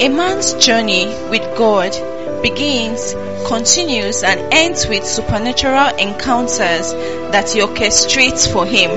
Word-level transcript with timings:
A 0.00 0.08
man's 0.08 0.54
journey 0.54 1.04
with 1.28 1.42
God 1.58 1.92
begins, 2.40 3.12
continues, 3.46 4.22
and 4.22 4.40
ends 4.50 4.88
with 4.88 5.04
supernatural 5.04 5.94
encounters 5.96 6.94
that 7.32 7.50
he 7.50 7.60
orchestrates 7.60 8.50
for 8.50 8.64
him. 8.64 8.90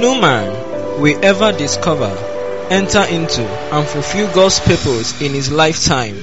No 0.00 0.20
man 0.20 1.00
will 1.00 1.18
ever 1.24 1.50
discover, 1.50 2.16
enter 2.70 3.02
into, 3.10 3.42
and 3.74 3.88
fulfill 3.88 4.32
God's 4.32 4.60
purpose 4.60 5.20
in 5.20 5.34
his 5.34 5.50
lifetime 5.50 6.14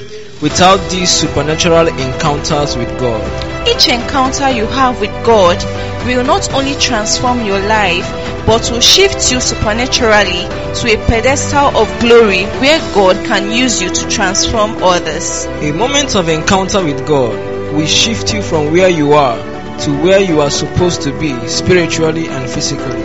without 0.42 0.80
these 0.90 1.10
supernatural 1.10 1.90
encounters 1.90 2.78
with 2.78 2.98
God. 3.02 3.53
Each 3.66 3.88
encounter 3.88 4.50
you 4.50 4.66
have 4.68 5.00
with 5.00 5.12
God 5.26 5.58
will 6.06 6.24
not 6.26 6.54
only 6.54 6.76
transform 6.76 7.46
your 7.46 7.60
life, 7.60 8.06
but 8.46 8.70
will 8.70 8.82
shift 8.82 9.32
you 9.32 9.40
supernaturally 9.40 10.44
to 10.76 10.88
a 10.94 10.98
pedestal 11.08 11.78
of 11.78 11.88
glory 12.02 12.44
where 12.60 12.80
God 12.94 13.16
can 13.26 13.52
use 13.52 13.82
you 13.82 13.90
to 13.90 14.10
transform 14.10 14.84
others. 14.84 15.46
A 15.46 15.72
moment 15.72 16.16
of 16.16 16.28
encounter 16.28 16.84
with 16.84 17.08
God 17.08 17.74
will 17.74 17.88
shift 17.88 18.34
you 18.34 18.42
from 18.42 18.72
where 18.74 18.90
you 18.90 19.14
are 19.14 19.38
to 19.80 19.92
where 20.04 20.20
you 20.20 20.42
are 20.42 20.50
supposed 20.52 21.02
to 21.04 21.18
be 21.18 21.48
spiritually 21.48 22.28
and 22.28 22.50
physically. 22.50 23.02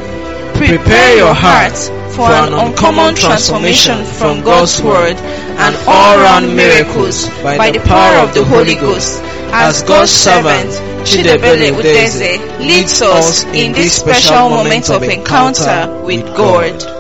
Prepare 0.54 1.16
your 1.16 1.34
heart 1.34 1.76
for 2.12 2.28
an 2.30 2.52
uncommon 2.52 3.14
transformation 3.14 4.04
from 4.04 4.42
God's 4.42 4.82
Word 4.82 5.16
and 5.16 5.76
all-round 5.86 6.56
miracles 6.56 7.28
by 7.44 7.70
the 7.70 7.78
power 7.80 8.26
of 8.26 8.34
the 8.34 8.44
Holy 8.44 8.74
Ghost 8.74 9.22
as 9.52 9.82
God's 9.82 10.10
servant 10.10 10.70
Chidebele 11.06 11.72
Udeze 11.72 12.58
leads 12.58 13.00
us 13.02 13.44
in 13.44 13.72
this 13.72 13.96
special 13.96 14.50
moment 14.50 14.90
of 14.90 15.02
encounter 15.02 16.02
with 16.04 16.24
God. 16.36 16.98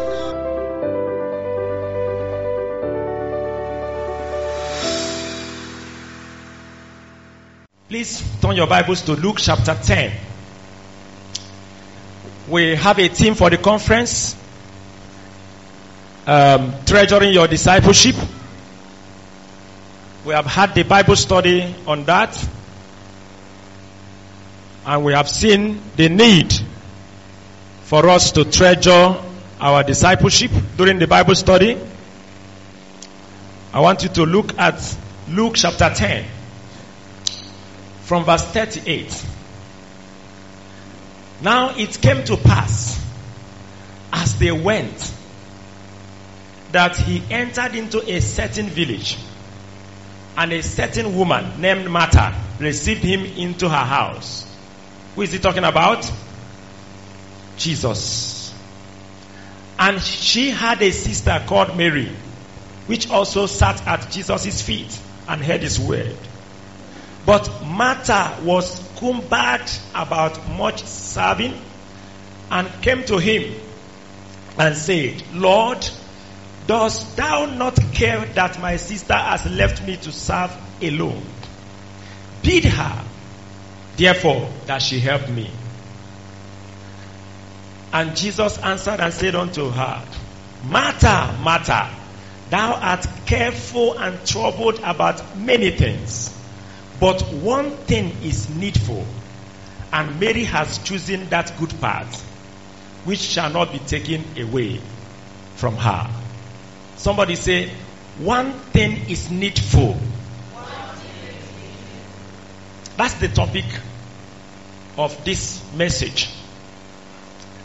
Please 7.88 8.22
turn 8.40 8.56
your 8.56 8.66
Bibles 8.66 9.02
to 9.02 9.12
Luke 9.14 9.38
chapter 9.38 9.74
10. 9.74 10.12
We 12.48 12.76
have 12.76 12.98
a 12.98 13.08
theme 13.08 13.34
for 13.34 13.50
the 13.50 13.58
conference 13.58 14.36
um, 16.26 16.74
treasuring 16.84 17.32
your 17.32 17.46
discipleship. 17.46 18.14
We 20.24 20.34
have 20.34 20.46
had 20.46 20.74
the 20.74 20.82
Bible 20.82 21.16
study 21.16 21.74
on 21.86 22.04
that, 22.04 22.48
and 24.84 25.04
we 25.04 25.12
have 25.12 25.28
seen 25.28 25.80
the 25.96 26.08
need 26.08 26.52
for 27.84 28.08
us 28.08 28.32
to 28.32 28.44
treasure 28.44 29.16
our 29.60 29.82
discipleship 29.84 30.50
during 30.76 30.98
the 30.98 31.06
Bible 31.06 31.34
study. 31.34 31.78
I 33.72 33.80
want 33.80 34.02
you 34.02 34.08
to 34.10 34.26
look 34.26 34.58
at 34.58 34.96
Luke 35.28 35.54
chapter 35.56 35.88
10 35.94 36.24
from 38.02 38.24
verse 38.24 38.42
38. 38.44 39.24
Now 41.42 41.76
it 41.76 42.00
came 42.00 42.24
to 42.24 42.36
pass 42.36 43.00
as 44.12 44.36
they 44.38 44.50
went 44.50 45.14
that 46.72 46.96
he 46.96 47.22
entered 47.30 47.74
into 47.74 48.02
a 48.10 48.20
certain 48.20 48.66
village 48.66 49.16
and 50.38 50.52
a 50.52 50.62
certain 50.62 51.16
woman 51.16 51.60
named 51.60 51.90
Martha 51.90 52.32
received 52.60 53.02
him 53.02 53.24
into 53.24 53.68
her 53.68 53.84
house. 53.84 54.46
Who 55.16 55.22
is 55.22 55.32
he 55.32 55.40
talking 55.40 55.64
about? 55.64 56.08
Jesus. 57.56 58.54
And 59.80 60.00
she 60.00 60.50
had 60.50 60.80
a 60.80 60.92
sister 60.92 61.42
called 61.44 61.76
Mary, 61.76 62.08
which 62.86 63.10
also 63.10 63.46
sat 63.46 63.84
at 63.84 64.12
Jesus' 64.12 64.62
feet 64.62 64.96
and 65.26 65.44
heard 65.44 65.62
his 65.62 65.80
word. 65.80 66.16
But 67.26 67.66
Martha 67.66 68.38
was 68.44 68.80
cumbered 68.96 69.68
about 69.92 70.48
much 70.50 70.84
serving 70.84 71.60
and 72.48 72.70
came 72.80 73.02
to 73.06 73.18
him 73.18 73.60
and 74.56 74.76
said, 74.76 75.20
Lord, 75.34 75.84
dost 76.68 77.16
thou 77.16 77.46
not 77.46 77.76
care 77.94 78.26
that 78.34 78.60
my 78.60 78.76
sister 78.76 79.14
has 79.14 79.46
left 79.46 79.82
me 79.84 79.96
to 79.96 80.12
serve 80.12 80.54
alone? 80.82 81.24
Bid 82.42 82.64
her, 82.66 83.04
therefore, 83.96 84.50
that 84.66 84.82
she 84.82 85.00
help 85.00 85.28
me. 85.30 85.50
And 87.90 88.14
Jesus 88.14 88.58
answered 88.58 89.00
and 89.00 89.12
said 89.14 89.34
unto 89.34 89.70
her, 89.70 90.04
Martha, 90.66 91.34
Martha, 91.42 91.90
thou 92.50 92.74
art 92.74 93.06
careful 93.24 93.98
and 93.98 94.24
troubled 94.26 94.78
about 94.84 95.38
many 95.38 95.70
things. 95.70 96.34
But 97.00 97.22
one 97.22 97.70
thing 97.86 98.12
is 98.22 98.54
needful, 98.54 99.06
and 99.90 100.20
Mary 100.20 100.44
has 100.44 100.76
chosen 100.78 101.30
that 101.30 101.58
good 101.58 101.80
part, 101.80 102.14
which 103.04 103.20
shall 103.20 103.50
not 103.50 103.72
be 103.72 103.78
taken 103.78 104.22
away 104.38 104.80
from 105.54 105.74
her. 105.76 106.27
Somebody 106.98 107.36
say, 107.36 107.70
one 108.18 108.52
thing 108.52 109.08
is 109.08 109.30
needful. 109.30 109.96
That's 112.96 113.14
the 113.14 113.28
topic 113.28 113.64
of 114.98 115.24
this 115.24 115.62
message. 115.74 116.28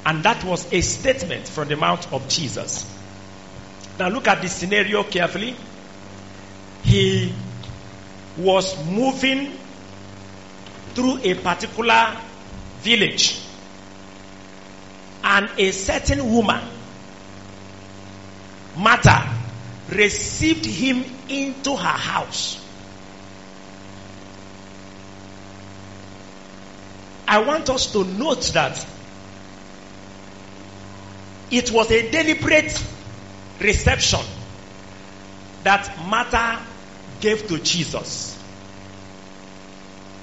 And 0.05 0.23
that 0.23 0.43
was 0.43 0.72
a 0.72 0.81
statement 0.81 1.47
from 1.47 1.67
the 1.67 1.75
mouth 1.75 2.13
of 2.13 2.27
Jesus. 2.29 2.85
Now 3.97 4.09
look 4.09 4.27
at 4.27 4.43
the 4.43 4.49
scenario 4.49 5.03
carefully. 5.03 5.55
He 6.83 7.33
was 8.38 8.85
moving 8.85 9.57
through 10.93 11.22
a 11.23 11.33
particular 11.33 12.19
village 12.81 13.43
and 15.23 15.49
a 15.57 15.72
certain 15.72 16.31
woman 16.31 16.61
Martha 18.78 19.29
received 19.89 20.66
him 20.66 21.03
into 21.29 21.75
her 21.75 21.84
house 21.84 22.63
I 27.34 27.39
want 27.39 27.67
us 27.72 27.91
to 27.94 28.03
note 28.03 28.44
that 28.53 28.85
it 31.50 31.72
was 31.72 31.89
a 31.89 32.11
deliberate 32.11 32.84
reception 33.59 34.19
that 35.63 35.97
Martha 36.05 36.63
gave 37.22 37.47
to 37.47 37.57
Jesus. 37.57 38.38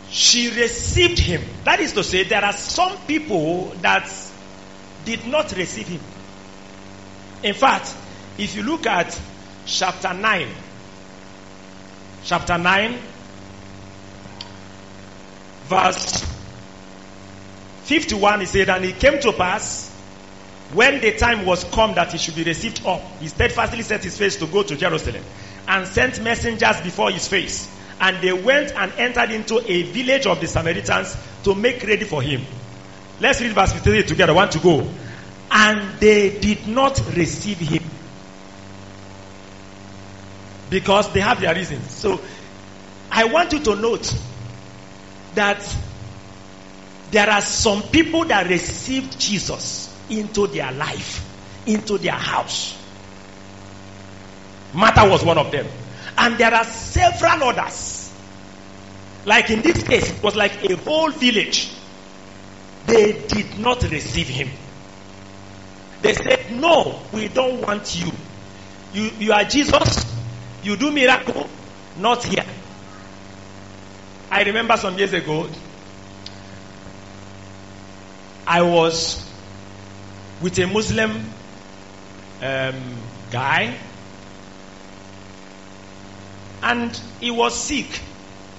She 0.09 0.50
received 0.50 1.19
him. 1.19 1.43
That 1.65 1.81
is 1.81 1.94
to 1.94 2.05
say, 2.05 2.22
there 2.22 2.44
are 2.44 2.53
some 2.53 2.97
people 3.09 3.72
that 3.81 4.09
did 5.05 5.27
not 5.27 5.50
receive 5.56 5.88
him. 5.88 6.00
In 7.43 7.55
fact, 7.55 7.93
if 8.41 8.56
you 8.56 8.62
look 8.62 8.87
at 8.87 9.19
chapter 9.67 10.15
9, 10.15 10.49
chapter 12.25 12.59
9, 12.59 12.99
verse 15.65 16.25
51, 17.84 18.41
he 18.41 18.47
said, 18.47 18.69
And 18.71 18.84
it 18.84 18.99
came 18.99 19.21
to 19.21 19.33
pass 19.33 19.91
when 20.73 21.00
the 21.00 21.12
time 21.12 21.45
was 21.45 21.65
come 21.65 21.95
that 21.95 22.12
he 22.12 22.19
should 22.19 22.37
be 22.37 22.45
received 22.45 22.87
up, 22.87 23.00
he 23.19 23.27
steadfastly 23.27 23.83
set 23.83 24.05
his 24.05 24.17
face 24.17 24.37
to 24.37 24.47
go 24.47 24.62
to 24.62 24.77
Jerusalem 24.77 25.23
and 25.67 25.87
sent 25.87 26.23
messengers 26.23 26.81
before 26.81 27.11
his 27.11 27.27
face. 27.27 27.69
And 28.00 28.23
they 28.23 28.33
went 28.33 28.73
and 28.75 28.93
entered 28.93 29.31
into 29.33 29.61
a 29.67 29.83
village 29.83 30.27
of 30.27 30.41
the 30.41 30.47
Samaritans 30.47 31.17
to 31.45 31.55
make 31.55 31.83
ready 31.83 32.05
for 32.05 32.23
him. 32.23 32.43
Let's 33.19 33.41
read 33.41 33.53
verse 33.53 33.73
53 33.73 34.05
together. 34.05 34.33
One 34.33 34.49
to 34.50 34.59
go. 34.61 34.89
And 35.50 35.99
they 35.99 36.39
did 36.39 36.69
not 36.69 36.99
receive 37.15 37.59
him. 37.59 37.83
Because 40.70 41.12
they 41.12 41.20
have 41.20 41.40
their 41.40 41.55
reasons. 41.55 41.90
So 41.94 42.20
I 43.11 43.25
want 43.25 43.52
you 43.52 43.58
to 43.64 43.76
note 43.76 44.14
that 45.34 45.76
there 47.11 47.28
are 47.28 47.40
some 47.40 47.82
people 47.82 48.25
that 48.26 48.46
received 48.49 49.19
Jesus 49.19 49.90
into 50.08 50.46
their 50.46 50.70
life, 50.72 51.26
into 51.67 51.99
their 51.99 52.12
house. 52.12 52.76
Martha 54.72 55.08
was 55.08 55.25
one 55.25 55.38
of 55.38 55.50
them. 55.50 55.67
And 56.17 56.38
there 56.38 56.55
are 56.55 56.64
several 56.64 57.44
others. 57.44 58.12
Like 59.25 59.50
in 59.50 59.62
this 59.62 59.82
case, 59.82 60.11
it 60.16 60.23
was 60.23 60.37
like 60.37 60.70
a 60.70 60.76
whole 60.76 61.11
village. 61.11 61.76
They 62.87 63.26
did 63.26 63.58
not 63.58 63.82
receive 63.82 64.28
him. 64.28 64.50
They 66.00 66.14
said, 66.14 66.52
No, 66.52 67.02
we 67.12 67.28
don't 67.28 67.61
want 67.61 67.94
you. 67.94 68.11
You, 68.93 69.11
you 69.19 69.32
are 69.32 69.44
Jesus. 69.44 70.19
You 70.62 70.77
do 70.77 70.91
miracle. 70.91 71.49
Not 71.97 72.25
here. 72.25 72.45
I 74.31 74.43
remember 74.45 74.77
some 74.77 74.97
years 74.97 75.12
ago, 75.12 75.49
I 78.47 78.62
was 78.62 79.29
with 80.41 80.59
a 80.59 80.67
Muslim 80.67 81.33
um, 82.41 82.97
guy 83.31 83.77
and 86.62 87.01
he 87.21 87.31
was 87.31 87.55
sick. 87.59 88.01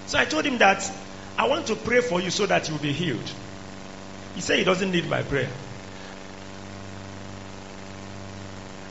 So 0.06 0.18
I 0.19 0.25
told 0.25 0.45
him 0.45 0.57
that 0.59 0.89
I 1.38 1.48
want 1.48 1.68
to 1.68 1.75
pray 1.75 2.01
for 2.01 2.21
you 2.21 2.30
so 2.30 2.45
that 2.45 2.68
you'll 2.69 2.77
be 2.80 2.94
healed. 2.94 3.31
He 4.36 4.42
said 4.42 4.59
he 4.59 4.63
doesn't 4.63 4.92
need 4.92 5.09
my 5.09 5.24
prayer. 5.24 5.50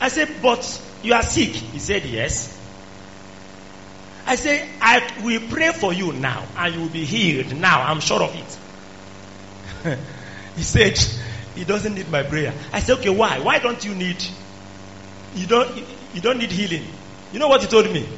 I 0.00 0.08
said, 0.08 0.40
but 0.42 0.82
you 1.02 1.12
are 1.12 1.22
sick. 1.22 1.50
He 1.50 1.78
said, 1.78 2.04
yes. 2.04 2.59
I 4.26 4.36
said, 4.36 4.68
I 4.80 5.22
will 5.22 5.48
pray 5.48 5.72
for 5.72 5.92
you 5.92 6.12
now 6.12 6.46
and 6.56 6.74
you 6.74 6.80
will 6.82 6.88
be 6.88 7.04
healed 7.04 7.56
now. 7.56 7.82
I'm 7.82 8.00
sure 8.00 8.22
of 8.22 8.34
it. 8.34 9.98
he 10.56 10.62
said, 10.62 10.98
he 11.54 11.64
doesn't 11.64 11.94
need 11.94 12.10
my 12.10 12.22
prayer. 12.22 12.54
I 12.72 12.80
said, 12.80 12.98
okay, 12.98 13.10
why? 13.10 13.38
Why 13.40 13.58
don't 13.58 13.84
you 13.84 13.94
need, 13.94 14.22
you 15.34 15.46
don't, 15.46 15.76
you 16.12 16.20
don't 16.20 16.38
need 16.38 16.52
healing. 16.52 16.94
You 17.32 17.38
know 17.38 17.48
what 17.48 17.62
he 17.62 17.68
told 17.68 17.90
me? 17.92 18.08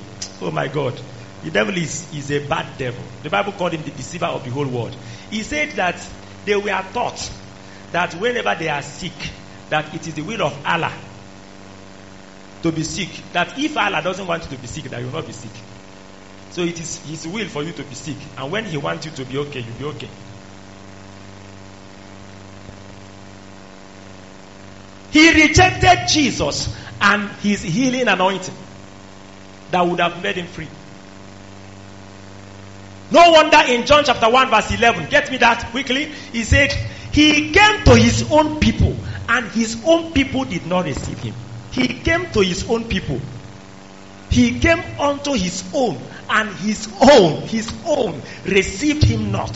Oh 0.40 0.50
my 0.50 0.68
God. 0.68 1.00
The 1.42 1.50
devil 1.50 1.76
is, 1.76 2.12
is 2.14 2.30
a 2.30 2.46
bad 2.46 2.78
devil. 2.78 3.02
The 3.22 3.30
Bible 3.30 3.52
called 3.52 3.72
him 3.72 3.82
the 3.82 3.90
deceiver 3.90 4.26
of 4.26 4.44
the 4.44 4.50
whole 4.50 4.68
world. 4.68 4.96
He 5.30 5.42
said 5.42 5.72
that 5.72 6.06
they 6.44 6.56
were 6.56 6.84
taught 6.92 7.30
that 7.90 8.14
whenever 8.14 8.54
they 8.58 8.68
are 8.68 8.82
sick, 8.82 9.12
that 9.68 9.94
it 9.94 10.06
is 10.06 10.14
the 10.14 10.22
will 10.22 10.42
of 10.42 10.64
Allah 10.64 10.92
to 12.62 12.72
be 12.72 12.82
sick. 12.84 13.32
That 13.32 13.58
if 13.58 13.76
Allah 13.76 14.02
doesn't 14.02 14.26
want 14.26 14.44
you 14.44 14.50
to 14.50 14.58
be 14.58 14.66
sick, 14.68 14.84
that 14.84 15.00
you 15.00 15.06
will 15.06 15.14
not 15.14 15.26
be 15.26 15.32
sick. 15.32 15.52
So 16.52 16.62
it 16.62 16.78
is 16.78 16.98
His 16.98 17.26
will 17.26 17.48
for 17.48 17.62
you 17.62 17.72
to 17.72 17.82
be 17.82 17.94
sick. 17.94 18.16
And 18.36 18.52
when 18.52 18.66
He 18.66 18.76
wants 18.76 19.06
you 19.06 19.12
to 19.12 19.24
be 19.24 19.38
okay, 19.38 19.60
you'll 19.60 19.92
be 19.92 19.96
okay. 19.96 20.08
He 25.10 25.46
rejected 25.46 26.08
Jesus 26.08 26.76
and 27.00 27.30
His 27.40 27.62
healing 27.62 28.06
anointing 28.08 28.54
that 29.70 29.86
would 29.86 30.00
have 30.00 30.22
made 30.22 30.36
him 30.36 30.46
free. 30.46 30.68
No 33.10 33.30
wonder 33.30 33.58
in 33.68 33.84
John 33.86 34.04
chapter 34.04 34.30
1 34.30 34.50
verse 34.50 34.72
11, 34.72 35.08
get 35.08 35.30
me 35.30 35.38
that 35.38 35.70
quickly. 35.70 36.04
He 36.32 36.44
said, 36.44 36.72
He 37.12 37.50
came 37.52 37.84
to 37.84 37.96
His 37.96 38.30
own 38.30 38.60
people 38.60 38.94
and 39.28 39.46
His 39.48 39.82
own 39.84 40.12
people 40.12 40.44
did 40.44 40.66
not 40.66 40.84
receive 40.84 41.18
Him. 41.18 41.34
He 41.72 41.88
came 41.88 42.30
to 42.32 42.40
His 42.40 42.68
own 42.68 42.88
people. 42.88 43.20
He 44.32 44.58
came 44.58 44.82
unto 44.98 45.32
His 45.32 45.70
own 45.74 45.98
and 46.28 46.48
His 46.56 46.92
own, 47.00 47.42
His 47.42 47.72
own 47.86 48.20
received 48.44 49.04
Him 49.04 49.30
not. 49.30 49.54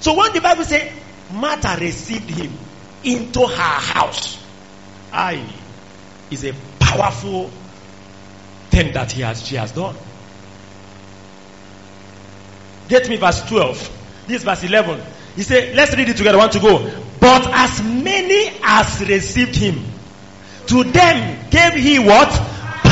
So 0.00 0.16
when 0.16 0.32
the 0.32 0.40
Bible 0.40 0.64
says 0.64 0.92
Martha 1.32 1.76
received 1.80 2.30
Him 2.30 2.52
into 3.04 3.40
her 3.46 3.52
house, 3.52 4.42
I 5.12 5.44
is 6.30 6.44
a 6.44 6.54
powerful 6.78 7.50
thing 8.70 8.92
that 8.92 9.12
he 9.12 9.22
has, 9.22 9.44
she 9.44 9.56
has 9.56 9.72
done. 9.72 9.96
Get 12.88 13.08
me 13.08 13.16
verse 13.16 13.42
12. 13.48 14.26
This 14.26 14.44
verse 14.44 14.64
11. 14.64 15.00
He 15.36 15.42
said, 15.42 15.74
let's 15.74 15.96
read 15.96 16.08
it 16.08 16.16
together. 16.16 16.38
Want 16.38 16.52
to 16.52 16.60
go. 16.60 16.90
But 17.20 17.46
as 17.46 17.82
many 17.82 18.58
as 18.62 19.00
received 19.06 19.56
him, 19.56 19.84
to 20.66 20.84
them 20.84 21.50
gave 21.50 21.74
he 21.74 21.98
what? 21.98 22.28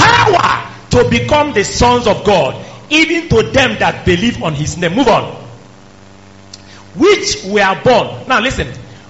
Power 0.07 0.73
to 0.91 1.11
become 1.11 1.53
the 1.53 1.65
sons 1.65 2.07
of 2.07 2.25
God, 2.25 2.65
even 2.91 3.29
to 3.29 3.43
them 3.51 3.79
that 3.79 4.05
believe 4.07 4.43
on 4.43 4.55
his 4.55 4.77
name. 4.77 4.95
Move 4.95 5.09
on. 5.09 5.35
Which 6.95 7.45
were 7.45 7.81
born. 7.85 8.29
Now 8.29 8.41
listen. 8.41 8.69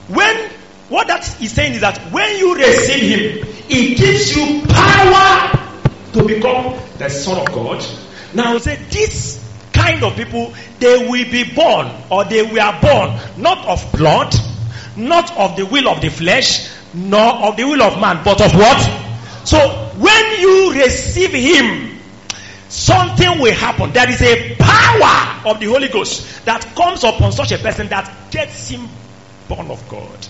When 0.09 0.51
what 0.89 1.09
that 1.09 1.43
is 1.43 1.53
saying 1.53 1.75
is 1.75 1.81
that 1.81 1.99
when 2.13 2.39
you 2.39 2.57
receive 2.57 3.43
him, 3.43 3.55
it 3.69 3.99
gives 3.99 4.37
you 4.37 4.63
power 4.69 5.51
to 6.13 6.23
become 6.27 6.79
the 6.99 7.09
son 7.09 7.39
of 7.39 7.47
God. 7.53 7.85
Now 8.35 8.57
say 8.59 8.77
this 8.91 9.45
kind 9.73 10.03
of 10.05 10.15
people, 10.17 10.55
they 10.79 11.09
will 11.09 11.31
be 11.31 11.45
born 11.55 11.91
or 12.11 12.25
they 12.25 12.43
were 12.43 12.79
born 12.81 13.19
not 13.37 13.67
of 13.67 13.93
blood, 13.93 14.35
not 14.97 15.37
of 15.37 15.57
the 15.57 15.67
will 15.67 15.89
of 15.89 16.01
the 16.01 16.09
flesh, 16.09 16.71
nor 16.95 17.35
of 17.35 17.57
the 17.57 17.65
will 17.65 17.83
of 17.83 18.01
man, 18.01 18.23
but 18.25 18.41
of 18.41 18.55
what? 18.55 18.81
So 19.45 19.86
when 19.99 20.41
you 20.41 20.73
receive 20.75 21.33
him, 21.33 21.99
something 22.69 23.41
will 23.41 23.55
happen. 23.55 23.93
There 23.93 24.09
is 24.09 24.21
a 24.23 24.57
power 24.57 25.51
of 25.51 25.61
the 25.61 25.67
Holy 25.67 25.89
Ghost 25.89 26.45
that 26.45 26.75
comes 26.75 27.05
upon 27.05 27.33
such 27.33 27.53
a 27.53 27.59
person 27.59 27.89
that 27.89 28.31
gets 28.31 28.69
him 28.69 28.89
born 29.49 29.71
of 29.71 29.89
God. 29.89 30.27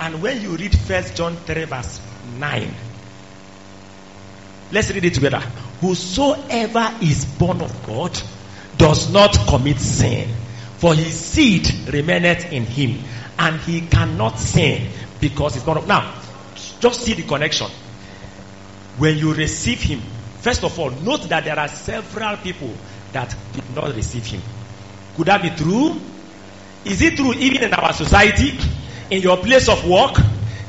And 0.00 0.22
when 0.22 0.40
you 0.40 0.56
read 0.56 0.76
First 0.78 1.16
John 1.16 1.36
3 1.36 1.64
verse 1.64 2.00
9, 2.38 2.74
let's 4.72 4.90
read 4.90 5.04
it 5.04 5.14
together. 5.14 5.40
Whosoever 5.80 6.98
is 7.02 7.24
born 7.24 7.60
of 7.60 7.86
God 7.86 8.18
does 8.76 9.12
not 9.12 9.36
commit 9.48 9.78
sin, 9.78 10.28
for 10.78 10.94
his 10.94 11.18
seed 11.18 11.68
remaineth 11.92 12.52
in 12.52 12.64
him, 12.64 13.04
and 13.38 13.60
he 13.60 13.82
cannot 13.82 14.38
sin 14.38 14.90
because 15.20 15.54
he's 15.54 15.62
born 15.62 15.78
of. 15.78 15.86
Now, 15.86 16.20
just 16.80 17.02
see 17.02 17.14
the 17.14 17.22
connection. 17.22 17.68
When 18.98 19.18
you 19.18 19.34
receive 19.34 19.80
him, 19.82 20.00
first 20.40 20.64
of 20.64 20.78
all, 20.78 20.90
note 20.90 21.28
that 21.28 21.44
there 21.44 21.58
are 21.58 21.68
several 21.68 22.36
people 22.38 22.72
that 23.12 23.34
did 23.52 23.74
not 23.74 23.94
receive 23.94 24.26
him. 24.26 24.42
Could 25.16 25.26
that 25.26 25.42
be 25.42 25.50
true? 25.50 26.00
Is 26.84 27.00
it 27.02 27.16
true 27.16 27.32
even 27.34 27.64
in 27.64 27.74
our 27.74 27.92
society? 27.92 28.58
in 29.10 29.22
your 29.22 29.36
place 29.38 29.68
of 29.68 29.86
work, 29.88 30.16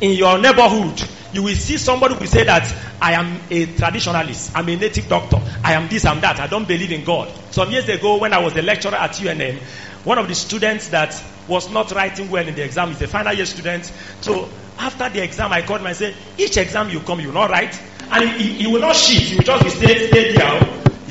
in 0.01 0.11
your 0.11 0.37
neighborhood, 0.37 1.01
you 1.33 1.43
will 1.43 1.55
see 1.55 1.77
somebody 1.77 2.15
who 2.15 2.25
say 2.25 2.43
that 2.43 2.73
I 3.01 3.13
am 3.13 3.41
a 3.49 3.65
traditionalist, 3.65 4.51
I'm 4.55 4.67
a 4.69 4.75
native 4.75 5.07
doctor, 5.07 5.37
I 5.63 5.73
am 5.73 5.87
this, 5.89 6.05
I'm 6.05 6.21
that, 6.21 6.39
I 6.39 6.47
don't 6.47 6.67
believe 6.67 6.91
in 6.91 7.03
God. 7.03 7.31
Some 7.51 7.71
years 7.71 7.87
ago, 7.89 8.17
when 8.19 8.33
I 8.33 8.39
was 8.39 8.55
a 8.55 8.61
lecturer 8.61 8.95
at 8.95 9.11
UNM, 9.11 9.59
one 10.05 10.17
of 10.17 10.27
the 10.27 10.35
students 10.35 10.89
that 10.89 11.21
was 11.47 11.69
not 11.71 11.91
writing 11.91 12.29
well 12.29 12.47
in 12.47 12.55
the 12.55 12.63
exam 12.63 12.91
is 12.91 13.01
a 13.01 13.07
final 13.07 13.33
year 13.33 13.45
student. 13.45 13.91
So 14.21 14.49
after 14.77 15.09
the 15.09 15.23
exam, 15.23 15.51
I 15.51 15.61
called 15.63 15.81
him 15.81 15.87
and 15.87 15.95
said, 15.95 16.15
Each 16.37 16.57
exam 16.57 16.89
you 16.89 16.99
come, 16.99 17.19
you 17.19 17.31
not 17.31 17.49
write, 17.49 17.79
and 18.11 18.29
he, 18.39 18.53
he, 18.53 18.67
will 18.67 18.81
not 18.81 18.95
cheat, 18.95 19.21
he 19.21 19.35
will 19.35 19.43
just 19.43 19.63
be 19.63 19.69
stay, 19.69 20.07
stay 20.07 20.33
there. 20.33 20.59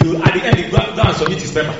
You, 0.02 0.17
at 0.23 0.35
the 0.35 0.44
end, 0.44 0.58
you 0.58 0.70
go, 0.70 0.79
go 0.94 1.02
and 1.02 1.17
submit 1.17 1.41
his 1.41 1.52
paper. 1.52 1.75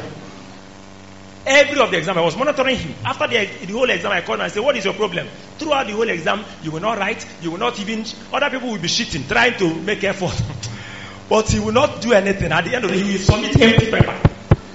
Every 1.47 1.79
of 1.79 1.91
the 1.91 1.99
exam, 1.99 2.17
I 2.17 2.23
was 2.23 2.37
monitoring 2.37 2.77
him. 2.77 2.95
After 3.05 3.27
the, 3.27 3.67
the 3.67 3.73
whole 3.73 3.89
exam, 3.91 4.13
I 4.13 4.23
called 4.23 4.41
and 4.41 4.51
said, 4.51 4.63
What 4.63 4.77
is 4.77 4.85
your 4.85 4.95
problem? 4.95 5.29
Throughout 5.59 5.87
the 5.87 5.93
whole 5.93 6.09
exam, 6.09 6.43
you 6.63 6.71
will 6.71 6.81
not 6.81 6.97
write, 6.99 7.27
you 7.43 7.51
will 7.51 7.59
not 7.59 7.79
even, 7.81 8.05
other 8.33 8.49
people 8.49 8.71
will 8.71 8.79
be 8.79 8.89
cheating, 8.89 9.27
trying 9.27 9.59
to 9.59 9.75
make 9.75 10.03
effort. 10.05 10.43
but 11.29 11.51
he 11.51 11.61
will 11.61 11.73
not 11.73 12.01
do 12.01 12.13
anything. 12.13 12.51
At 12.51 12.65
the 12.65 12.75
end 12.75 12.85
of 12.87 12.91
the 12.91 12.97
day, 12.97 13.03
he 13.03 13.13
will 13.13 13.19
submit 13.19 13.61
empty 13.61 13.91
paper. 13.91 14.21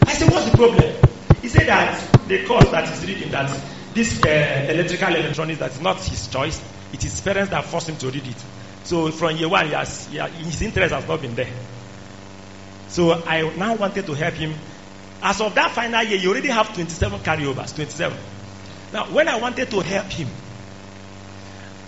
I 0.06 0.14
said, 0.14 0.32
What's 0.32 0.52
the 0.52 0.58
problem? 0.58 0.96
He 1.42 1.48
said 1.48 1.68
that 1.68 2.28
the 2.28 2.46
course 2.46 2.70
that 2.70 2.88
he's 2.88 3.08
reading, 3.08 3.32
that 3.32 3.50
this 3.96 4.24
uh, 4.24 4.68
electrical 4.70 5.16
electronics, 5.16 5.60
that 5.60 5.72
is 5.72 5.82
not 5.82 6.00
his 6.04 6.28
choice, 6.28 6.62
it 6.94 7.04
is 7.04 7.20
parents 7.22 7.50
that 7.50 7.66
force 7.66 7.90
him 7.90 7.98
to 7.98 8.12
read 8.12 8.28
it. 8.28 8.46
So 8.90 9.12
from 9.12 9.38
year 9.38 9.48
one, 9.48 9.68
he 9.68 9.74
has, 9.74 10.08
he 10.08 10.18
has, 10.18 10.32
his 10.34 10.62
interest 10.64 10.96
has 10.96 11.08
not 11.08 11.22
been 11.22 11.36
there. 11.36 11.54
So 12.88 13.14
I 13.14 13.42
now 13.56 13.76
wanted 13.76 14.08
to 14.08 14.14
help 14.14 14.34
him 14.34 14.56
as 15.22 15.42
of 15.42 15.54
that 15.56 15.72
final 15.72 16.04
year, 16.04 16.18
you 16.18 16.30
already 16.30 16.48
have 16.48 16.74
27 16.74 17.20
carryovers. 17.20 17.76
27. 17.76 18.18
Now, 18.94 19.12
when 19.12 19.28
I 19.28 19.38
wanted 19.38 19.70
to 19.70 19.82
help 19.82 20.08
him, 20.08 20.28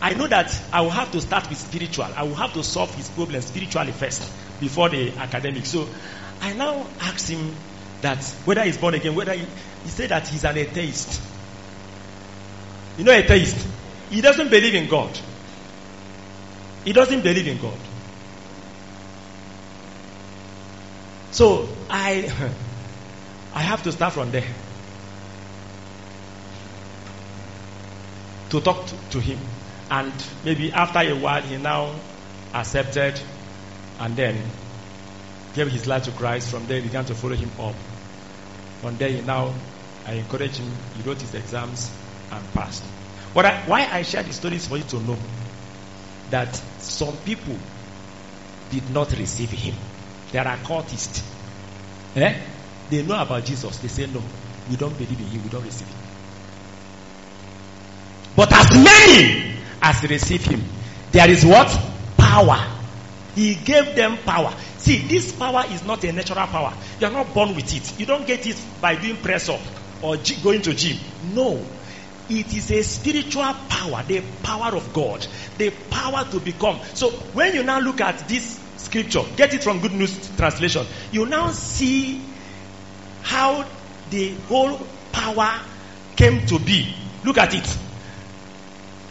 I 0.01 0.13
know 0.13 0.27
that 0.27 0.53
I 0.71 0.81
will 0.81 0.91
have 0.91 1.11
to 1.13 1.21
start 1.21 1.49
with 1.49 1.57
spiritual. 1.57 2.05
I 2.05 2.21
will 2.21 2.35
have 2.35 2.53
to 2.53 2.63
solve 2.63 2.93
his 2.93 3.09
problems 3.09 3.45
spiritually 3.45 3.93
first 3.93 4.29
before 4.59 4.89
the 4.89 5.11
academic. 5.17 5.65
So 5.65 5.87
I 6.41 6.53
now 6.53 6.85
asked 6.99 7.29
him 7.29 7.55
that 8.01 8.23
whether 8.45 8.63
he's 8.63 8.77
born 8.77 8.95
again, 8.95 9.15
whether 9.15 9.33
he, 9.33 9.45
he 9.83 9.89
said 9.89 10.09
that 10.09 10.27
he's 10.27 10.43
an 10.43 10.57
atheist. 10.57 11.21
You 12.97 13.05
know, 13.05 13.11
atheist. 13.11 13.65
He 14.11 14.21
doesn't 14.21 14.49
believe 14.49 14.75
in 14.75 14.89
God. 14.89 15.17
He 16.83 16.93
doesn't 16.93 17.21
believe 17.21 17.47
in 17.47 17.61
God. 17.61 17.77
So 21.31 21.85
I 21.89 22.31
I 23.53 23.61
have 23.61 23.83
to 23.83 23.91
start 23.91 24.13
from 24.13 24.31
there. 24.31 24.47
To 28.49 28.61
talk 28.61 28.87
to, 28.87 28.95
to 29.11 29.19
him. 29.19 29.39
And 29.89 30.13
maybe 30.43 30.71
after 30.71 30.99
a 30.99 31.13
while, 31.15 31.41
he 31.41 31.57
now 31.57 32.01
accepted 32.53 33.21
and 33.99 34.15
then 34.15 34.51
gave 35.53 35.67
his 35.67 35.87
life 35.87 36.03
to 36.03 36.11
Christ. 36.11 36.49
From 36.49 36.65
there, 36.67 36.77
he 36.77 36.87
began 36.87 37.05
to 37.05 37.15
follow 37.15 37.35
him 37.35 37.51
up. 37.59 37.75
One 38.81 38.97
day, 38.97 39.13
he 39.13 39.21
now, 39.21 39.53
I 40.05 40.13
encouraged 40.13 40.57
him. 40.57 40.77
He 40.93 41.01
wrote 41.01 41.21
his 41.21 41.33
exams 41.33 41.91
and 42.31 42.51
passed. 42.53 42.85
But 43.33 43.45
I, 43.45 43.63
why 43.67 43.87
I 43.89 44.01
share 44.01 44.23
the 44.23 44.33
stories 44.33 44.67
for 44.67 44.77
you 44.77 44.83
to 44.83 44.99
know 44.99 45.19
that 46.31 46.55
some 46.79 47.17
people 47.17 47.57
did 48.69 48.89
not 48.89 49.11
receive 49.11 49.51
him. 49.51 49.75
There 50.31 50.47
are 50.47 50.57
cultists. 50.57 51.23
Eh? 52.15 52.47
They 52.89 53.03
know 53.03 53.21
about 53.21 53.45
Jesus. 53.45 53.77
They 53.77 53.87
say, 53.87 54.07
No, 54.07 54.21
we 54.69 54.75
don't 54.77 54.97
believe 54.97 55.19
in 55.19 55.27
him, 55.27 55.43
we 55.43 55.49
don't 55.49 55.63
receive 55.63 55.87
him. 55.87 55.97
But 58.35 58.51
as 58.53 58.71
many 58.71 59.55
as 59.81 60.03
receive 60.03 60.43
him, 60.45 60.63
there 61.11 61.29
is 61.29 61.45
what? 61.45 61.67
Power 62.17 62.81
He 63.35 63.55
gave 63.55 63.95
them 63.95 64.17
power. 64.25 64.53
See, 64.77 64.97
this 65.07 65.31
power 65.33 65.63
is 65.69 65.85
not 65.85 66.03
a 66.03 66.11
natural 66.11 66.47
power. 66.47 66.73
You 66.99 67.07
are 67.07 67.13
not 67.13 67.33
born 67.33 67.55
with 67.55 67.73
it. 67.73 67.99
You 67.99 68.05
don't 68.05 68.27
get 68.27 68.45
it 68.45 68.57
by 68.81 68.95
doing 68.95 69.17
press 69.17 69.47
up 69.47 69.61
or 70.01 70.17
going 70.43 70.61
to 70.63 70.73
gym. 70.73 70.97
No. 71.33 71.65
It 72.31 72.53
is 72.53 72.71
a 72.71 72.81
spiritual 72.81 73.53
power, 73.67 74.03
the 74.07 74.21
power 74.41 74.73
of 74.73 74.93
God, 74.93 75.27
the 75.57 75.69
power 75.69 76.23
to 76.31 76.39
become. 76.39 76.79
So 76.93 77.09
when 77.33 77.53
you 77.53 77.63
now 77.63 77.79
look 77.81 77.99
at 77.99 78.29
this 78.29 78.57
scripture, 78.77 79.23
get 79.35 79.53
it 79.53 79.65
from 79.65 79.81
Good 79.81 79.91
News 79.91 80.33
Translation, 80.37 80.87
you 81.11 81.25
now 81.25 81.51
see 81.51 82.33
how 83.19 83.69
the 84.09 84.35
whole 84.47 84.77
power 85.11 85.59
came 86.15 86.45
to 86.45 86.57
be. 86.57 86.95
Look 87.25 87.37
at 87.37 87.53
it. 87.53 87.77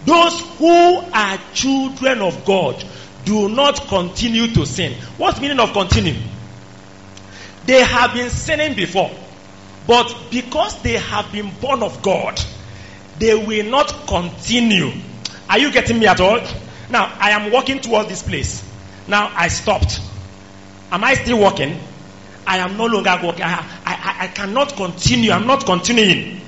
Those 0.02 0.40
who 0.56 1.10
are 1.12 1.38
children 1.52 2.22
of 2.22 2.46
God 2.46 2.82
do 3.22 3.50
not 3.50 3.86
continue 3.86 4.54
to 4.54 4.64
sin. 4.64 4.98
What's 5.18 5.42
meaning 5.42 5.60
of 5.60 5.74
continue? 5.74 6.22
They 7.64 7.82
have 7.82 8.14
been 8.14 8.30
sinning 8.30 8.76
before, 8.76 9.10
but 9.86 10.30
because 10.30 10.80
they 10.82 10.94
have 10.94 11.30
been 11.30 11.50
born 11.60 11.82
of 11.82 12.00
God, 12.00 12.40
they 13.20 13.34
will 13.34 13.70
not 13.70 14.06
continue. 14.08 14.90
Are 15.48 15.58
you 15.58 15.70
getting 15.70 15.98
me 15.98 16.06
at 16.06 16.20
all? 16.20 16.40
Now, 16.88 17.16
I 17.20 17.30
am 17.30 17.52
walking 17.52 17.80
towards 17.80 18.08
this 18.08 18.22
place. 18.22 18.66
Now, 19.06 19.30
I 19.36 19.48
stopped. 19.48 20.00
Am 20.90 21.04
I 21.04 21.14
still 21.14 21.38
walking? 21.38 21.78
I 22.46 22.58
am 22.58 22.78
no 22.78 22.86
longer 22.86 23.16
walking. 23.22 23.42
I, 23.42 23.58
I, 23.84 24.16
I 24.20 24.26
cannot 24.28 24.74
continue. 24.74 25.32
I'm 25.32 25.46
not 25.46 25.66
continuing. 25.66 26.40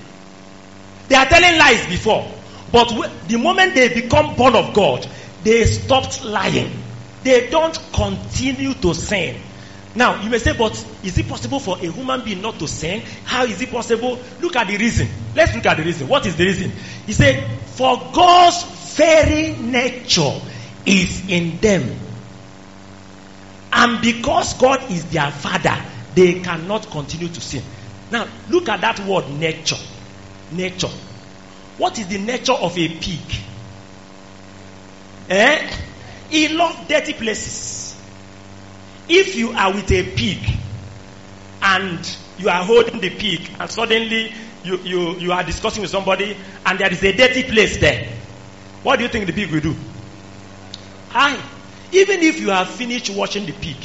They 1.09 1.15
are 1.15 1.27
telling 1.27 1.59
lies 1.59 1.87
before. 1.87 2.43
But 2.73 2.89
the 3.29 3.37
moment 3.37 3.75
they 3.75 3.93
become 3.93 4.35
born 4.35 4.57
of 4.57 4.73
God, 4.73 5.07
they 5.43 5.65
stopped 5.67 6.25
lying. 6.25 6.73
They 7.23 7.51
don't 7.51 7.79
continue 7.93 8.73
to 8.75 8.95
sin. 8.95 9.43
Now, 9.95 10.23
you 10.23 10.31
may 10.31 10.39
say, 10.39 10.57
but 10.57 10.73
is 11.03 11.19
it 11.19 11.29
possible 11.29 11.61
for 11.61 11.77
a 11.77 11.91
human 11.91 12.25
being 12.25 12.41
not 12.41 12.59
to 12.61 12.69
sin? 12.69 13.03
How 13.25 13.45
is 13.45 13.61
it 13.61 13.71
possible? 13.71 14.19
Look 14.41 14.57
at 14.57 14.67
the 14.67 14.79
reason. 14.79 15.09
Let's 15.35 15.55
look 15.55 15.67
at 15.67 15.77
the 15.77 15.85
reason. 15.85 16.09
What 16.09 16.25
is 16.25 16.37
the 16.37 16.47
reason? 16.47 16.73
He 17.07 17.13
said, 17.13 17.45
for 17.67 18.11
God's 18.13 18.97
very 18.97 19.53
nature 19.53 20.41
is 20.87 21.29
in 21.29 21.59
them. 21.59 21.99
And 23.73 24.01
because 24.03 24.55
God 24.55 24.91
is 24.91 25.11
their 25.11 25.31
father, 25.31 25.77
they 26.15 26.41
cannot 26.41 26.91
continue 26.91 27.29
to 27.29 27.41
sin. 27.41 27.63
Now, 28.11 28.29
look 28.51 28.69
at 28.69 28.81
that 28.83 29.01
word 29.01 29.29
nature. 29.31 29.77
Nature. 30.53 30.91
What 31.79 31.99
is 31.99 32.07
the 32.09 32.19
nature 32.19 32.53
of 32.53 32.79
a 32.79 32.89
pig? 32.89 33.21
Eh? 35.29 35.77
He 36.29 36.49
loves 36.49 36.89
dirty 36.89 37.15
places. 37.15 37.72
If 39.09 39.37
you 39.37 39.53
are 39.53 39.73
with 39.73 39.91
a 39.91 40.11
pig 40.15 40.39
and 41.61 42.17
you 42.39 42.49
are 42.49 42.65
holding 42.65 43.01
the 43.01 43.11
pig 43.11 43.49
and 43.59 43.71
suddenly 43.71 44.33
you, 44.65 44.79
you, 44.79 45.19
you 45.19 45.33
are 45.33 45.43
discussing 45.43 45.83
with 45.83 45.91
somebody 45.91 46.37
and 46.65 46.79
there 46.79 46.91
is 46.93 47.03
a 47.03 47.13
dirty 47.13 47.45
place 47.45 47.79
there, 47.79 48.09
what 48.83 48.97
do 48.97 49.05
you 49.05 49.09
think 49.09 49.27
the 49.27 49.33
pig 49.33 49.51
will 49.51 49.61
do? 49.61 49.77
Hi. 51.11 51.41
Even 51.93 52.21
if 52.21 52.41
you 52.41 52.51
have 52.51 52.69
finished 52.71 53.11
washing 53.11 53.45
the 53.45 53.53
pig, 53.53 53.77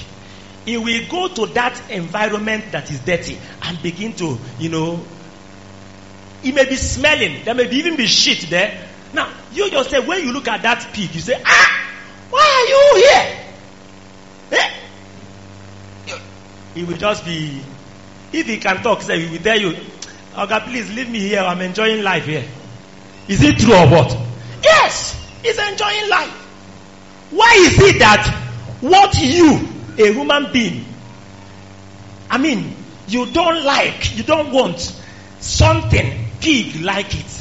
it 0.66 0.78
will 0.78 1.08
go 1.10 1.34
to 1.34 1.54
that 1.54 1.90
environment 1.90 2.72
that 2.72 2.90
is 2.90 3.00
dirty 3.02 3.38
and 3.64 3.82
begin 3.82 4.14
to, 4.14 4.38
you 4.60 4.70
know, 4.70 5.04
it 6.44 6.54
may 6.54 6.66
be 6.66 6.76
smelling. 6.76 7.44
There 7.44 7.54
may 7.54 7.68
be 7.68 7.78
even 7.78 7.96
be 7.96 8.06
shit 8.08 8.50
there. 8.50 8.88
Now, 9.14 9.32
you 9.52 9.66
yourself, 9.66 10.08
when 10.08 10.24
you 10.24 10.32
look 10.32 10.48
at 10.48 10.62
that 10.62 10.94
pig, 10.94 11.14
you 11.14 11.22
say, 11.22 11.42
ah, 11.46 11.90
why 12.30 12.40
are 12.40 12.68
you 12.70 13.04
here? 13.04 13.44
Eh? 14.60 14.68
He 16.78 16.84
will 16.84 16.96
just 16.98 17.26
be, 17.26 17.60
if 18.32 18.46
he 18.46 18.58
can 18.60 18.84
talk, 18.84 19.02
say, 19.02 19.20
he 19.20 19.32
will 19.36 19.44
tell 19.44 19.60
you, 19.60 19.76
okay, 20.38 20.60
please 20.60 20.94
leave 20.94 21.10
me 21.10 21.18
here. 21.18 21.40
I'm 21.40 21.60
enjoying 21.60 22.04
life 22.04 22.26
here. 22.26 22.46
Is 23.28 23.42
it 23.42 23.58
true 23.58 23.74
or 23.74 23.88
what? 23.90 24.16
Yes, 24.64 25.20
he's 25.42 25.58
enjoying 25.58 26.08
life. 26.08 26.30
Why 27.32 27.52
is 27.58 27.80
it 27.82 27.98
that 27.98 28.28
what 28.82 29.20
you, 29.20 29.68
a 29.98 30.14
human 30.14 30.52
being, 30.54 30.86
I 32.30 32.38
mean, 32.38 32.76
you 33.08 33.26
don't 33.26 33.64
like, 33.64 34.16
you 34.16 34.22
don't 34.22 34.52
want 34.52 34.80
something 35.40 36.26
pig 36.40 36.80
like 36.82 37.16
it. 37.16 37.32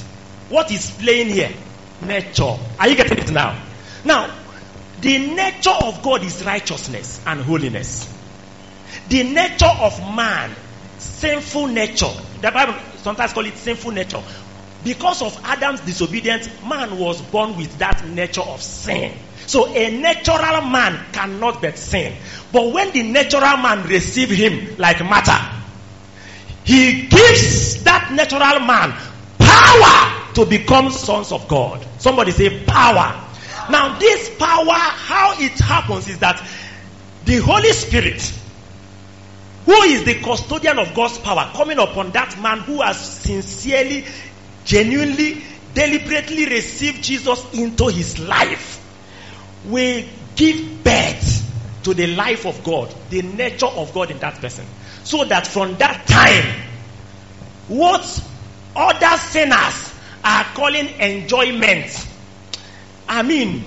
What 0.49 0.71
is 0.73 0.91
playing 0.93 1.29
here? 1.29 1.53
Nature. 2.07 2.57
Are 2.81 2.89
you 2.89 2.97
getting 2.97 3.19
it 3.19 3.31
now? 3.31 3.63
Now, 4.03 4.35
the 5.03 5.19
nature 5.35 5.77
of 5.83 6.03
God 6.03 6.25
is 6.25 6.43
righteousness 6.43 7.21
and 7.27 7.43
holiness. 7.43 8.16
The 9.09 9.23
nature 9.23 9.73
of 9.81 9.99
man, 10.15 10.55
sinful 10.99 11.69
nature. 11.69 12.13
The 12.41 12.51
Bible 12.51 12.75
sometimes 12.99 13.33
call 13.33 13.47
it 13.47 13.57
sinful 13.57 13.93
nature. 13.93 14.23
Because 14.85 15.23
of 15.23 15.39
Adam's 15.45 15.81
disobedience, 15.81 16.49
man 16.63 16.99
was 16.99 17.21
born 17.21 17.57
with 17.57 17.79
that 17.79 18.07
nature 18.07 18.43
of 18.43 18.63
sin. 18.63 19.13
So 19.47 19.69
a 19.69 19.91
natural 20.01 20.63
man 20.63 21.13
cannot 21.13 21.63
but 21.63 21.79
sin. 21.79 22.17
But 22.53 22.73
when 22.73 22.93
the 22.93 23.03
natural 23.03 23.57
man 23.57 23.87
receive 23.89 24.31
him 24.31 24.77
like 24.77 25.03
Martha, 25.05 25.63
he 26.65 27.07
gives 27.07 27.85
that 27.85 28.13
natural 28.13 28.61
man 28.67 28.93
power 29.39 30.35
to 30.35 30.47
become 30.47 30.91
sons 30.91 31.33
of 31.33 31.49
God. 31.49 31.87
Somebody 31.99 32.33
say 32.33 32.65
power. 32.65 33.23
Now, 33.71 33.99
this 33.99 34.37
power, 34.37 34.73
how 34.73 35.35
it 35.41 35.59
happens 35.59 36.09
is 36.09 36.19
that 36.21 36.45
the 37.25 37.39
Holy 37.39 37.73
Spirit, 37.73 38.21
who 39.67 39.83
is 39.83 40.05
the 40.05 40.15
custodian 40.15 40.79
of 40.79 40.95
God's 40.95 41.19
power, 41.19 41.51
coming 41.53 41.79
upon 41.79 42.13
that 42.13 42.41
man 42.41 42.61
who 42.61 42.83
has 42.83 42.99
sincerely, 42.99 44.07
genuinely, 44.65 45.43
deliberately 45.75 46.47
received 46.47 47.03
Jesus 47.03 47.53
into 47.53 47.89
his 47.89 48.19
life, 48.21 48.81
will 49.67 50.05
give 50.37 50.85
birth 50.85 51.83
to 51.83 51.95
the 51.95 52.07
life 52.07 52.47
of 52.47 52.63
God, 52.63 52.95
the 53.11 53.23
nature 53.23 53.67
of 53.67 53.93
God 53.93 54.13
in 54.13 54.19
that 54.21 54.41
person. 54.41 54.65
So 55.03 55.25
that 55.25 55.49
from 55.49 55.75
that 55.79 56.07
time, 56.07 56.63
what 57.67 58.25
other 58.77 59.19
sinners 59.19 59.95
are 60.23 60.45
calling 60.55 60.89
enjoyment, 61.01 62.07
I 63.09 63.23
mean, 63.23 63.65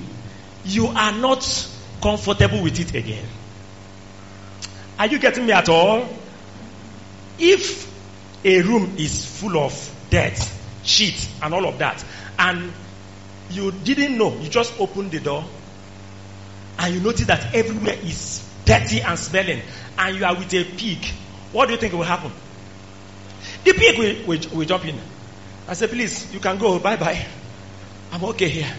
you 0.63 0.87
are 0.87 1.11
not 1.11 1.43
comfortable 2.01 2.63
with 2.63 2.79
it 2.79 2.95
again. 2.95 3.25
Are 4.99 5.07
you 5.07 5.17
getting 5.17 5.45
me 5.45 5.53
at 5.53 5.69
all? 5.69 6.05
If 7.39 7.89
a 8.43 8.61
room 8.61 8.95
is 8.97 9.25
full 9.39 9.57
of 9.57 9.95
dirt, 10.09 10.37
shit, 10.83 11.29
and 11.41 11.53
all 11.53 11.65
of 11.65 11.79
that, 11.79 12.03
and 12.37 12.73
you 13.49 13.71
didn't 13.71 14.17
know, 14.17 14.37
you 14.37 14.49
just 14.49 14.77
opened 14.77 15.11
the 15.11 15.21
door, 15.21 15.45
and 16.77 16.93
you 16.93 16.99
notice 16.99 17.27
that 17.27 17.55
everywhere 17.55 17.95
is 17.95 18.45
dirty 18.65 19.01
and 19.01 19.17
smelling, 19.17 19.61
and 19.97 20.17
you 20.17 20.25
are 20.25 20.35
with 20.35 20.53
a 20.53 20.65
pig, 20.65 21.05
what 21.53 21.67
do 21.67 21.73
you 21.73 21.79
think 21.79 21.93
will 21.93 22.03
happen? 22.03 22.31
The 23.63 23.73
pig 23.73 23.97
will, 23.97 24.27
will, 24.27 24.57
will 24.57 24.65
jump 24.65 24.85
in. 24.85 24.99
I 25.65 25.73
say, 25.75 25.87
please, 25.87 26.33
you 26.33 26.39
can 26.39 26.57
go. 26.57 26.77
Bye 26.79 26.97
bye. 26.97 27.25
I'm 28.11 28.23
okay 28.25 28.49
here. 28.49 28.73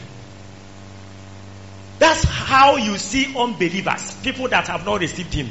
That's 1.99 2.25
how 2.25 2.77
you 2.77 2.99
see 2.99 3.35
unbelievers, 3.37 4.17
people 4.23 4.49
that 4.49 4.69
have 4.69 4.85
not 4.85 5.01
received 5.01 5.33
Him. 5.33 5.49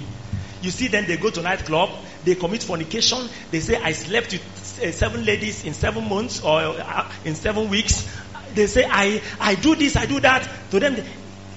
You 0.61 0.71
see 0.71 0.87
them, 0.87 1.05
they 1.07 1.17
go 1.17 1.29
to 1.29 1.41
nightclub, 1.41 1.89
they 2.25 2.35
commit 2.35 2.63
fornication, 2.63 3.29
they 3.51 3.61
say, 3.61 3.75
I 3.81 3.93
slept 3.93 4.33
with 4.33 4.79
uh, 4.83 4.91
seven 4.91 5.23
ladies 5.25 5.63
in 5.63 5.73
seven 5.73 6.09
months 6.09 6.41
or 6.41 6.59
uh, 6.59 7.09
in 7.23 7.35
seven 7.35 7.69
weeks. 7.69 8.09
They 8.53 8.67
say, 8.67 8.85
I, 8.89 9.21
I 9.39 9.55
do 9.55 9.75
this, 9.75 9.95
I 9.95 10.05
do 10.05 10.19
that. 10.19 10.49
To 10.71 10.79
them, 10.79 10.97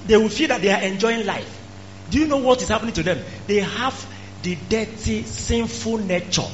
they 0.07 0.17
will 0.17 0.29
feel 0.29 0.49
that 0.49 0.63
they 0.63 0.71
are 0.71 0.83
enjoying 0.83 1.27
life. 1.27 1.59
Do 2.11 2.19
you 2.19 2.29
know 2.29 2.39
what 2.39 2.63
is 2.63 2.69
happening 2.69 2.95
to 2.95 3.03
them? 3.03 3.25
They 3.47 3.61
have 3.61 4.07
the 4.43 4.57
dirty, 4.69 5.23
sinful 5.23 5.99
nature. 5.99 6.49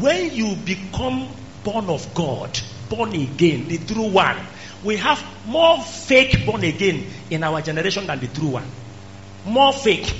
When 0.00 0.34
you 0.34 0.56
become 0.56 1.28
born 1.64 1.88
of 1.88 2.14
God, 2.14 2.58
born 2.88 3.14
again, 3.14 3.68
the 3.68 3.78
true 3.78 4.10
one, 4.10 4.38
we 4.84 4.96
have 4.96 5.22
more 5.46 5.80
fake 5.82 6.44
born 6.44 6.64
again 6.64 7.06
in 7.30 7.44
our 7.44 7.62
generation 7.62 8.06
than 8.06 8.18
the 8.20 8.26
true 8.28 8.48
one. 8.48 8.64
More 9.44 9.72
fake. 9.72 10.12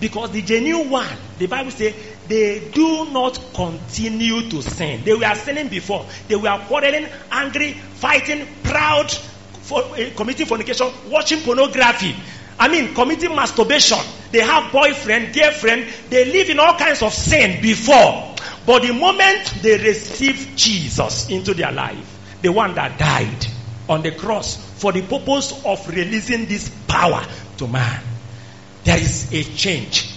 Because 0.00 0.30
the 0.30 0.42
genuine 0.42 0.90
one, 0.90 1.08
the 1.38 1.46
Bible 1.46 1.70
says, 1.70 1.94
they 2.28 2.70
do 2.70 3.10
not 3.10 3.40
continue 3.54 4.48
to 4.50 4.62
sin. 4.62 5.02
They 5.04 5.14
were 5.14 5.34
sinning 5.34 5.68
before. 5.68 6.06
They 6.28 6.36
were 6.36 6.62
quarreling, 6.68 7.08
angry, 7.30 7.72
fighting, 7.72 8.46
proud, 8.62 9.10
for, 9.10 9.82
uh, 9.82 10.10
committing 10.14 10.46
fornication, 10.46 10.88
watching 11.08 11.40
pornography. 11.40 12.14
I 12.58 12.68
mean, 12.68 12.94
committing 12.94 13.34
masturbation. 13.34 13.98
They 14.30 14.40
have 14.40 14.72
boyfriend, 14.72 15.34
girlfriend. 15.34 15.86
They 16.10 16.24
live 16.26 16.50
in 16.50 16.58
all 16.58 16.74
kinds 16.74 17.02
of 17.02 17.12
sin 17.12 17.62
before. 17.62 18.34
But 18.66 18.82
the 18.82 18.92
moment 18.92 19.62
they 19.62 19.78
receive 19.78 20.52
Jesus 20.54 21.30
into 21.30 21.54
their 21.54 21.72
life, 21.72 22.18
the 22.42 22.52
one 22.52 22.74
that 22.74 22.98
died, 22.98 23.46
on 23.88 24.02
the 24.02 24.12
cross 24.12 24.56
for 24.56 24.92
the 24.92 25.02
purpose 25.02 25.64
of 25.64 25.88
releasing 25.88 26.46
this 26.46 26.68
power 26.86 27.24
to 27.56 27.66
man. 27.66 28.07
There 28.84 28.98
is 28.98 29.32
a 29.32 29.42
change. 29.56 30.14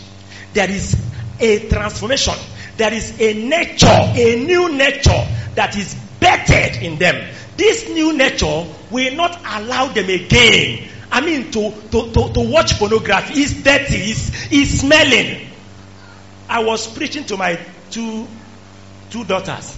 There 0.54 0.70
is 0.70 0.96
a 1.40 1.68
transformation. 1.70 2.36
There 2.78 2.94
is 2.94 3.20
a 3.20 3.34
nature, 3.34 3.88
a 3.88 4.44
new 4.46 4.72
nature 4.74 5.28
that 5.56 5.76
is 5.78 5.96
bedded 6.20 6.82
in 6.82 6.98
them. 6.98 7.34
This 7.58 7.90
new 7.90 8.14
nature 8.14 8.66
will 8.90 9.16
not 9.16 9.40
allow 9.46 9.88
them 9.88 10.10
again. 10.10 10.88
I 11.12 11.22
mean, 11.22 11.52
to, 11.52 11.72
to, 11.92 12.12
to, 12.14 12.34
to 12.34 12.40
watch 12.52 12.80
pornography. 12.80 13.42
It's 13.42 13.54
dirty. 13.62 13.98
It's 14.56 14.80
smelling. 14.80 15.48
I 16.48 16.64
was 16.64 16.88
preaching 16.88 17.26
to 17.26 17.38
my 17.38 17.60
two, 17.92 18.28
two 19.10 19.26
daughters. 19.26 19.78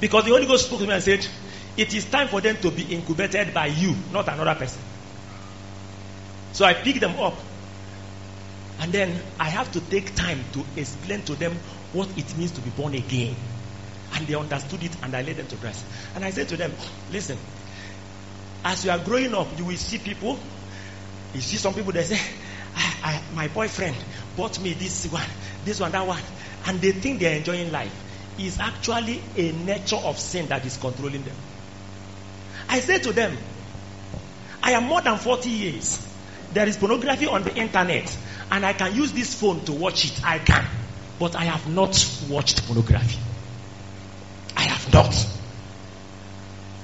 Because 0.00 0.24
the 0.24 0.30
Holy 0.30 0.46
Ghost 0.46 0.66
spoke 0.66 0.80
to 0.80 0.86
me 0.86 0.92
and 0.92 1.02
said, 1.02 1.26
It 1.76 1.94
is 1.94 2.04
time 2.04 2.28
for 2.28 2.40
them 2.40 2.56
to 2.58 2.70
be 2.70 2.82
incubated 2.94 3.54
by 3.54 3.66
you, 3.66 3.94
not 4.12 4.28
another 4.28 4.54
person. 4.54 4.80
So 6.54 6.64
I 6.64 6.72
picked 6.72 7.00
them 7.00 7.18
up. 7.18 7.34
And 8.80 8.92
then 8.92 9.20
I 9.38 9.48
have 9.48 9.70
to 9.72 9.80
take 9.80 10.14
time 10.14 10.38
to 10.52 10.64
explain 10.76 11.22
to 11.22 11.34
them 11.34 11.52
what 11.92 12.08
it 12.16 12.36
means 12.36 12.52
to 12.52 12.60
be 12.60 12.70
born 12.70 12.94
again. 12.94 13.34
And 14.14 14.26
they 14.26 14.34
understood 14.34 14.82
it 14.84 14.92
and 15.02 15.14
I 15.14 15.22
led 15.22 15.36
them 15.36 15.48
to 15.48 15.56
Christ. 15.56 15.84
And 16.14 16.24
I 16.24 16.30
said 16.30 16.48
to 16.48 16.56
them, 16.56 16.72
Listen, 17.10 17.38
as 18.64 18.84
you 18.84 18.92
are 18.92 18.98
growing 18.98 19.34
up, 19.34 19.58
you 19.58 19.64
will 19.64 19.76
see 19.76 19.98
people. 19.98 20.38
You 21.34 21.40
see 21.40 21.56
some 21.56 21.74
people 21.74 21.92
they 21.92 22.04
say, 22.04 22.20
I, 22.76 22.94
I, 23.02 23.34
My 23.34 23.48
boyfriend 23.48 23.96
bought 24.36 24.60
me 24.60 24.74
this 24.74 25.06
one, 25.06 25.26
this 25.64 25.80
one, 25.80 25.90
that 25.90 26.06
one. 26.06 26.22
And 26.66 26.80
they 26.80 26.92
think 26.92 27.18
they're 27.20 27.36
enjoying 27.36 27.72
life. 27.72 27.94
It's 28.38 28.60
actually 28.60 29.22
a 29.36 29.50
nature 29.52 29.96
of 29.96 30.18
sin 30.18 30.46
that 30.48 30.64
is 30.64 30.76
controlling 30.76 31.22
them. 31.24 31.36
I 32.68 32.78
said 32.78 33.02
to 33.04 33.12
them, 33.12 33.36
I 34.62 34.72
am 34.72 34.84
more 34.84 35.00
than 35.00 35.18
40 35.18 35.48
years. 35.48 36.13
There 36.54 36.68
is 36.68 36.76
pornography 36.76 37.26
on 37.26 37.42
the 37.42 37.52
internet, 37.54 38.16
and 38.50 38.64
I 38.64 38.72
can 38.74 38.94
use 38.94 39.12
this 39.12 39.34
phone 39.34 39.64
to 39.64 39.72
watch 39.72 40.04
it. 40.04 40.24
I 40.24 40.38
can. 40.38 40.64
But 41.18 41.34
I 41.34 41.44
have 41.44 41.68
not 41.68 41.94
watched 42.30 42.64
pornography. 42.66 43.18
I 44.56 44.62
have 44.62 44.92
not. 44.92 45.12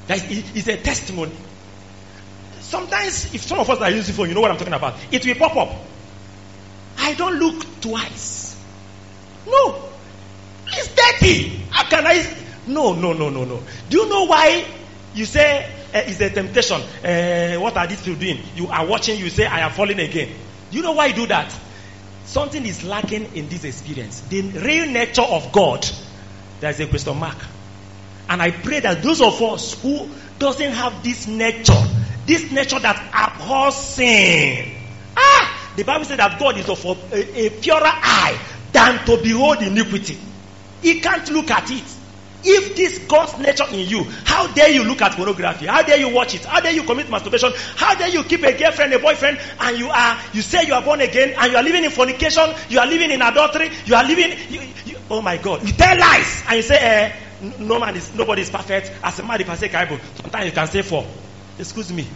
That 0.08 0.28
is 0.28 0.66
a 0.66 0.76
testimony. 0.76 1.32
Sometimes, 2.58 3.32
if 3.32 3.42
some 3.42 3.60
of 3.60 3.70
us 3.70 3.80
are 3.80 3.90
using 3.90 4.12
phone, 4.12 4.28
you 4.28 4.34
know 4.34 4.40
what 4.40 4.50
I'm 4.50 4.56
talking 4.56 4.74
about. 4.74 4.96
It 5.12 5.24
will 5.24 5.36
pop 5.36 5.56
up. 5.56 5.76
I 6.98 7.14
don't 7.14 7.38
look 7.38 7.64
twice. 7.80 8.60
No. 9.46 9.88
It's 10.66 10.94
dirty. 10.94 11.62
How 11.70 11.84
can 11.84 12.06
I? 12.08 12.26
No, 12.66 12.94
no, 12.94 13.12
no, 13.12 13.30
no, 13.30 13.44
no. 13.44 13.62
Do 13.88 13.98
you 13.98 14.08
know 14.08 14.24
why 14.24 14.64
you 15.14 15.26
say 15.26 15.70
it's 15.92 16.20
a 16.20 16.30
temptation? 16.30 16.80
Uh, 16.80 17.60
what 17.60 17.76
are 17.76 17.86
these 17.86 18.02
people 18.02 18.20
doing? 18.20 18.38
You 18.54 18.68
are 18.68 18.86
watching, 18.86 19.18
you 19.18 19.30
say, 19.30 19.46
I 19.46 19.60
am 19.60 19.72
falling 19.72 20.00
again. 20.00 20.36
Do 20.70 20.76
you 20.76 20.82
know 20.82 20.92
why 20.92 21.06
you 21.06 21.14
do 21.14 21.26
that? 21.26 21.54
Something 22.24 22.64
is 22.64 22.84
lacking 22.84 23.34
in 23.34 23.48
this 23.48 23.64
experience. 23.64 24.20
The 24.20 24.42
real 24.42 24.86
nature 24.86 25.22
of 25.22 25.50
God, 25.52 25.88
there's 26.60 26.78
a 26.80 26.86
question 26.86 27.18
mark. 27.18 27.38
And 28.28 28.40
I 28.40 28.52
pray 28.52 28.78
that 28.80 29.02
those 29.02 29.20
of 29.20 29.42
us 29.42 29.80
who 29.82 30.08
doesn't 30.38 30.72
have 30.72 31.02
this 31.02 31.26
nature, 31.26 31.82
this 32.26 32.52
nature 32.52 32.78
that 32.78 33.10
abhors 33.12 33.74
sin. 33.74 34.76
Ah, 35.16 35.72
the 35.76 35.82
Bible 35.82 36.04
says 36.04 36.18
that 36.18 36.38
God 36.38 36.56
is 36.56 36.68
of 36.68 36.84
a, 36.84 37.46
a 37.46 37.50
purer 37.50 37.80
eye 37.82 38.38
than 38.72 39.04
to 39.06 39.20
behold 39.20 39.62
iniquity. 39.62 40.18
He 40.80 41.00
can't 41.00 41.28
look 41.30 41.50
at 41.50 41.70
it. 41.70 41.96
If 42.42 42.76
this 42.76 42.98
God's 43.06 43.38
nature 43.38 43.66
in 43.70 43.86
you, 43.88 44.04
how 44.24 44.52
dare 44.52 44.70
you 44.70 44.84
look 44.84 45.02
at 45.02 45.12
pornography? 45.12 45.66
How 45.66 45.82
dare 45.82 45.98
you 45.98 46.08
watch 46.08 46.34
it? 46.34 46.44
How 46.44 46.60
dare 46.60 46.72
you 46.72 46.84
commit 46.84 47.10
masturbation? 47.10 47.52
How 47.76 47.94
dare 47.94 48.08
you 48.08 48.24
keep 48.24 48.42
a 48.42 48.56
girlfriend, 48.56 48.94
a 48.94 48.98
boyfriend, 48.98 49.38
and 49.60 49.78
you 49.78 49.90
are 49.90 50.18
you 50.32 50.40
say 50.40 50.66
you 50.66 50.72
are 50.74 50.82
born 50.82 51.00
again, 51.02 51.34
and 51.38 51.52
you 51.52 51.58
are 51.58 51.62
living 51.62 51.84
in 51.84 51.90
fornication, 51.90 52.54
you 52.70 52.78
are 52.78 52.86
living 52.86 53.10
in 53.10 53.20
adultery, 53.20 53.70
you 53.84 53.94
are 53.94 54.04
living. 54.04 54.38
You, 54.48 54.60
you, 54.86 54.96
oh 55.10 55.20
my 55.20 55.36
God! 55.36 55.66
You 55.66 55.72
tell 55.74 55.98
lies, 55.98 56.42
and 56.48 56.56
you 56.56 56.62
say, 56.62 56.78
eh, 56.78 57.16
no 57.58 57.78
man 57.78 57.96
is 57.96 58.14
nobody 58.14 58.42
is 58.42 58.50
perfect. 58.50 58.90
As 59.02 59.18
a 59.18 59.22
man, 59.22 59.40
if 59.40 59.50
I 59.50 59.56
say 59.56 59.68
Bible, 59.68 59.98
sometimes 60.14 60.46
you 60.46 60.52
can 60.52 60.66
say 60.66 60.82
four. 60.82 61.06
Excuse 61.58 61.92
me. 61.92 62.06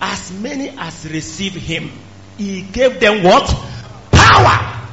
As 0.00 0.30
many 0.32 0.68
as 0.68 1.04
receive 1.10 1.54
Him, 1.54 1.90
He 2.36 2.62
gave 2.62 3.00
them 3.00 3.24
what 3.24 3.46
power. 4.12 4.86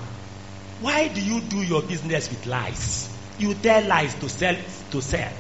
Why 0.82 1.08
do 1.08 1.22
you 1.22 1.42
do 1.42 1.62
your 1.62 1.84
business 1.84 2.30
with 2.30 2.48
lies? 2.48 3.15
You 3.38 3.54
tell 3.56 3.86
lies 3.86 4.14
to 4.16 4.30
sell 4.30 4.56
to 4.92 5.02
sell. 5.02 5.32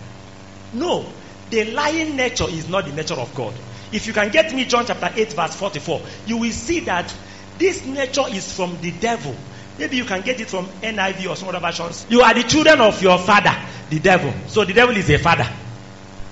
No, 0.73 1.13
the 1.49 1.71
lying 1.71 2.15
nature 2.15 2.49
is 2.49 2.67
not 2.67 2.85
the 2.85 2.93
nature 2.93 3.13
of 3.13 3.33
God. 3.35 3.53
If 3.91 4.07
you 4.07 4.13
can 4.13 4.29
get 4.31 4.53
me 4.53 4.65
John 4.65 4.85
chapter 4.85 5.11
8 5.15 5.33
verse 5.33 5.55
44, 5.55 6.01
you 6.25 6.37
will 6.37 6.51
see 6.51 6.81
that 6.81 7.13
this 7.57 7.85
nature 7.85 8.25
is 8.29 8.51
from 8.51 8.79
the 8.81 8.91
devil. 8.91 9.35
Maybe 9.77 9.97
you 9.97 10.05
can 10.05 10.21
get 10.21 10.39
it 10.39 10.49
from 10.49 10.67
NIV 10.81 11.29
or 11.29 11.35
some 11.35 11.49
other 11.49 11.59
versions. 11.59 12.05
You 12.09 12.21
are 12.21 12.33
the 12.33 12.43
children 12.43 12.81
of 12.81 13.01
your 13.01 13.17
father, 13.17 13.55
the 13.89 13.99
devil. 13.99 14.33
So 14.47 14.65
the 14.65 14.73
devil 14.73 14.95
is 14.95 15.09
a 15.09 15.17
father. 15.17 15.49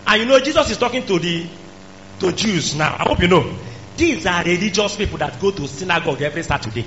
And 0.08 0.22
you 0.22 0.28
know 0.28 0.40
Jesus 0.40 0.70
is 0.72 0.78
talking 0.78 1.06
to 1.06 1.20
the 1.20 1.50
to 2.20 2.32
Jews 2.32 2.76
now. 2.76 2.96
I 3.00 3.04
hope 3.08 3.22
you 3.22 3.28
know. 3.28 3.58
These 3.96 4.26
are 4.26 4.44
religious 4.44 4.96
people 4.96 5.20
that 5.20 5.40
go 5.40 5.52
to 5.52 5.68
synagogue 5.68 6.22
every 6.22 6.44
Saturday. 6.44 6.86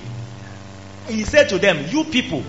He 1.07 1.23
said 1.23 1.49
to 1.51 1.59
them, 1.59 1.87
You 1.89 2.05
people 2.05 2.43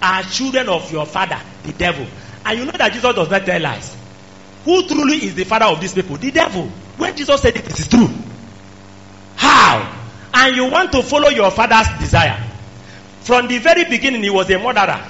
are 0.00 0.22
children 0.22 0.68
of 0.68 0.90
your 0.92 1.04
father, 1.04 1.40
the 1.72 1.78
devil. 1.78 2.06
And 2.44 2.58
you 2.58 2.64
know 2.64 2.72
that 2.72 2.92
Jesus 2.92 3.14
does 3.14 3.30
not 3.30 3.44
tell 3.44 3.60
lies. 3.60 3.96
Who 4.64 4.86
truly 4.86 5.16
is 5.16 5.34
the 5.34 5.44
father 5.44 5.66
of 5.66 5.80
these 5.80 5.94
people? 5.94 6.16
The 6.16 6.30
devil. 6.30 6.66
When 6.96 7.16
Jesus 7.16 7.40
said 7.40 7.56
it, 7.56 7.66
it 7.66 7.78
is 7.78 7.88
true. 7.88 8.08
How? 9.36 9.94
And 10.34 10.56
you 10.56 10.70
want 10.70 10.92
to 10.92 11.02
follow 11.02 11.28
your 11.28 11.50
father's 11.50 11.86
desire. 12.00 12.44
From 13.20 13.48
the 13.48 13.58
very 13.58 13.84
beginning, 13.84 14.22
he 14.22 14.30
was 14.30 14.50
a 14.50 14.58
murderer 14.58 15.06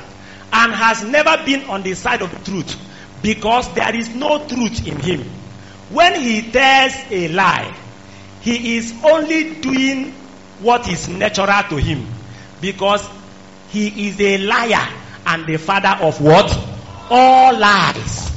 and 0.52 0.72
has 0.72 1.04
never 1.04 1.44
been 1.44 1.64
on 1.64 1.82
the 1.82 1.94
side 1.94 2.22
of 2.22 2.30
the 2.30 2.50
truth 2.50 2.76
because 3.22 3.72
there 3.74 3.94
is 3.94 4.14
no 4.14 4.46
truth 4.46 4.86
in 4.86 4.98
him. 4.98 5.22
When 5.90 6.20
he 6.20 6.50
tells 6.50 6.92
a 7.10 7.28
lie, 7.28 7.74
he 8.42 8.76
is 8.76 8.94
only 9.04 9.54
doing 9.54 10.12
what 10.60 10.88
is 10.88 11.08
natural 11.08 11.62
to 11.70 11.76
him 11.76 12.06
because 12.60 13.06
he 13.70 14.08
is 14.08 14.20
a 14.20 14.38
liar 14.38 14.88
and 15.28 15.46
the 15.46 15.58
father 15.58 16.04
of 16.04 16.20
what? 16.20 16.50
All 17.10 17.56
lies. 17.56 18.30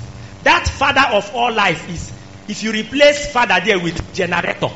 That 0.44 0.68
father 0.68 1.16
of 1.16 1.34
all 1.34 1.52
lies 1.54 1.82
is 1.88 2.12
if 2.48 2.64
you 2.64 2.72
replace 2.74 3.32
father 3.32 3.60
there 3.64 3.80
with 3.80 4.14
generator 4.14 4.70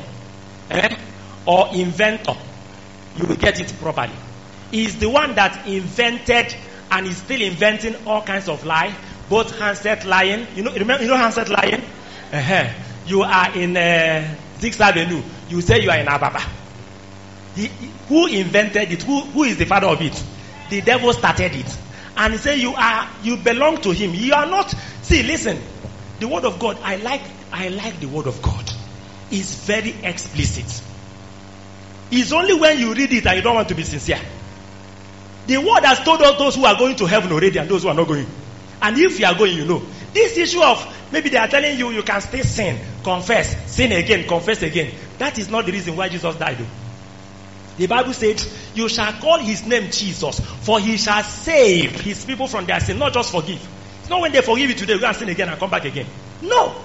eh, 0.70 0.96
or 1.46 1.68
inventor, 1.74 2.36
you 3.16 3.26
will 3.26 3.36
get 3.36 3.60
it 3.60 3.72
properly. 3.80 4.14
He 4.70 4.84
is 4.84 4.98
the 4.98 5.08
one 5.10 5.34
that 5.34 5.66
invented 5.66 6.54
and 6.90 7.06
is 7.06 7.18
still 7.18 7.40
inventing 7.42 8.06
all 8.06 8.22
kinds 8.22 8.48
of 8.48 8.64
lie, 8.64 8.94
both 9.28 9.58
handset 9.58 10.04
lying. 10.06 10.46
You 10.54 10.62
know, 10.62 10.72
remember, 10.72 11.02
you 11.02 11.10
know 11.10 11.16
handset 11.16 11.48
lying. 11.48 11.82
Uh-huh. 12.32 12.72
You 13.06 13.22
are 13.22 13.54
in 13.54 13.76
uh, 13.76 14.36
Sixth 14.58 14.80
Avenue. 14.80 15.22
You 15.48 15.60
say 15.60 15.80
you 15.82 15.90
are 15.90 15.98
in 15.98 16.08
Ababa. 16.08 16.40
Who 18.08 18.26
invented 18.26 18.92
it? 18.92 19.02
Who, 19.02 19.20
who 19.20 19.44
is 19.44 19.56
the 19.58 19.64
father 19.66 19.86
of 19.88 20.00
it? 20.00 20.22
The 20.70 20.80
devil 20.80 21.12
started 21.12 21.54
it. 21.54 21.78
And 22.16 22.34
he 22.34 22.54
You 22.62 22.74
are 22.74 23.10
you 23.22 23.36
belong 23.38 23.80
to 23.82 23.90
him. 23.90 24.14
You 24.14 24.32
are 24.34 24.46
not 24.46 24.74
see, 25.02 25.22
listen, 25.22 25.62
the 26.18 26.28
word 26.28 26.44
of 26.44 26.58
God, 26.58 26.78
I 26.82 26.96
like 26.96 27.22
I 27.52 27.68
like 27.68 28.00
the 28.00 28.06
word 28.06 28.26
of 28.26 28.40
God. 28.42 28.70
It's 29.30 29.66
very 29.66 29.90
explicit. 30.04 30.82
It's 32.10 32.32
only 32.32 32.54
when 32.58 32.78
you 32.78 32.94
read 32.94 33.12
it 33.12 33.26
and 33.26 33.36
you 33.36 33.42
don't 33.42 33.56
want 33.56 33.68
to 33.68 33.74
be 33.74 33.82
sincere. 33.82 34.20
The 35.46 35.58
word 35.58 35.84
has 35.84 36.00
told 36.00 36.22
us 36.22 36.38
those 36.38 36.54
who 36.56 36.64
are 36.64 36.76
going 36.76 36.96
to 36.96 37.06
heaven 37.06 37.32
already 37.32 37.58
and 37.58 37.68
those 37.68 37.82
who 37.82 37.88
are 37.88 37.94
not 37.94 38.08
going. 38.08 38.26
And 38.80 38.98
if 38.98 39.18
you 39.18 39.26
are 39.26 39.34
going, 39.34 39.56
you 39.56 39.64
know. 39.64 39.82
This 40.12 40.36
issue 40.36 40.62
of 40.62 41.12
maybe 41.12 41.28
they 41.28 41.38
are 41.38 41.48
telling 41.48 41.78
you 41.78 41.90
you 41.90 42.02
can 42.02 42.20
still 42.20 42.44
sin, 42.44 42.80
confess, 43.02 43.74
sin 43.74 43.92
again, 43.92 44.26
confess 44.26 44.62
again. 44.62 44.94
That 45.18 45.38
is 45.38 45.48
not 45.48 45.66
the 45.66 45.72
reason 45.72 45.96
why 45.96 46.08
Jesus 46.08 46.36
died. 46.36 46.58
Though. 46.58 46.85
The 47.76 47.86
Bible 47.86 48.14
says, 48.14 48.70
You 48.74 48.88
shall 48.88 49.12
call 49.14 49.38
his 49.38 49.66
name 49.66 49.90
Jesus, 49.90 50.40
for 50.40 50.80
he 50.80 50.96
shall 50.96 51.22
save 51.22 52.00
his 52.00 52.24
people 52.24 52.48
from 52.48 52.66
their 52.66 52.80
sin, 52.80 52.98
not 52.98 53.12
just 53.12 53.30
forgive. 53.30 53.68
It's 54.00 54.08
not 54.08 54.20
when 54.20 54.32
they 54.32 54.40
forgive 54.40 54.70
you 54.70 54.76
today, 54.76 54.98
go 54.98 55.06
and 55.06 55.16
sin 55.16 55.28
again 55.28 55.48
and 55.48 55.58
come 55.58 55.70
back 55.70 55.84
again. 55.84 56.06
No. 56.40 56.84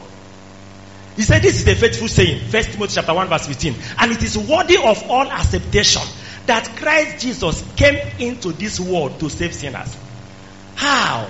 He 1.15 1.23
said, 1.23 1.41
This 1.41 1.55
is 1.55 1.65
the 1.65 1.75
faithful 1.75 2.07
saying, 2.07 2.49
First 2.49 2.71
Timothy 2.73 2.95
chapter 2.95 3.13
1, 3.13 3.29
verse 3.29 3.47
15. 3.47 3.75
And 3.99 4.11
it 4.11 4.23
is 4.23 4.37
worthy 4.37 4.77
of 4.77 5.03
all 5.09 5.31
acceptation 5.31 6.01
that 6.45 6.75
Christ 6.77 7.21
Jesus 7.21 7.63
came 7.75 7.95
into 8.19 8.51
this 8.51 8.79
world 8.79 9.19
to 9.19 9.29
save 9.29 9.53
sinners. 9.53 9.95
How? 10.75 11.29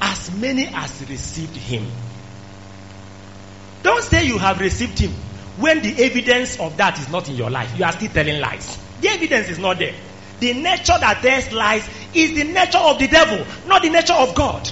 As 0.00 0.34
many 0.34 0.66
as 0.66 1.08
received 1.08 1.56
him. 1.56 1.86
Don't 3.82 4.02
say 4.02 4.26
you 4.26 4.38
have 4.38 4.60
received 4.60 4.98
him 4.98 5.12
when 5.60 5.82
the 5.82 6.02
evidence 6.02 6.58
of 6.58 6.76
that 6.78 6.98
is 6.98 7.08
not 7.10 7.28
in 7.28 7.36
your 7.36 7.50
life. 7.50 7.76
You 7.78 7.84
are 7.84 7.92
still 7.92 8.10
telling 8.10 8.40
lies. 8.40 8.78
The 9.00 9.08
evidence 9.08 9.48
is 9.48 9.58
not 9.58 9.78
there. 9.78 9.94
The 10.40 10.54
nature 10.54 10.96
that 10.98 11.20
tells 11.22 11.52
lies 11.52 11.88
is 12.14 12.34
the 12.34 12.44
nature 12.44 12.78
of 12.78 12.98
the 12.98 13.08
devil, 13.08 13.46
not 13.66 13.82
the 13.82 13.90
nature 13.90 14.14
of 14.14 14.34
God. 14.34 14.68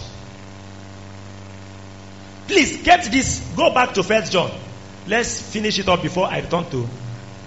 Please 2.47 2.83
get 2.83 3.05
this. 3.13 3.53
Go 3.55 3.73
back 3.75 3.93
to 3.95 4.03
First 4.03 4.33
John. 4.33 4.51
Let's 5.07 5.41
finish 5.53 5.79
it 5.79 5.89
up 5.89 6.03
before 6.03 6.27
I 6.27 6.41
return 6.41 6.69
to 6.71 6.89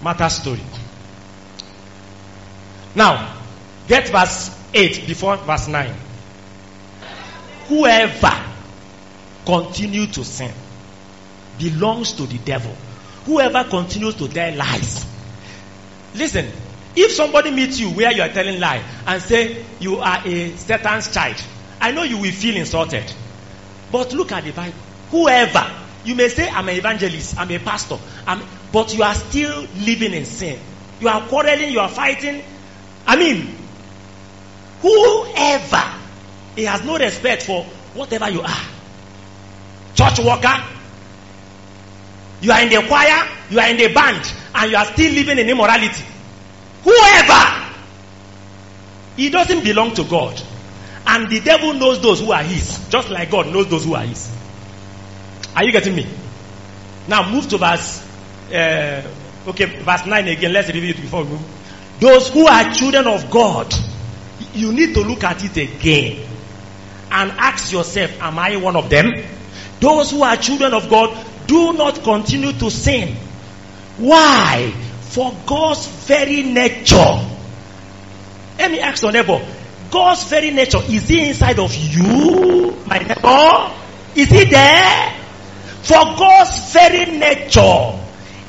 Martha's 0.00 0.36
story. 0.36 0.60
Now, 2.94 3.36
get 3.88 4.08
verse 4.08 4.56
8 4.72 5.06
before 5.06 5.36
verse 5.38 5.66
9. 5.66 5.94
Whoever 7.68 8.44
continue 9.44 10.06
to 10.06 10.24
sin 10.24 10.52
belongs 11.58 12.12
to 12.12 12.26
the 12.26 12.38
devil. 12.38 12.76
Whoever 13.26 13.64
continues 13.64 14.16
to 14.16 14.28
tell 14.28 14.54
lies. 14.56 15.06
Listen, 16.14 16.50
if 16.94 17.12
somebody 17.12 17.50
meets 17.50 17.78
you 17.78 17.90
where 17.90 18.12
you 18.12 18.22
are 18.22 18.28
telling 18.28 18.60
lie 18.60 18.82
and 19.06 19.22
say 19.22 19.64
you 19.80 19.98
are 19.98 20.20
a 20.26 20.56
Satan's 20.56 21.12
child, 21.12 21.36
I 21.80 21.92
know 21.92 22.02
you 22.02 22.18
will 22.18 22.32
feel 22.32 22.56
insulted. 22.56 23.04
But 23.90 24.12
look 24.12 24.32
at 24.32 24.44
the 24.44 24.52
Bible. 24.52 24.78
Whoever, 25.10 25.70
you 26.04 26.14
may 26.14 26.28
say, 26.28 26.48
I'm 26.48 26.68
an 26.68 26.76
evangelist, 26.76 27.38
I'm 27.38 27.50
a 27.50 27.58
pastor, 27.58 27.98
I'm, 28.26 28.42
but 28.72 28.94
you 28.94 29.02
are 29.02 29.14
still 29.14 29.66
living 29.78 30.12
in 30.12 30.24
sin. 30.24 30.58
You 31.00 31.08
are 31.08 31.26
quarreling, 31.28 31.70
you 31.72 31.80
are 31.80 31.88
fighting. 31.88 32.42
I 33.06 33.16
mean, 33.16 33.56
whoever, 34.80 35.82
he 36.56 36.64
has 36.64 36.84
no 36.84 36.98
respect 36.98 37.42
for 37.42 37.64
whatever 37.94 38.30
you 38.30 38.42
are. 38.42 38.60
Church 39.94 40.18
worker, 40.20 40.62
you 42.42 42.50
are 42.50 42.60
in 42.60 42.68
the 42.68 42.86
choir, 42.86 43.28
you 43.50 43.60
are 43.60 43.68
in 43.68 43.76
the 43.76 43.94
band, 43.94 44.30
and 44.54 44.70
you 44.70 44.76
are 44.76 44.84
still 44.84 45.12
living 45.12 45.38
in 45.38 45.48
immorality. 45.48 46.04
Whoever, 46.82 47.72
he 49.16 49.30
doesn't 49.30 49.62
belong 49.62 49.94
to 49.94 50.04
God. 50.04 50.42
And 51.06 51.30
the 51.30 51.40
devil 51.40 51.74
knows 51.74 52.02
those 52.02 52.20
who 52.20 52.32
are 52.32 52.42
his, 52.42 52.88
just 52.88 53.10
like 53.10 53.30
God 53.30 53.46
knows 53.46 53.68
those 53.68 53.84
who 53.84 53.94
are 53.94 54.04
his. 54.04 54.30
Are 55.54 55.64
you 55.64 55.70
getting 55.72 55.94
me? 55.94 56.06
Now 57.06 57.30
move 57.30 57.48
to 57.50 57.58
verse, 57.58 58.04
uh, 58.52 59.02
okay, 59.48 59.66
verse 59.66 60.06
9 60.06 60.28
again. 60.28 60.52
Let's 60.52 60.68
review 60.68 60.90
it 60.90 60.96
before 60.96 61.22
we 61.24 61.30
move. 61.30 61.42
Those 62.00 62.28
who 62.30 62.46
are 62.46 62.72
children 62.72 63.06
of 63.06 63.30
God, 63.30 63.72
you 64.54 64.72
need 64.72 64.94
to 64.94 65.00
look 65.02 65.22
at 65.22 65.44
it 65.44 65.56
again 65.56 66.26
and 67.10 67.30
ask 67.32 67.72
yourself, 67.72 68.20
am 68.20 68.38
I 68.38 68.56
one 68.56 68.74
of 68.74 68.90
them? 68.90 69.12
Those 69.78 70.10
who 70.10 70.22
are 70.22 70.36
children 70.36 70.74
of 70.74 70.88
God 70.88 71.10
do 71.52 71.74
not 71.74 72.02
continue 72.02 72.52
to 72.54 72.70
sin. 72.70 73.14
Why? 73.98 74.72
For 75.10 75.36
God's 75.44 75.86
very 76.06 76.42
nature. 76.44 77.28
Let 78.58 78.70
me 78.70 78.80
ask 78.80 79.02
your 79.02 79.12
neighbor, 79.12 79.46
God's 79.90 80.24
very 80.24 80.50
nature, 80.50 80.80
is 80.88 81.06
he 81.08 81.28
inside 81.28 81.58
of 81.58 81.74
you, 81.74 82.74
my 82.86 82.98
neighbor? 82.98 83.70
Is 84.14 84.30
he 84.30 84.44
there? 84.46 85.14
For 85.82 86.02
God's 86.16 86.72
very 86.72 87.18
nature 87.18 88.00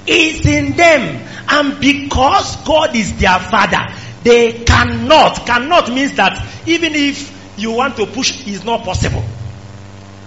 is 0.08 0.46
in 0.46 0.78
them. 0.78 1.28
And 1.50 1.82
because 1.82 2.56
God 2.64 2.96
is 2.96 3.20
their 3.20 3.38
father, 3.40 3.94
they 4.24 4.64
cannot, 4.64 5.46
cannot 5.46 5.90
means 5.90 6.14
that 6.16 6.42
even 6.66 6.94
if 6.96 7.60
you 7.60 7.72
want 7.72 7.98
to 7.98 8.06
push, 8.06 8.48
it's 8.48 8.64
not 8.64 8.86
possible. 8.86 9.24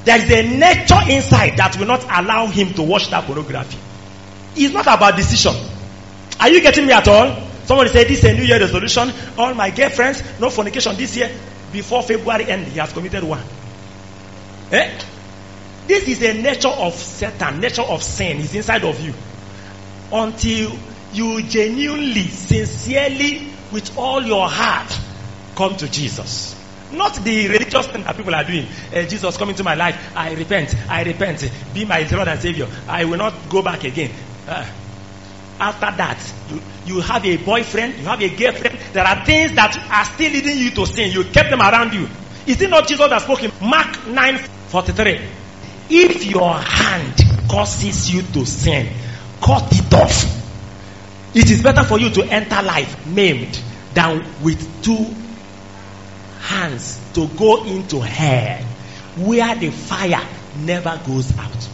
There 0.07 0.19
is 0.19 0.31
a 0.31 0.57
nature 0.57 1.01
inside 1.11 1.57
that 1.57 1.77
will 1.77 1.89
not 1.89 2.05
allow 2.05 2.47
him 2.47 2.73
to 2.75 2.83
watch 2.83 3.11
that 3.11 3.25
pornography. 3.25 3.77
It's 4.55 4.73
not 4.73 4.87
about 4.87 5.17
decision. 5.17 5.53
Are 6.39 6.49
you 6.49 6.61
getting 6.61 6.87
me 6.87 6.93
at 6.93 7.09
all? 7.09 7.43
Somebody 7.65 7.91
said 7.91 8.07
this 8.07 8.23
is 8.23 8.25
a 8.25 8.35
New 8.35 8.45
Year 8.45 8.61
resolution. 8.61 9.13
All 9.37 9.53
my 9.55 9.71
girlfriends, 9.71 10.23
no 10.39 10.49
fornication 10.49 10.97
this 10.97 11.17
year. 11.17 11.29
Before 11.73 12.05
February 12.05 12.49
end, 12.49 12.69
he 12.69 12.79
has 12.79 12.93
committed 12.93 13.25
one. 13.25 13.43
Eh? 14.71 14.97
This 15.89 16.07
is 16.07 16.23
a 16.23 16.35
nature 16.41 16.69
of 16.69 16.95
Satan, 16.95 17.59
nature 17.59 17.83
of 17.83 18.01
sin. 18.01 18.37
is 18.39 18.55
inside 18.55 18.85
of 18.85 19.01
you. 19.01 19.13
Until 20.13 20.71
you 21.15 21.43
genuinely, 21.43 22.29
sincerely, 22.29 23.49
with 23.73 23.99
all 23.99 24.23
your 24.23 24.49
heart, 24.49 24.97
come 25.57 25.77
to 25.79 25.91
Jesus. 25.91 26.56
Not 26.93 27.17
the 27.25 27.49
religious 27.49 27.87
thing 27.89 28.03
that 28.05 28.17
people 28.17 28.35
are 28.35 28.45
doing. 28.45 28.67
Uh, 28.93 29.03
Jesus, 29.03 29.37
come 29.37 29.51
into 29.51 29.65
my 29.65 29.75
life. 29.75 30.13
I 30.15 30.35
repent. 30.35 30.75
I 30.89 31.03
repent. 31.03 31.51
Be 31.75 31.85
my 31.85 32.07
Lord 32.11 32.29
and 32.29 32.41
Savior. 32.41 32.69
I 32.87 33.05
will 33.05 33.19
not 33.19 33.49
go 33.49 33.63
back 33.63 33.85
again. 33.85 34.13
Uh, 34.47 34.67
after 35.59 35.87
that, 35.97 36.35
you, 36.51 36.61
you 36.85 37.01
have 37.01 37.25
a 37.25 37.37
boyfriend, 37.39 37.95
you 37.99 38.05
have 38.05 38.21
a 38.21 38.29
girlfriend. 38.37 38.79
There 38.93 39.05
are 39.05 39.25
things 39.25 39.55
that 39.55 39.77
are 39.91 40.05
still 40.05 40.31
leading 40.31 40.59
you 40.59 40.71
to 40.73 40.87
sin. 40.87 41.11
You 41.11 41.25
kept 41.25 41.51
them 41.51 41.61
around 41.61 41.95
you. 41.95 42.09
Is 42.47 42.61
it 42.61 42.71
not 42.71 42.87
Jesus 42.87 43.09
that 43.09 43.23
spoke 43.23 43.43
in 43.43 43.51
Mark 43.61 44.07
9 44.07 44.39
43? 44.69 45.21
If 45.89 46.27
your 46.27 46.55
hand 46.55 47.15
causes 47.51 48.13
you 48.13 48.23
to 48.23 48.45
sin, 48.45 48.93
cut 49.43 49.69
it 49.73 49.95
off. 49.95 50.37
It 51.35 51.51
is 51.51 51.63
better 51.63 51.85
for 51.85 51.99
you 51.99 52.11
to 52.11 52.23
enter 52.25 52.63
life 52.63 53.07
maimed 53.07 53.61
than 53.93 54.43
with 54.43 54.83
two 54.83 55.26
hands 56.47 57.01
to 57.15 57.27
go 57.37 57.65
into 57.65 58.01
hell 58.01 58.63
where 59.17 59.55
the 59.57 59.71
fire 59.71 60.25
never 60.61 61.01
goes 61.05 61.37
out. 61.39 61.69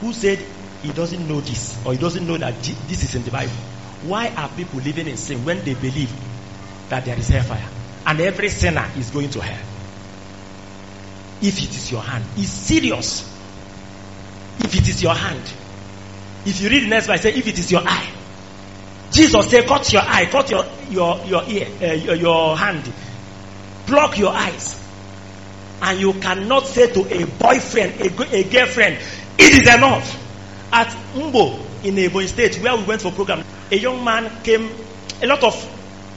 Who 0.00 0.12
said 0.12 0.38
he 0.82 0.92
doesn't 0.92 1.28
know 1.28 1.40
this 1.40 1.76
or 1.84 1.92
he 1.92 1.98
doesn't 1.98 2.26
know 2.26 2.38
that 2.38 2.54
this 2.62 3.04
is 3.04 3.14
in 3.14 3.22
the 3.24 3.30
Bible? 3.30 3.52
Why 4.02 4.28
are 4.28 4.48
people 4.56 4.80
living 4.80 5.06
in 5.06 5.16
sin 5.16 5.44
when 5.44 5.62
they 5.64 5.74
believe 5.74 6.12
that 6.88 7.04
there 7.04 7.18
is 7.18 7.28
hellfire 7.28 7.68
and 8.06 8.20
every 8.20 8.48
sinner 8.48 8.88
is 8.96 9.10
going 9.10 9.30
to 9.30 9.40
hell? 9.40 9.66
If 11.42 11.58
it 11.58 11.70
is 11.70 11.90
your 11.90 12.02
hand, 12.02 12.24
it's 12.36 12.48
serious. 12.48 13.28
If 14.60 14.74
it 14.74 14.88
is 14.88 15.02
your 15.02 15.14
hand, 15.14 15.42
if 16.46 16.60
you 16.60 16.68
read 16.70 16.84
the 16.84 16.88
next 16.88 17.06
verse, 17.06 17.22
say 17.22 17.34
if 17.34 17.46
it 17.46 17.58
is 17.58 17.70
your 17.70 17.82
eye. 17.84 18.10
Jesus 19.10 19.50
said, 19.50 19.66
cut 19.66 19.92
your 19.92 20.02
eye, 20.02 20.26
cut 20.30 20.50
your 20.50 20.64
your 20.88 21.24
your 21.26 21.42
ear, 21.48 21.66
uh, 21.82 21.94
your, 21.94 22.14
your 22.14 22.56
hand 22.56 22.90
block 23.90 24.16
your 24.16 24.32
eyes. 24.32 24.80
And 25.82 26.00
you 26.00 26.14
cannot 26.14 26.66
say 26.66 26.92
to 26.92 27.00
a 27.00 27.26
boyfriend, 27.26 28.00
a, 28.00 28.36
a 28.36 28.44
girlfriend, 28.44 28.98
it 29.38 29.52
is 29.54 29.74
enough. 29.74 30.16
At 30.72 30.88
Mbo 31.14 31.84
in 31.84 31.96
Ebonyi 31.96 32.28
State, 32.28 32.56
where 32.62 32.76
we 32.76 32.84
went 32.84 33.02
for 33.02 33.10
program, 33.10 33.44
a 33.70 33.76
young 33.76 34.04
man 34.04 34.30
came, 34.42 34.70
a 35.22 35.26
lot 35.26 35.42
of 35.42 35.54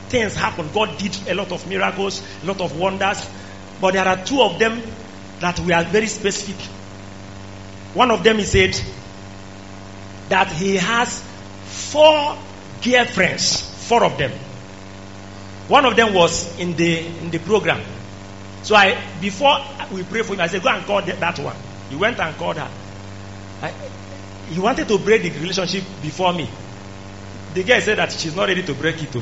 things 0.10 0.36
happened. 0.36 0.72
God 0.74 0.98
did 1.00 1.18
a 1.28 1.34
lot 1.34 1.52
of 1.52 1.68
miracles, 1.68 2.22
a 2.44 2.46
lot 2.46 2.62
of 2.62 2.78
wonders. 2.78 3.28
But 3.82 3.94
there 3.94 4.08
are 4.08 4.24
two 4.24 4.42
of 4.42 4.60
them 4.60 4.82
that 5.40 5.60
we 5.60 5.74
are 5.74 5.84
very 5.84 6.08
specific. 6.08 6.64
One 7.96 8.12
of 8.12 8.24
them, 8.24 8.38
he 8.38 8.44
said 8.44 8.80
that 10.30 10.48
he 10.52 10.76
has 10.76 11.24
four 11.66 12.38
girlfriends, 12.84 13.62
four 13.88 14.04
of 14.04 14.18
them. 14.18 14.32
One 15.74 15.86
of 15.86 15.96
them 15.96 16.14
was 16.14 16.60
in 16.60 16.76
the 16.76 17.00
in 17.00 17.32
the 17.32 17.40
program. 17.40 17.82
So 18.62 18.76
I 18.76 18.96
before 19.20 19.58
we 19.92 20.04
pray 20.04 20.22
for 20.22 20.36
him, 20.36 20.42
I 20.42 20.46
said, 20.46 20.62
Go 20.62 20.70
and 20.70 20.86
call 20.86 21.02
that 21.02 21.40
one. 21.40 21.56
He 21.90 21.96
went 21.96 22.20
and 22.20 22.38
called 22.38 22.58
her. 22.58 22.70
I, 23.60 23.74
he 24.50 24.60
wanted 24.60 24.88
to 24.88 25.00
break 25.00 25.24
the 25.24 25.32
relationship 25.32 25.84
before 26.00 26.32
me. 26.32 26.48
The 27.56 27.64
girl 27.64 27.82
said 27.82 27.98
that 27.98 28.12
she's 28.12 28.36
not 28.36 28.50
ready 28.50 28.62
to 28.62 28.76
break 28.76 29.02
it. 29.02 29.16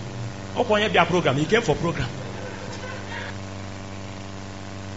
Oh, 0.57 0.65
program. 0.65 1.37
He 1.37 1.45
came 1.45 1.61
for 1.61 1.73
program. 1.75 2.09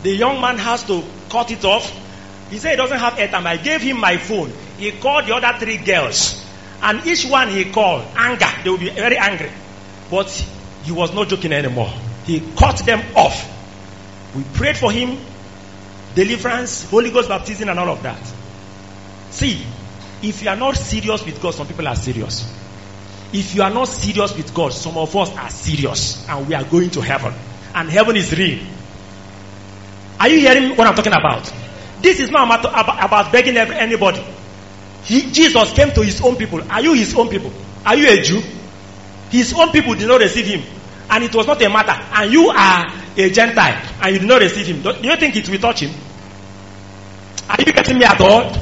The 0.02 0.10
young 0.10 0.40
man 0.40 0.58
has 0.58 0.82
to 0.88 1.04
cut 1.30 1.52
it 1.52 1.64
off. 1.64 1.88
He 2.50 2.58
said 2.58 2.70
he 2.72 2.76
doesn't 2.76 2.98
have 2.98 3.12
airtime. 3.12 3.46
I 3.46 3.58
gave 3.58 3.80
him 3.80 4.00
my 4.00 4.16
phone. 4.16 4.50
He 4.76 4.90
called 4.90 5.26
the 5.26 5.36
other 5.36 5.56
three 5.64 5.76
girls. 5.76 6.44
And 6.82 7.06
each 7.06 7.24
one 7.26 7.48
he 7.50 7.70
called, 7.70 8.04
anger. 8.16 8.50
They 8.64 8.70
will 8.70 8.78
be 8.78 8.90
very 8.90 9.18
angry. 9.18 9.52
But 10.10 10.44
he 10.84 10.92
was 10.92 11.12
not 11.14 11.28
joking 11.28 11.52
anymore. 11.52 11.92
He 12.24 12.40
cut 12.56 12.78
them 12.78 13.02
off. 13.16 13.50
We 14.36 14.44
prayed 14.54 14.76
for 14.76 14.92
him, 14.92 15.18
deliverance, 16.14 16.88
Holy 16.90 17.10
Ghost 17.10 17.28
baptism, 17.28 17.68
and 17.68 17.78
all 17.78 17.88
of 17.88 18.02
that. 18.02 18.20
See, 19.30 19.64
if 20.22 20.42
you 20.42 20.48
are 20.48 20.56
not 20.56 20.76
serious 20.76 21.24
with 21.24 21.40
God, 21.40 21.54
some 21.54 21.66
people 21.66 21.88
are 21.88 21.96
serious. 21.96 22.52
If 23.32 23.54
you 23.54 23.62
are 23.62 23.70
not 23.70 23.88
serious 23.88 24.36
with 24.36 24.54
God, 24.54 24.72
some 24.72 24.96
of 24.96 25.14
us 25.16 25.34
are 25.36 25.50
serious, 25.50 26.28
and 26.28 26.46
we 26.46 26.54
are 26.54 26.64
going 26.64 26.90
to 26.90 27.00
heaven. 27.00 27.34
And 27.74 27.90
heaven 27.90 28.16
is 28.16 28.36
real. 28.36 28.64
Are 30.20 30.28
you 30.28 30.38
hearing 30.40 30.76
what 30.76 30.86
I'm 30.86 30.94
talking 30.94 31.12
about? 31.12 31.52
This 32.00 32.20
is 32.20 32.30
not 32.30 32.64
about 32.64 33.32
begging 33.32 33.56
anybody. 33.56 34.24
He, 35.02 35.30
Jesus 35.30 35.72
came 35.72 35.90
to 35.92 36.02
his 36.02 36.20
own 36.20 36.36
people. 36.36 36.62
Are 36.70 36.80
you 36.80 36.94
his 36.94 37.14
own 37.14 37.28
people? 37.28 37.52
Are 37.84 37.96
you 37.96 38.08
a 38.08 38.22
Jew? 38.22 38.42
His 39.30 39.52
own 39.52 39.70
people 39.70 39.94
did 39.94 40.08
not 40.08 40.20
receive 40.20 40.46
him. 40.46 40.62
And 41.10 41.24
it 41.24 41.34
was 41.34 41.46
not 41.46 41.62
a 41.62 41.68
matter. 41.68 41.92
And 41.92 42.32
you 42.32 42.48
are 42.48 42.86
a 43.16 43.30
Gentile 43.30 43.82
and 44.02 44.12
you 44.12 44.18
did 44.20 44.28
not 44.28 44.40
receive 44.40 44.66
him. 44.66 44.82
Do 44.82 45.08
you 45.08 45.16
think 45.16 45.36
it 45.36 45.48
will 45.48 45.58
touch 45.58 45.80
him? 45.80 45.90
Are 47.48 47.56
you 47.58 47.72
getting 47.72 47.98
me 47.98 48.04
at 48.04 48.20
all? 48.20 48.52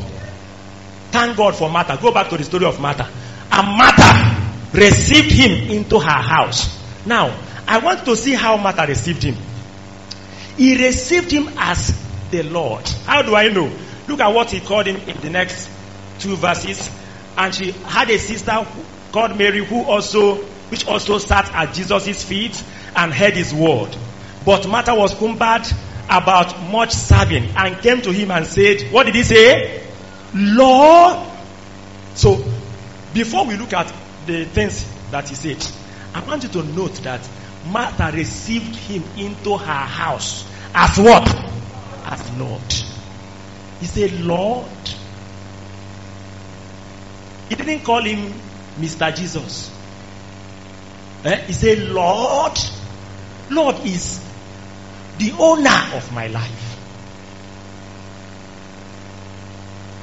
Thank 1.11 1.37
God 1.37 1.55
for 1.55 1.70
Martha. 1.70 1.98
Go 2.00 2.12
back 2.12 2.28
to 2.31 2.37
the 2.37 2.44
story 2.44 2.64
of 2.64 2.81
Martha. 2.81 3.09
And 3.50 3.68
Martha 3.76 4.78
received 4.78 5.31
him 5.31 5.70
into 5.70 5.98
her 5.98 6.11
house. 6.11 6.78
Now, 7.07 7.38
I 7.66 7.78
want 7.78 8.05
to 8.07 8.16
see 8.16 8.33
how 8.33 8.57
Martha 8.57 8.87
received 8.87 9.22
him. 9.22 9.37
He 10.57 10.83
received 10.83 11.31
him 11.31 11.48
as 11.57 11.98
the 12.31 12.42
Lord. 12.42 12.87
How 13.07 13.22
do 13.22 13.35
I 13.35 13.48
know? 13.48 13.70
Look 14.09 14.20
at 14.20 14.28
what 14.28 14.50
he 14.50 14.61
called 14.61 14.87
him 14.87 14.96
in 15.09 15.20
the 15.20 15.31
next 15.31 15.70
two 16.18 16.37
verses. 16.37 16.90
And 17.37 17.55
she 17.55 17.72
had 17.72 18.11
a 18.11 18.18
sister 18.18 18.66
called 19.12 19.37
Mary 19.38 19.64
who 19.64 19.83
also, 19.85 20.42
which 20.73 20.87
also 20.87 21.19
sat 21.19 21.55
at 21.55 21.75
Jesus' 21.75 22.25
feet 22.25 22.65
and 22.97 23.13
heard 23.13 23.35
his 23.35 23.53
word. 23.53 23.95
But 24.47 24.67
Martha 24.67 24.95
was 24.95 25.13
cumbered 25.13 25.67
about 26.09 26.63
much 26.63 26.93
serving 26.93 27.53
and 27.55 27.79
came 27.83 28.01
to 28.01 28.11
him 28.11 28.31
and 28.31 28.47
said, 28.47 28.91
What 28.91 29.05
did 29.05 29.15
he 29.15 29.23
say? 29.23 29.87
Lord. 30.33 31.29
So, 32.15 32.43
before 33.13 33.47
we 33.47 33.57
look 33.57 33.75
at 33.75 33.93
the 34.25 34.47
things 34.47 34.91
that 35.11 35.29
he 35.29 35.35
said, 35.35 35.63
I 36.15 36.25
want 36.25 36.45
you 36.45 36.49
to 36.49 36.63
note 36.63 36.95
that 37.03 37.29
Martha 37.67 38.11
received 38.11 38.75
him 38.75 39.05
into 39.19 39.59
her 39.59 39.85
house 39.85 40.51
as 40.75 40.97
what? 40.97 41.29
As 42.07 42.31
Lord. 42.39 42.73
He 43.79 43.85
said, 43.85 44.13
Lord. 44.21 44.71
He 47.51 47.57
didn't 47.57 47.85
call 47.85 48.03
him 48.03 48.33
Mr. 48.79 49.15
Jesus. 49.15 49.82
Eh? 51.25 51.45
He 51.47 51.53
said, 51.53 51.79
Lord. 51.89 52.59
Lord 53.51 53.85
is 53.85 54.21
the 55.19 55.33
owner 55.39 55.97
of 55.97 56.13
my 56.13 56.27
life. 56.29 56.69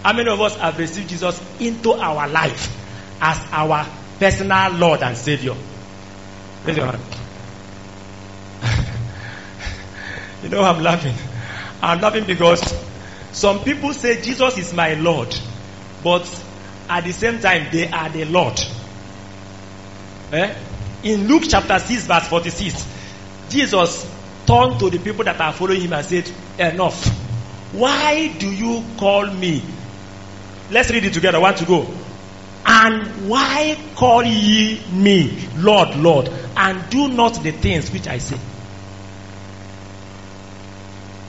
How 0.03 0.13
many 0.13 0.29
of 0.29 0.39
us 0.39 0.55
have 0.55 0.77
received 0.77 1.09
Jesus 1.09 1.41
into 1.59 1.93
our 1.93 2.27
life 2.27 2.75
as 3.21 3.37
our 3.51 3.85
personal 4.17 4.71
Lord 4.73 5.01
and 5.01 5.17
Savior? 5.17 5.55
Raise 6.63 6.77
your 6.77 6.85
hand. 6.85 7.03
you 10.43 10.49
know, 10.49 10.63
I'm 10.63 10.81
laughing. 10.81 11.15
I'm 11.81 11.99
laughing 11.99 12.25
because 12.25 12.61
some 13.31 13.63
people 13.63 13.93
say 13.93 14.21
Jesus 14.21 14.57
is 14.57 14.73
my 14.73 14.93
Lord, 14.93 15.35
but 16.03 16.45
at 16.87 17.03
the 17.03 17.11
same 17.11 17.39
time, 17.39 17.67
they 17.71 17.89
are 17.89 18.09
the 18.09 18.25
Lord. 18.25 18.59
Eh? 20.31 20.55
In 21.03 21.27
Luke 21.27 21.43
chapter 21.47 21.79
6, 21.79 22.07
verse 22.07 22.27
46, 22.27 22.87
Jesus 23.49 24.05
turned 24.45 24.79
to 24.79 24.89
the 24.89 24.99
people 24.99 25.23
that 25.25 25.39
are 25.39 25.53
following 25.53 25.81
him 25.81 25.93
and 25.93 26.05
said, 26.05 26.29
Enough. 26.57 27.07
Why 27.71 28.27
do 28.37 28.51
you 28.51 28.83
call 28.97 29.27
me? 29.27 29.63
Let's 30.71 30.89
read 30.91 31.05
it 31.05 31.13
together. 31.13 31.39
Want 31.39 31.57
to 31.57 31.65
go. 31.65 31.87
And 32.65 33.29
why 33.29 33.77
call 33.95 34.23
ye 34.23 34.81
me 34.91 35.47
Lord, 35.55 35.95
Lord, 35.95 36.29
and 36.55 36.89
do 36.89 37.07
not 37.07 37.41
the 37.41 37.51
things 37.51 37.91
which 37.91 38.07
I 38.07 38.17
say? 38.17 38.37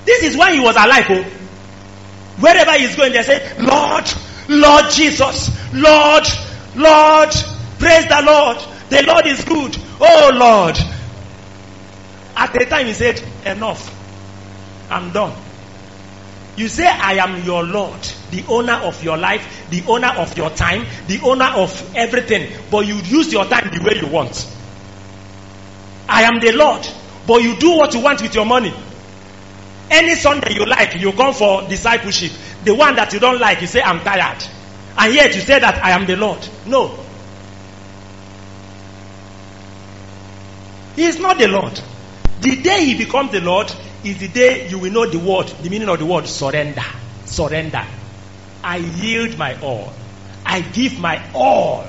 This 0.04 0.24
is 0.24 0.36
why 0.36 0.54
he 0.54 0.60
was 0.60 0.76
alive. 0.76 1.06
Oh. 1.08 1.22
Wherever 2.40 2.72
he's 2.72 2.96
going, 2.96 3.12
they 3.12 3.22
say, 3.22 3.56
Lord, 3.58 4.04
Lord 4.48 4.90
Jesus, 4.90 5.50
Lord, 5.72 6.24
Lord, 6.74 7.30
praise 7.78 8.06
the 8.06 8.22
Lord. 8.24 8.58
The 8.90 9.02
Lord 9.06 9.26
is 9.26 9.44
good. 9.44 9.76
Oh 10.00 10.30
Lord. 10.34 10.76
At 12.36 12.52
the 12.52 12.66
time 12.66 12.86
he 12.86 12.92
said, 12.94 13.22
enough. 13.46 13.96
I'm 14.90 15.12
done. 15.12 15.36
You 16.56 16.68
say, 16.68 16.86
I 16.86 17.14
am 17.14 17.44
your 17.44 17.62
Lord, 17.62 18.02
the 18.30 18.44
owner 18.48 18.74
of 18.74 19.02
your 19.02 19.16
life, 19.16 19.66
the 19.70 19.82
owner 19.86 20.08
of 20.18 20.36
your 20.36 20.50
time, 20.50 20.84
the 21.06 21.20
owner 21.22 21.50
of 21.56 21.96
everything, 21.96 22.52
but 22.70 22.86
you 22.86 22.96
use 22.96 23.32
your 23.32 23.44
time 23.46 23.70
the 23.72 23.82
way 23.82 23.98
you 24.00 24.08
want. 24.12 24.46
I 26.08 26.22
am 26.24 26.40
the 26.40 26.52
Lord, 26.52 26.86
but 27.26 27.42
you 27.42 27.56
do 27.58 27.76
what 27.76 27.94
you 27.94 28.00
want 28.00 28.20
with 28.20 28.34
your 28.34 28.44
money. 28.44 28.74
Any 29.90 30.16
Sunday 30.16 30.54
you 30.54 30.66
like, 30.66 30.96
you 30.96 31.12
come 31.12 31.32
for 31.34 31.68
discipleship. 31.68 32.32
The 32.64 32.74
one 32.74 32.96
that 32.96 33.12
you 33.12 33.20
don't 33.20 33.40
like, 33.40 33.60
you 33.60 33.66
say, 33.66 33.80
I'm 33.80 34.00
tired. 34.00 34.42
And 34.98 35.14
yet 35.14 35.34
you 35.34 35.40
say 35.40 35.60
that 35.60 35.84
I 35.84 35.92
am 35.92 36.06
the 36.06 36.16
Lord. 36.16 36.46
No. 36.66 37.06
He 41.00 41.06
is 41.06 41.18
not 41.18 41.38
the 41.38 41.48
Lord. 41.48 41.80
The 42.42 42.60
day 42.60 42.84
he 42.84 42.94
becomes 42.94 43.32
the 43.32 43.40
Lord 43.40 43.72
is 44.04 44.18
the 44.18 44.28
day 44.28 44.68
you 44.68 44.78
will 44.78 44.92
know 44.92 45.08
the 45.08 45.18
word, 45.18 45.46
the 45.46 45.70
meaning 45.70 45.88
of 45.88 45.98
the 45.98 46.04
word 46.04 46.26
surrender. 46.26 46.84
Surrender. 47.24 47.86
I 48.62 48.76
yield 48.76 49.38
my 49.38 49.58
all. 49.62 49.94
I 50.44 50.60
give 50.60 51.00
my 51.00 51.26
all. 51.32 51.86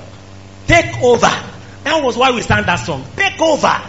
Take 0.66 1.02
over. 1.02 1.28
That 1.84 2.02
was 2.02 2.16
why 2.16 2.30
we 2.30 2.40
sang 2.40 2.64
that 2.64 2.76
song. 2.76 3.04
Take 3.14 3.38
over. 3.38 3.82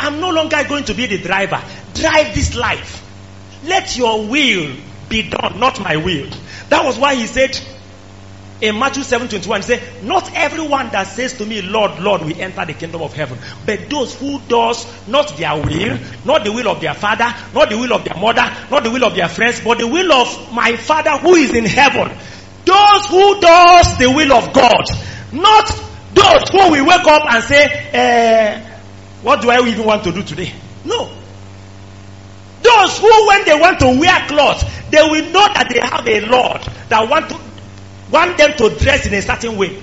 I'm 0.00 0.20
no 0.20 0.30
longer 0.30 0.64
going 0.70 0.84
to 0.84 0.94
be 0.94 1.04
the 1.04 1.18
driver. 1.18 1.62
Drive 1.92 2.34
this 2.34 2.54
life. 2.54 3.04
Let 3.62 3.94
your 3.94 4.26
will 4.26 4.74
be 5.10 5.28
done, 5.28 5.60
not 5.60 5.80
my 5.80 5.98
will. 5.98 6.30
That 6.70 6.86
was 6.86 6.96
why 6.96 7.14
he 7.14 7.26
said 7.26 7.60
in 8.60 8.78
Matthew 8.78 9.02
7 9.02 9.28
21, 9.28 9.60
he 9.60 9.66
said, 9.66 10.04
Not 10.04 10.30
everyone 10.34 10.88
that 10.90 11.08
says 11.08 11.34
to 11.38 11.46
me, 11.46 11.60
Lord, 11.62 11.98
Lord, 12.00 12.22
will 12.22 12.40
enter 12.40 12.64
the 12.64 12.72
kingdom 12.74 13.02
of 13.02 13.12
heaven, 13.12 13.38
but 13.66 13.90
those 13.90 14.14
who 14.18 14.40
does 14.48 14.86
not 15.08 15.36
their 15.36 15.54
will, 15.56 15.98
not 16.24 16.44
the 16.44 16.52
will 16.52 16.68
of 16.68 16.80
their 16.80 16.94
father, 16.94 17.26
not 17.52 17.68
the 17.68 17.76
will 17.76 17.92
of 17.92 18.04
their 18.04 18.16
mother, 18.16 18.44
not 18.70 18.84
the 18.84 18.90
will 18.90 19.04
of 19.04 19.14
their 19.14 19.28
friends, 19.28 19.60
but 19.60 19.78
the 19.78 19.86
will 19.86 20.12
of 20.12 20.52
my 20.52 20.76
father 20.76 21.18
who 21.18 21.34
is 21.34 21.52
in 21.52 21.64
heaven. 21.64 22.16
Those 22.64 23.06
who 23.06 23.40
does 23.40 23.98
the 23.98 24.10
will 24.10 24.32
of 24.32 24.52
God, 24.54 24.84
not 25.32 25.66
those 26.14 26.48
who 26.50 26.70
will 26.70 26.86
wake 26.86 27.06
up 27.06 27.34
and 27.34 27.44
say, 27.44 27.64
eh, 27.92 28.78
What 29.22 29.42
do 29.42 29.50
I 29.50 29.60
even 29.66 29.84
want 29.84 30.04
to 30.04 30.12
do 30.12 30.22
today? 30.22 30.52
No. 30.84 31.10
Those 32.62 32.98
who, 32.98 33.26
when 33.28 33.44
they 33.44 33.54
want 33.60 33.80
to 33.80 33.98
wear 33.98 34.26
clothes, 34.26 34.64
they 34.90 35.02
will 35.02 35.30
know 35.32 35.46
that 35.52 35.68
they 35.68 35.80
have 35.80 36.06
a 36.08 36.20
Lord 36.26 36.62
that 36.88 37.10
want 37.10 37.28
to 37.28 37.53
want 38.14 38.38
them 38.38 38.56
to 38.56 38.70
dress 38.78 39.06
in 39.06 39.14
a 39.14 39.20
certain 39.20 39.58
way. 39.58 39.82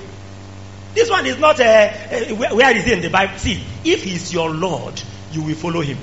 This 0.95 1.09
one 1.09 1.25
is 1.25 1.37
not 1.37 1.59
uh, 1.59 1.63
uh, 1.63 2.35
where, 2.35 2.75
is 2.75 2.87
it 2.87 2.93
in 2.93 3.01
the 3.01 3.09
Bible? 3.09 3.37
See, 3.37 3.61
if 3.83 4.03
he's 4.03 4.33
your 4.33 4.49
Lord, 4.49 5.01
you 5.31 5.43
will 5.43 5.55
follow 5.55 5.81
him. 5.81 5.97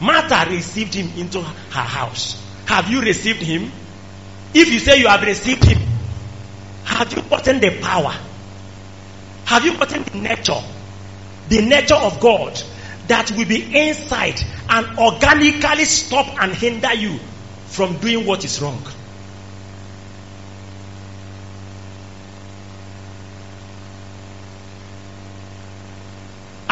Martha 0.00 0.50
received 0.50 0.94
him 0.94 1.10
into 1.16 1.42
her 1.42 1.52
house. 1.80 2.42
Have 2.66 2.88
you 2.88 3.00
received 3.00 3.40
him? 3.40 3.70
If 4.52 4.68
you 4.68 4.80
say 4.80 4.98
you 4.98 5.06
have 5.06 5.22
received 5.22 5.64
him, 5.64 5.78
have 6.84 7.12
you 7.12 7.22
gotten 7.22 7.60
the 7.60 7.80
power? 7.80 8.14
Have 9.44 9.64
you 9.64 9.76
gotten 9.76 10.02
the 10.02 10.18
nature? 10.18 10.60
The 11.48 11.62
nature 11.62 11.94
of 11.94 12.20
God 12.20 12.60
that 13.06 13.30
will 13.32 13.46
be 13.46 13.76
inside 13.76 14.40
and 14.68 14.98
organically 14.98 15.84
stop 15.84 16.26
and 16.40 16.52
hinder 16.52 16.94
you 16.94 17.18
from 17.66 17.98
doing 17.98 18.26
what 18.26 18.44
is 18.44 18.60
wrong. 18.60 18.82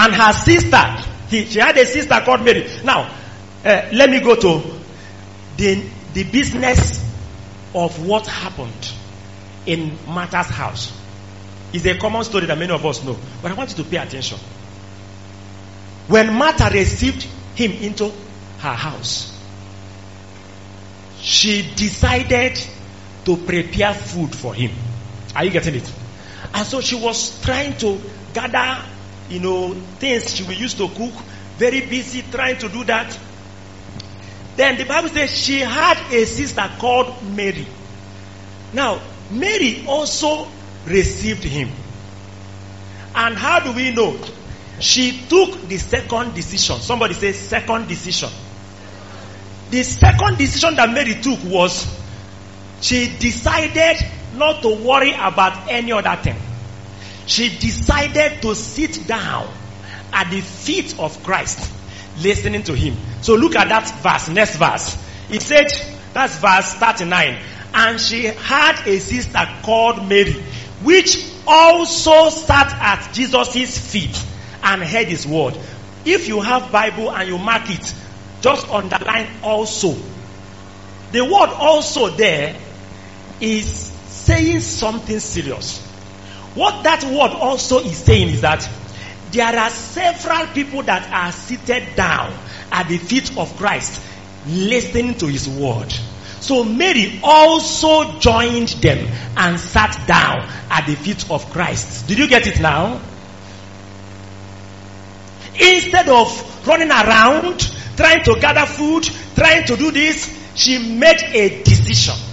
And 0.08 0.16
her 0.16 0.32
sister, 0.32 1.04
he, 1.28 1.44
she 1.44 1.58
had 1.58 1.76
a 1.76 1.84
sister 1.84 2.18
called 2.24 2.42
Mary. 2.42 2.66
Now, 2.82 3.14
uh, 3.62 3.88
let 3.92 4.08
me 4.08 4.20
go 4.20 4.36
to 4.36 4.80
the, 5.58 5.86
the 6.14 6.24
business 6.24 7.04
of 7.74 8.06
what 8.06 8.26
happened 8.26 8.90
in 9.66 9.98
Martha's 10.06 10.46
house. 10.46 10.98
It's 11.74 11.84
a 11.84 11.98
common 11.98 12.24
story 12.24 12.46
that 12.46 12.56
many 12.56 12.72
of 12.72 12.86
us 12.86 13.04
know. 13.04 13.18
But 13.42 13.50
I 13.50 13.54
want 13.54 13.76
you 13.76 13.84
to 13.84 13.90
pay 13.90 13.98
attention. 13.98 14.38
When 16.06 16.32
Martha 16.32 16.70
received 16.72 17.24
him 17.54 17.72
into 17.72 18.08
her 18.60 18.72
house, 18.72 19.38
she 21.18 21.70
decided 21.74 22.58
to 23.26 23.36
prepare 23.36 23.92
food 23.92 24.34
for 24.34 24.54
him. 24.54 24.70
Are 25.36 25.44
you 25.44 25.50
getting 25.50 25.74
it? 25.74 25.92
And 26.54 26.66
so 26.66 26.80
she 26.80 26.94
was 26.94 27.42
trying 27.42 27.76
to 27.76 28.00
gather, 28.32 28.82
you 29.28 29.40
know, 29.40 29.74
things 29.98 30.34
she 30.34 30.42
will 30.44 30.52
use 30.54 30.74
to 30.74 30.88
cook, 30.88 31.12
very 31.56 31.80
busy 31.82 32.22
trying 32.30 32.58
to 32.58 32.68
do 32.68 32.84
that. 32.84 33.16
Then 34.56 34.76
the 34.76 34.84
Bible 34.84 35.08
says 35.08 35.30
she 35.30 35.60
had 35.60 35.98
a 36.12 36.24
sister 36.24 36.68
called 36.78 37.22
Mary. 37.22 37.66
Now, 38.72 39.00
Mary 39.30 39.84
also 39.86 40.48
received 40.86 41.44
him. 41.44 41.70
And 43.14 43.36
how 43.36 43.60
do 43.60 43.72
we 43.72 43.90
know? 43.90 44.18
She 44.80 45.26
took 45.28 45.68
the 45.68 45.76
second 45.78 46.34
decision. 46.34 46.80
Somebody 46.80 47.14
say 47.14 47.32
second 47.32 47.88
decision. 47.88 48.30
The 49.70 49.82
second 49.82 50.38
decision 50.38 50.76
that 50.76 50.90
Mary 50.90 51.14
took 51.20 51.38
was 51.44 51.86
she 52.80 53.12
decided 53.18 53.96
not 54.34 54.62
to 54.62 54.68
worry 54.84 55.12
about 55.12 55.68
any 55.70 55.92
other 55.92 56.16
thing. 56.22 56.36
She 57.28 57.50
decided 57.58 58.40
to 58.40 58.54
sit 58.54 59.06
down 59.06 59.52
at 60.14 60.30
the 60.30 60.40
feet 60.40 60.98
of 60.98 61.22
Christ, 61.22 61.70
listening 62.16 62.62
to 62.64 62.74
him. 62.74 62.96
So 63.20 63.34
look 63.34 63.54
at 63.54 63.68
that 63.68 63.86
verse, 64.02 64.28
next 64.30 64.56
verse. 64.56 64.96
It 65.28 65.42
said, 65.42 65.66
that's 66.14 66.38
verse 66.38 66.72
39. 66.74 67.38
And 67.74 68.00
she 68.00 68.24
had 68.24 68.82
a 68.86 68.98
sister 68.98 69.46
called 69.62 70.08
Mary, 70.08 70.32
which 70.82 71.30
also 71.46 72.30
sat 72.30 72.72
at 72.72 73.12
Jesus' 73.12 73.78
feet 73.92 74.24
and 74.62 74.82
heard 74.82 75.08
his 75.08 75.26
word. 75.26 75.54
If 76.06 76.28
you 76.28 76.40
have 76.40 76.72
Bible 76.72 77.12
and 77.12 77.28
you 77.28 77.36
mark 77.36 77.68
it, 77.68 77.94
just 78.40 78.66
underline 78.70 79.28
also. 79.42 79.94
the 81.12 81.24
word 81.24 81.50
also 81.50 82.08
there 82.08 82.56
is 83.38 83.68
saying 83.68 84.60
something 84.60 85.20
serious. 85.20 85.87
What 86.58 86.82
that 86.82 87.04
word 87.04 87.38
also 87.38 87.78
is 87.78 87.98
saying 87.98 88.30
is 88.30 88.40
that 88.40 88.68
there 89.30 89.56
are 89.56 89.70
several 89.70 90.48
people 90.48 90.82
that 90.82 91.08
are 91.08 91.30
seated 91.30 91.94
down 91.94 92.34
at 92.72 92.88
the 92.88 92.98
feet 92.98 93.38
of 93.38 93.56
Christ 93.56 94.02
listening 94.44 95.14
to 95.18 95.28
his 95.28 95.48
word. 95.48 95.92
So 96.40 96.64
Mary 96.64 97.20
also 97.22 98.18
joined 98.18 98.70
them 98.70 99.06
and 99.36 99.60
sat 99.60 100.04
down 100.08 100.48
at 100.68 100.84
the 100.88 100.96
feet 100.96 101.30
of 101.30 101.48
Christ. 101.50 102.08
Did 102.08 102.18
you 102.18 102.26
get 102.28 102.48
it 102.48 102.60
now? 102.60 103.00
Instead 105.60 106.08
of 106.08 106.66
running 106.66 106.90
around, 106.90 107.60
trying 107.96 108.24
to 108.24 108.36
gather 108.40 108.66
food, 108.66 109.04
trying 109.36 109.64
to 109.66 109.76
do 109.76 109.92
this, 109.92 110.36
she 110.56 110.78
made 110.78 111.22
a 111.22 111.62
decision. 111.62 112.27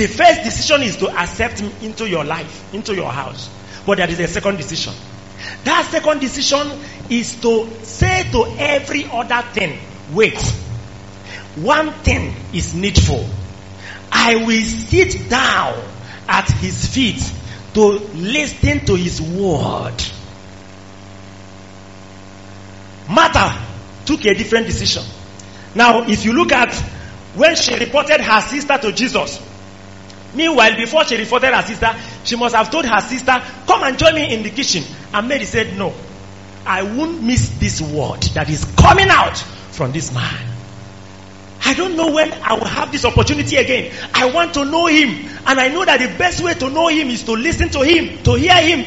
The 0.00 0.06
first 0.06 0.44
decision 0.44 0.80
is 0.80 0.96
to 0.96 1.10
accept 1.10 1.58
him 1.58 1.70
into 1.82 2.08
your 2.08 2.24
life, 2.24 2.72
into 2.72 2.94
your 2.94 3.12
house. 3.12 3.50
But 3.84 3.98
there 3.98 4.08
is 4.08 4.18
a 4.18 4.28
second 4.28 4.56
decision. 4.56 4.94
That 5.64 5.86
second 5.90 6.20
decision 6.20 6.72
is 7.10 7.38
to 7.42 7.68
say 7.82 8.22
to 8.32 8.46
every 8.56 9.04
other 9.04 9.46
thing, 9.52 9.78
wait, 10.10 10.40
one 11.56 11.92
thing 11.92 12.34
is 12.54 12.74
needful. 12.74 13.28
I 14.10 14.36
will 14.36 14.62
sit 14.62 15.28
down 15.28 15.78
at 16.26 16.50
his 16.50 16.86
feet 16.86 17.22
to 17.74 17.82
listen 18.14 18.86
to 18.86 18.94
his 18.94 19.20
word. 19.20 20.02
Martha 23.06 23.66
took 24.06 24.24
a 24.24 24.32
different 24.32 24.64
decision. 24.64 25.02
Now, 25.74 26.08
if 26.08 26.24
you 26.24 26.32
look 26.32 26.52
at 26.52 26.72
when 27.34 27.54
she 27.54 27.74
reported 27.74 28.22
her 28.22 28.40
sister 28.40 28.78
to 28.78 28.92
Jesus, 28.92 29.49
meanwhile, 30.34 30.76
before 30.76 31.04
she 31.04 31.16
reported 31.16 31.54
her 31.54 31.62
sister, 31.62 31.94
she 32.24 32.36
must 32.36 32.54
have 32.54 32.70
told 32.70 32.84
her 32.86 33.00
sister, 33.00 33.42
Come 33.66 33.82
and 33.84 33.98
join 33.98 34.14
me 34.14 34.32
in 34.34 34.42
the 34.42 34.50
kitchen. 34.50 34.84
And 35.12 35.28
Mary 35.28 35.44
said, 35.44 35.76
No, 35.76 35.92
I 36.66 36.82
won't 36.82 37.22
miss 37.22 37.58
this 37.58 37.80
word 37.80 38.22
that 38.34 38.48
is 38.48 38.64
coming 38.76 39.08
out 39.08 39.38
from 39.72 39.92
this 39.92 40.12
man. 40.12 40.46
I 41.64 41.74
don't 41.74 41.96
know 41.96 42.12
when 42.12 42.32
I 42.32 42.54
will 42.54 42.64
have 42.64 42.90
this 42.90 43.04
opportunity 43.04 43.56
again. 43.56 43.92
I 44.14 44.30
want 44.32 44.54
to 44.54 44.64
know 44.64 44.86
him. 44.86 45.28
And 45.46 45.60
I 45.60 45.68
know 45.68 45.84
that 45.84 46.00
the 46.00 46.16
best 46.18 46.42
way 46.42 46.54
to 46.54 46.70
know 46.70 46.88
him 46.88 47.08
is 47.08 47.24
to 47.24 47.32
listen 47.32 47.68
to 47.70 47.82
him, 47.82 48.22
to 48.24 48.32
hear 48.34 48.56
him. 48.56 48.86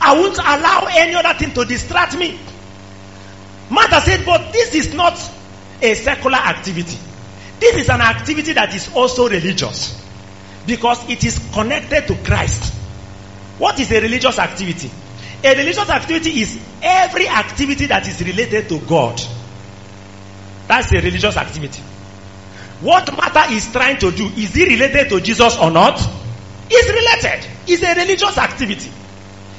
I 0.00 0.18
won't 0.18 0.38
allow 0.38 0.86
any 0.90 1.14
other 1.14 1.34
thing 1.38 1.52
to 1.54 1.64
distract 1.64 2.16
me. 2.16 2.38
Martha 3.68 4.00
said, 4.00 4.24
but 4.24 4.52
this 4.52 4.74
is 4.74 4.94
not 4.94 5.18
a 5.82 5.94
secular 5.94 6.36
activity. 6.38 6.98
This 7.58 7.74
is 7.76 7.88
an 7.88 8.00
activity 8.00 8.52
that 8.52 8.74
is 8.74 8.92
also 8.94 9.28
religious. 9.28 10.05
Because 10.66 11.08
it 11.08 11.24
is 11.24 11.38
connected 11.52 12.06
to 12.08 12.16
Christ. 12.24 12.74
What 13.58 13.78
is 13.78 13.90
a 13.92 14.00
religious 14.00 14.38
activity? 14.38 14.90
A 15.44 15.54
religious 15.54 15.88
activity 15.88 16.40
is 16.40 16.58
every 16.82 17.28
activity 17.28 17.86
that 17.86 18.06
is 18.06 18.20
related 18.20 18.68
to 18.68 18.80
God. 18.80 19.20
That's 20.66 20.92
a 20.92 20.96
religious 20.96 21.36
activity. 21.36 21.82
What 22.80 23.10
Martha 23.16 23.52
is 23.54 23.70
trying 23.72 23.98
to 23.98 24.10
do, 24.10 24.26
is 24.36 24.56
it 24.56 24.68
related 24.68 25.08
to 25.10 25.20
Jesus 25.20 25.56
or 25.58 25.70
not? 25.70 26.00
It's 26.68 26.88
related. 26.88 27.48
It's 27.66 27.82
a 27.82 27.94
religious 27.94 28.36
activity. 28.36 28.90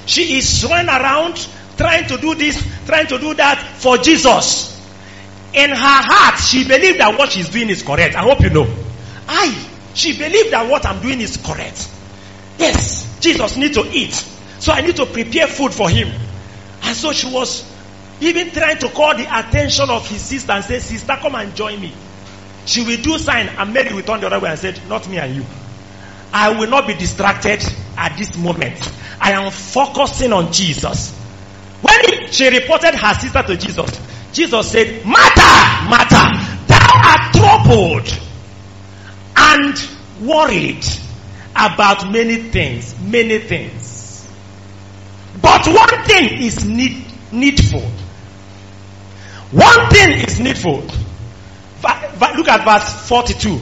She 0.05 0.37
is 0.37 0.65
running 0.69 0.89
around 0.89 1.47
trying 1.77 2.07
to 2.07 2.17
do 2.17 2.35
this, 2.35 2.61
trying 2.85 3.07
to 3.07 3.17
do 3.17 3.33
that 3.35 3.59
for 3.77 3.97
Jesus. 3.97 4.75
In 5.53 5.69
her 5.69 5.75
heart, 5.77 6.39
she 6.39 6.67
believes 6.67 6.97
that 6.97 7.17
what 7.17 7.31
she's 7.31 7.49
doing 7.49 7.69
is 7.69 7.81
correct. 7.81 8.15
I 8.15 8.21
hope 8.21 8.41
you 8.41 8.49
know. 8.49 8.67
I, 9.27 9.69
she 9.97 10.15
believed 10.15 10.51
that 10.51 10.69
what 10.69 10.85
I'm 10.85 11.01
doing 11.01 11.19
is 11.21 11.37
correct. 11.37 11.89
Yes, 12.59 13.19
Jesus 13.19 13.57
needs 13.57 13.75
to 13.77 13.83
eat. 13.91 14.13
So 14.59 14.71
I 14.71 14.81
need 14.81 14.95
to 14.97 15.07
prepare 15.07 15.47
food 15.47 15.73
for 15.73 15.89
him. 15.89 16.09
And 16.83 16.95
so 16.95 17.11
she 17.11 17.33
was 17.33 17.67
even 18.21 18.51
trying 18.51 18.77
to 18.77 18.89
call 18.89 19.15
the 19.17 19.23
attention 19.23 19.89
of 19.89 20.07
his 20.07 20.21
sister 20.21 20.51
and 20.51 20.63
say, 20.63 20.77
Sister, 20.77 21.17
come 21.19 21.33
and 21.33 21.55
join 21.55 21.81
me. 21.81 21.93
She 22.67 22.83
will 22.83 23.01
do 23.01 23.17
sign 23.17 23.47
and 23.47 23.73
Mary 23.73 23.91
will 23.91 24.03
turn 24.03 24.19
the 24.19 24.27
other 24.27 24.39
way 24.39 24.51
and 24.51 24.59
said, 24.59 24.79
Not 24.87 25.09
me 25.09 25.17
and 25.17 25.35
you. 25.35 25.45
I 26.31 26.59
will 26.59 26.69
not 26.69 26.85
be 26.85 26.93
distracted 26.93 27.63
at 27.97 28.15
this 28.19 28.37
moment. 28.37 28.91
I 29.19 29.31
am 29.31 29.51
focusing 29.51 30.31
on 30.31 30.53
Jesus. 30.53 31.11
When 31.81 32.31
she 32.31 32.47
reported 32.49 32.93
her 32.93 33.13
sister 33.15 33.41
to 33.41 33.57
Jesus, 33.57 33.99
Jesus 34.31 34.71
said, 34.71 35.03
Martha, 35.03 35.89
Martha, 35.89 36.67
thou 36.67 37.01
art 37.03 37.33
troubled 37.33 38.26
and 39.47 39.89
worried 40.21 40.85
about 41.55 42.11
many 42.11 42.35
things, 42.35 42.95
many 42.99 43.39
things. 43.39 44.27
But 45.41 45.67
one 45.67 46.03
thing 46.05 46.41
is 46.41 46.65
need, 46.65 47.03
needful. 47.31 47.81
One 49.51 49.89
thing 49.89 50.11
is 50.27 50.39
needful. 50.39 50.81
Look 52.37 52.47
at 52.47 52.65
verse 52.65 53.07
42. 53.07 53.59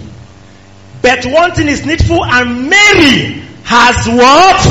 But 1.01 1.25
one 1.25 1.53
thing 1.53 1.67
is 1.67 1.85
needful, 1.85 2.23
and 2.25 2.69
Mary 2.69 3.43
has 3.63 4.07
what? 4.07 4.61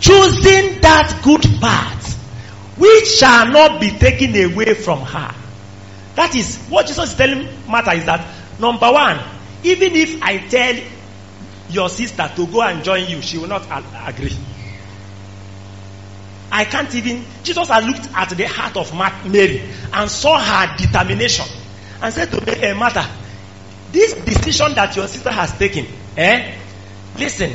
Choosing 0.00 0.80
that 0.80 1.20
good 1.22 1.42
part, 1.60 2.04
which 2.76 3.08
shall 3.08 3.46
not 3.48 3.80
be 3.80 3.90
taken 3.90 4.34
away 4.52 4.74
from 4.74 5.00
her. 5.00 5.34
That 6.16 6.34
is 6.34 6.58
what 6.68 6.86
Jesus 6.86 7.10
is 7.10 7.16
telling 7.16 7.48
Martha 7.68 7.92
is 7.92 8.04
that 8.06 8.26
number 8.58 8.90
one, 8.90 9.18
even 9.66 9.96
if 9.96 10.22
I 10.22 10.38
tell 10.38 10.76
your 11.68 11.88
sister 11.88 12.30
to 12.36 12.46
go 12.46 12.62
and 12.62 12.84
join 12.84 13.08
you, 13.08 13.20
she 13.20 13.38
will 13.38 13.48
not 13.48 13.66
agree. 14.06 14.36
I 16.52 16.64
can't 16.64 16.94
even. 16.94 17.24
Jesus 17.42 17.68
had 17.68 17.84
looked 17.84 18.08
at 18.14 18.30
the 18.30 18.44
heart 18.44 18.76
of 18.76 18.94
Mary 19.26 19.62
and 19.92 20.10
saw 20.10 20.38
her 20.38 20.76
determination 20.76 21.46
and 22.00 22.14
said 22.14 22.30
to 22.30 22.46
me, 22.46 22.58
hey, 22.58 22.72
Martha, 22.74 23.04
this 23.90 24.14
decision 24.14 24.74
that 24.74 24.94
your 24.94 25.08
sister 25.08 25.30
has 25.30 25.58
taken, 25.58 25.86
eh? 26.16 26.56
Listen, 27.18 27.52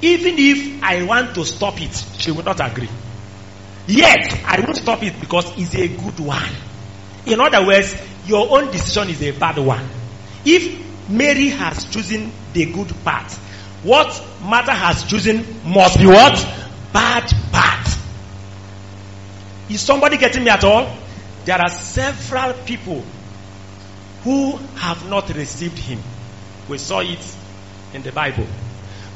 even 0.00 0.34
if 0.36 0.82
I 0.82 1.04
want 1.04 1.34
to 1.36 1.44
stop 1.44 1.80
it, 1.80 1.94
she 2.18 2.32
will 2.32 2.42
not 2.42 2.58
agree. 2.60 2.88
Yet, 3.86 4.42
I 4.44 4.60
won't 4.60 4.76
stop 4.76 5.02
it 5.02 5.20
because 5.20 5.56
it's 5.56 5.74
a 5.74 5.88
good 5.88 6.18
one. 6.20 6.52
In 7.26 7.40
other 7.40 7.64
words, 7.64 7.96
your 8.26 8.50
own 8.50 8.72
decision 8.72 9.08
is 9.10 9.22
a 9.22 9.30
bad 9.32 9.58
one. 9.58 9.88
If 10.44 10.91
Mary 11.12 11.48
has 11.48 11.84
chosen 11.84 12.32
the 12.54 12.72
good 12.72 12.88
part. 13.04 13.30
what 13.82 14.24
Martha 14.42 14.72
has 14.72 15.04
chosen 15.04 15.44
must 15.64 15.98
be 15.98 16.06
what? 16.06 16.34
Bad 16.92 17.30
path. 17.52 17.98
Is 19.68 19.80
somebody 19.80 20.16
getting 20.16 20.44
me 20.44 20.50
at 20.50 20.64
all? 20.64 20.96
There 21.44 21.58
are 21.58 21.68
several 21.68 22.54
people 22.64 23.04
who 24.24 24.56
have 24.76 25.08
not 25.10 25.28
received 25.34 25.78
him. 25.78 26.00
We 26.68 26.78
saw 26.78 27.00
it 27.00 27.36
in 27.92 28.02
the 28.02 28.12
Bible. 28.12 28.46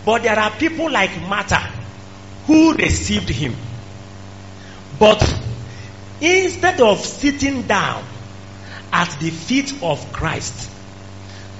But 0.05 0.23
there 0.25 0.39
are 0.39 0.51
people 0.51 0.91
like 0.91 1.19
Martha 1.23 1.61
who 2.47 2.75
received 2.75 3.29
him. 3.29 3.55
But 4.99 5.23
instead 6.21 6.81
of 6.81 7.01
sitting 7.01 7.63
down 7.63 8.05
at 8.93 9.17
the 9.21 9.31
feet 9.31 9.83
of 9.83 10.13
Christ 10.13 10.76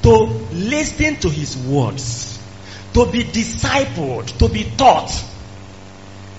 to 0.07 0.13
listen 0.53 1.17
to 1.17 1.29
his 1.29 1.57
words, 1.57 2.39
to 2.95 3.11
be 3.11 3.25
discipled, 3.25 4.39
to 4.39 4.49
be 4.49 4.63
taught, 4.77 5.11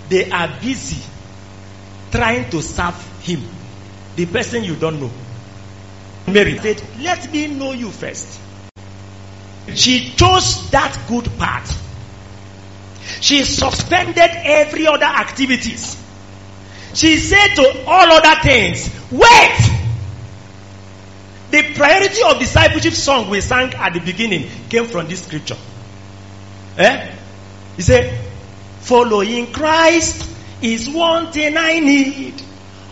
they 0.08 0.32
are 0.32 0.48
busy 0.62 1.04
trying 2.10 2.50
to 2.50 2.62
serve 2.62 2.96
him, 3.22 3.42
the 4.16 4.26
person 4.26 4.64
you 4.64 4.78
don't 4.78 5.02
know. 5.02 5.12
Mary 6.28 6.58
said, 6.60 6.82
Let 7.02 7.30
me 7.30 7.48
know 7.48 7.74
you 7.74 7.92
first. 7.92 8.40
She 9.74 10.12
chose 10.12 10.72
that 10.72 10.98
good 11.10 11.26
path. 11.38 11.70
She 13.20 13.44
suspended 13.44 14.18
every 14.18 14.88
other 14.88 15.04
activities. 15.04 16.02
She 16.94 17.18
said 17.18 17.56
to 17.56 17.84
all 17.86 18.12
other 18.14 18.42
things, 18.42 18.90
wait! 19.12 19.77
The 21.58 21.74
priority 21.74 22.22
of 22.22 22.38
discipleship 22.38 22.94
song 22.94 23.32
we 23.32 23.42
sang 23.42 23.74
at 23.74 23.92
the 23.92 24.00
beginning 24.00 24.48
came 24.70 24.86
from 24.86 25.08
this 25.08 25.24
scripture. 25.24 25.58
Eh? 26.78 27.16
He 27.76 27.82
said, 27.82 28.14
following 28.82 29.52
Christ 29.52 30.30
is 30.62 30.88
one 30.88 31.32
thing 31.32 31.58
I 31.58 31.80
need. 31.80 32.40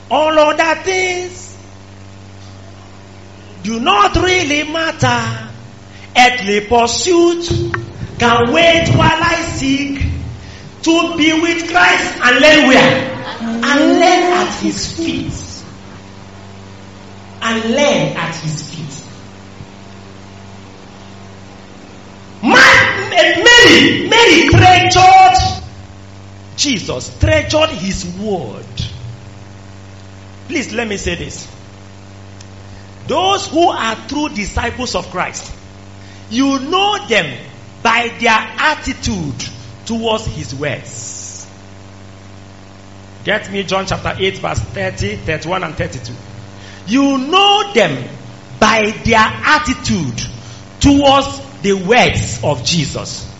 All 0.10 0.34
other 0.40 0.82
things 0.82 1.56
do 3.62 3.80
not 3.80 4.16
really 4.16 4.64
matter. 4.64 5.52
Earthly 6.18 6.62
pursuit 6.62 7.46
can 8.18 8.52
wait 8.52 8.90
while 8.96 9.22
I 9.22 9.44
seek 9.54 10.00
to 10.82 11.18
be 11.18 11.40
with 11.40 11.70
Christ 11.70 12.20
and 12.20 12.40
learn 12.40 12.68
where? 12.68 13.14
And 13.64 14.00
learn 14.00 14.34
at 14.34 14.60
his 14.64 14.92
feet. 14.98 15.45
and 17.46 17.70
learn 17.72 18.18
at 18.18 18.36
his 18.38 18.70
feet. 18.70 18.76
Mary, 22.42 24.10
Mary 24.10 24.50
treasured 24.50 25.64
Jesus, 26.58 27.20
treasured 27.20 27.70
his 27.70 28.06
word. 28.18 28.66
Please 30.48 30.74
let 30.74 30.88
me 30.88 30.98
say 30.98 31.16
this. 31.16 31.48
Those 33.08 33.48
who 33.48 33.70
are 33.70 33.96
true 34.08 34.30
disciples 34.30 34.96
of 34.96 35.10
Christ, 35.12 35.54
you 36.32 36.60
know 36.60 37.06
them 37.08 37.38
by 37.84 38.08
their 38.20 38.32
attitude 38.32 39.46
towards 39.86 40.26
his 40.26 40.56
words. 40.56 41.48
Get 43.24 43.52
me 43.52 43.64
John 43.64 43.86
chapter 43.86 44.16
8, 44.18 44.38
verse 44.38 44.60
30, 44.60 45.18
31, 45.18 45.64
and 45.64 45.76
32. 45.76 46.14
You 46.88 47.18
know 47.18 47.74
them 47.74 48.10
by 48.60 48.92
their 49.04 49.20
attitude 49.20 50.22
towards 50.80 51.42
the 51.62 51.74
words 51.74 52.44
of 52.44 52.64
Jesus. 52.64 53.32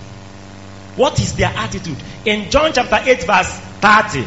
What 0.96 1.20
is 1.20 1.36
their 1.36 1.50
attitude? 1.50 1.98
In 2.26 2.50
John 2.50 2.72
chapter 2.74 3.00
8, 3.04 3.24
verse 3.24 3.52
30, 3.82 4.26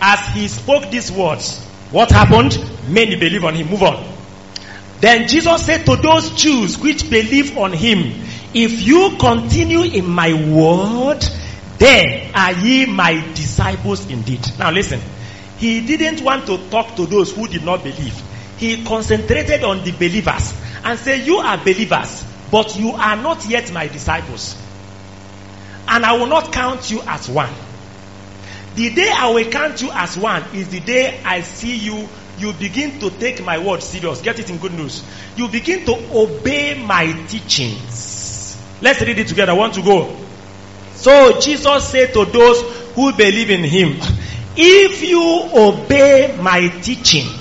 as 0.00 0.26
he 0.34 0.48
spoke 0.48 0.90
these 0.90 1.10
words, 1.10 1.64
what 1.90 2.10
happened? 2.10 2.58
Many 2.88 3.16
believe 3.16 3.44
on 3.44 3.54
him. 3.54 3.68
Move 3.70 3.82
on. 3.82 4.12
Then 5.00 5.28
Jesus 5.28 5.64
said 5.64 5.86
to 5.86 5.96
those 5.96 6.30
Jews 6.32 6.78
which 6.78 7.08
believe 7.08 7.56
on 7.56 7.72
him, 7.72 7.98
If 8.52 8.82
you 8.82 9.16
continue 9.18 9.82
in 9.82 10.06
my 10.06 10.32
word, 10.34 11.24
then 11.78 12.30
are 12.34 12.52
ye 12.52 12.86
my 12.86 13.14
disciples 13.34 14.08
indeed. 14.10 14.46
Now 14.58 14.70
listen. 14.70 15.00
He 15.58 15.86
didn't 15.86 16.22
want 16.22 16.46
to 16.46 16.70
talk 16.70 16.96
to 16.96 17.06
those 17.06 17.32
who 17.32 17.46
did 17.48 17.64
not 17.64 17.82
believe. 17.82 18.22
He 18.60 18.84
concentrated 18.84 19.64
on 19.64 19.84
the 19.84 19.92
believers 19.92 20.52
and 20.84 20.98
said, 20.98 21.26
You 21.26 21.38
are 21.38 21.56
believers, 21.56 22.22
but 22.50 22.76
you 22.76 22.90
are 22.90 23.16
not 23.16 23.48
yet 23.48 23.72
my 23.72 23.86
disciples. 23.86 24.54
And 25.88 26.04
I 26.04 26.12
will 26.18 26.26
not 26.26 26.52
count 26.52 26.90
you 26.90 27.00
as 27.06 27.26
one. 27.26 27.54
The 28.74 28.94
day 28.94 29.10
I 29.16 29.30
will 29.30 29.50
count 29.50 29.80
you 29.80 29.90
as 29.94 30.18
one 30.18 30.54
is 30.54 30.68
the 30.68 30.80
day 30.80 31.22
I 31.24 31.40
see 31.40 31.74
you 31.74 32.06
you 32.36 32.52
begin 32.52 33.00
to 33.00 33.08
take 33.08 33.42
my 33.42 33.56
word 33.56 33.82
serious. 33.82 34.20
Get 34.20 34.38
it 34.38 34.50
in 34.50 34.58
good 34.58 34.74
news. 34.74 35.08
You 35.36 35.48
begin 35.48 35.86
to 35.86 35.94
obey 36.12 36.84
my 36.84 37.06
teachings. 37.28 38.58
Let's 38.82 39.00
read 39.00 39.18
it 39.18 39.28
together. 39.28 39.52
I 39.52 39.54
want 39.54 39.72
to 39.74 39.82
go. 39.82 40.18
So 40.92 41.40
Jesus 41.40 41.88
said 41.88 42.12
to 42.12 42.26
those 42.26 42.60
who 42.94 43.12
believe 43.14 43.48
in 43.48 43.64
him, 43.64 43.96
if 44.54 45.02
you 45.02 45.48
obey 45.54 46.36
my 46.38 46.68
teaching, 46.82 47.39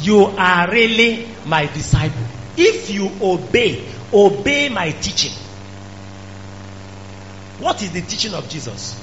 you 0.00 0.24
are 0.24 0.70
really 0.70 1.34
my 1.44 1.66
disciple. 1.66 2.22
If 2.56 2.90
you 2.90 3.10
obey, 3.20 3.92
obey 4.12 4.68
my 4.68 4.90
teaching. 4.92 5.32
What 7.58 7.82
is 7.82 7.92
the 7.92 8.00
teaching 8.00 8.34
of 8.34 8.48
Jesus? 8.48 9.00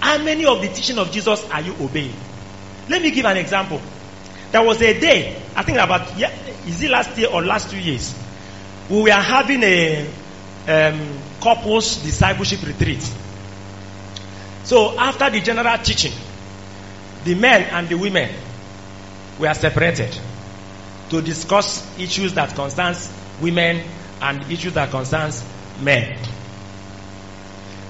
How 0.00 0.18
many 0.18 0.44
of 0.44 0.60
the 0.60 0.68
teaching 0.68 0.98
of 0.98 1.10
Jesus 1.10 1.48
are 1.50 1.62
you 1.62 1.74
obeying? 1.80 2.16
Let 2.88 3.02
me 3.02 3.10
give 3.10 3.24
an 3.24 3.36
example. 3.36 3.80
There 4.50 4.62
was 4.62 4.80
a 4.82 4.98
day, 4.98 5.42
I 5.54 5.62
think 5.62 5.78
about, 5.78 6.16
yeah, 6.18 6.30
is 6.66 6.82
it 6.82 6.90
last 6.90 7.16
year 7.18 7.28
or 7.32 7.44
last 7.44 7.70
two 7.70 7.78
years? 7.78 8.14
We 8.88 9.02
were 9.02 9.10
having 9.10 9.62
a 9.62 10.08
um, 10.68 11.18
couples 11.40 11.96
discipleship 12.02 12.62
retreat. 12.66 13.08
So 14.64 14.98
after 14.98 15.30
the 15.30 15.40
general 15.40 15.78
teaching, 15.78 16.12
the 17.24 17.34
men 17.34 17.62
and 17.62 17.88
the 17.88 17.96
women 17.96 18.34
were 19.38 19.52
separated 19.54 20.18
to 21.10 21.22
discuss 21.22 21.98
issues 21.98 22.34
that 22.34 22.54
concerns 22.54 23.12
women 23.40 23.86
and 24.20 24.50
issues 24.50 24.74
that 24.74 24.90
concerns 24.90 25.44
men. 25.80 26.18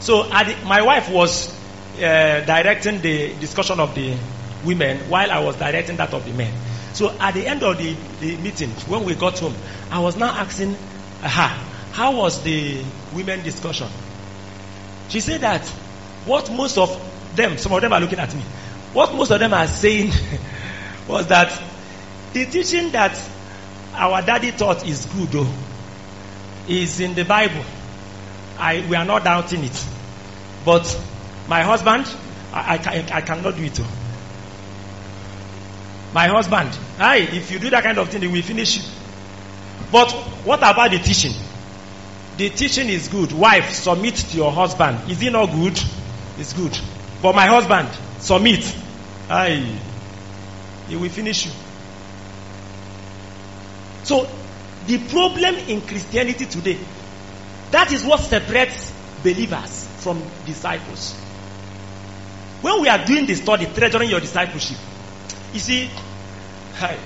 So 0.00 0.28
my 0.28 0.82
wife 0.82 1.10
was 1.10 1.48
uh, 1.96 2.40
directing 2.44 3.00
the 3.00 3.34
discussion 3.36 3.80
of 3.80 3.94
the 3.94 4.16
women 4.64 5.08
while 5.08 5.30
I 5.30 5.38
was 5.40 5.56
directing 5.56 5.96
that 5.96 6.12
of 6.12 6.24
the 6.24 6.32
men. 6.32 6.52
So 6.92 7.16
at 7.18 7.34
the 7.34 7.46
end 7.46 7.62
of 7.62 7.78
the, 7.78 7.94
the 8.20 8.36
meeting, 8.38 8.70
when 8.88 9.04
we 9.04 9.14
got 9.14 9.38
home, 9.38 9.54
I 9.90 10.00
was 10.00 10.16
now 10.16 10.30
asking 10.30 10.76
her, 11.22 11.62
how 11.92 12.16
was 12.16 12.42
the 12.42 12.84
women 13.14 13.42
discussion? 13.42 13.88
She 15.08 15.20
said 15.20 15.40
that 15.42 15.66
what 16.24 16.50
most 16.50 16.78
of 16.78 16.90
them, 17.34 17.58
some 17.58 17.72
of 17.72 17.80
them 17.80 17.92
are 17.92 18.00
looking 18.00 18.18
at 18.18 18.34
me, 18.34 18.42
what 18.92 19.14
most 19.14 19.30
of 19.30 19.40
them 19.40 19.52
are 19.52 19.66
saying 19.66 20.10
was 21.08 21.26
that 21.28 21.62
the 22.32 22.46
teaching 22.46 22.92
that 22.92 23.18
our 23.94 24.22
daddy 24.22 24.52
taught 24.52 24.86
is 24.86 25.06
good 25.06 25.28
though, 25.28 25.52
is 26.68 27.00
in 27.00 27.14
the 27.14 27.24
Bible. 27.24 27.64
I, 28.58 28.86
we 28.88 28.96
are 28.96 29.04
not 29.04 29.24
doubting 29.24 29.64
it. 29.64 29.86
But 30.64 31.00
my 31.48 31.62
husband, 31.62 32.06
I, 32.52 32.76
I, 32.76 33.16
I 33.18 33.20
cannot 33.20 33.56
do 33.56 33.62
it. 33.62 33.74
Though. 33.74 33.86
My 36.12 36.28
husband, 36.28 36.70
hi, 36.96 37.16
if 37.18 37.50
you 37.50 37.58
do 37.58 37.70
that 37.70 37.84
kind 37.84 37.98
of 37.98 38.08
thing, 38.08 38.20
they 38.20 38.26
will 38.26 38.42
finish 38.42 38.78
you. 38.78 38.82
But 39.92 40.10
what 40.44 40.58
about 40.60 40.90
the 40.90 40.98
teaching? 40.98 41.32
The 42.36 42.50
teaching 42.50 42.88
is 42.88 43.08
good. 43.08 43.32
Wife, 43.32 43.70
submit 43.70 44.16
to 44.16 44.36
your 44.36 44.52
husband. 44.52 45.10
Is 45.10 45.22
it 45.22 45.32
not 45.32 45.46
good? 45.46 45.78
It's 46.38 46.52
good. 46.52 46.76
But 47.22 47.34
my 47.34 47.46
husband, 47.46 47.88
submit. 48.18 48.64
Hi, 49.28 49.78
he 50.88 50.96
will 50.96 51.10
finish 51.10 51.46
you. 51.46 51.52
So, 54.04 54.28
the 54.86 54.98
problem 55.08 55.56
in 55.68 55.80
Christianity 55.80 56.46
today, 56.46 56.78
that 57.72 57.90
is 57.92 58.04
what 58.04 58.20
separates 58.20 58.92
believers 59.22 59.84
from 59.98 60.22
disciples. 60.44 61.14
When 62.62 62.82
we 62.82 62.88
are 62.88 63.04
doing 63.04 63.26
the 63.26 63.34
study, 63.34 63.66
treasuring 63.66 64.10
your 64.10 64.20
discipleship, 64.20 64.78
you 65.52 65.58
see, 65.58 65.90
I, 66.80 66.96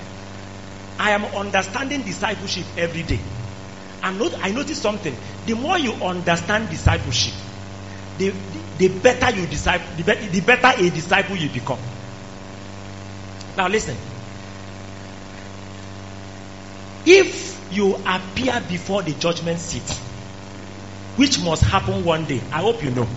am 1.11 1.25
understanding 1.25 2.03
discipleship 2.03 2.65
every 2.77 3.03
day. 3.03 3.19
And 4.03 4.19
not, 4.19 4.33
I 4.39 4.51
notice 4.51 4.81
something. 4.81 5.15
The 5.45 5.55
more 5.55 5.77
you 5.77 5.93
understand 5.93 6.69
discipleship, 6.69 7.33
the, 8.17 8.29
the, 8.29 8.87
the 8.87 8.99
better 8.99 9.35
you 9.35 9.47
disciple, 9.47 9.87
the, 9.97 10.03
be, 10.03 10.27
the 10.27 10.41
better 10.41 10.79
a 10.79 10.89
disciple 10.89 11.35
you 11.35 11.49
become. 11.49 11.79
Now 13.61 13.67
listen. 13.67 13.95
If 17.05 17.71
you 17.71 17.95
appear 18.07 18.59
before 18.67 19.03
the 19.03 19.11
judgment 19.13 19.59
seat, 19.59 19.87
which 21.15 21.43
must 21.43 21.61
happen 21.61 22.03
one 22.03 22.25
day, 22.25 22.41
I 22.51 22.61
hope 22.61 22.83
you 22.83 22.89
know, 22.89 23.07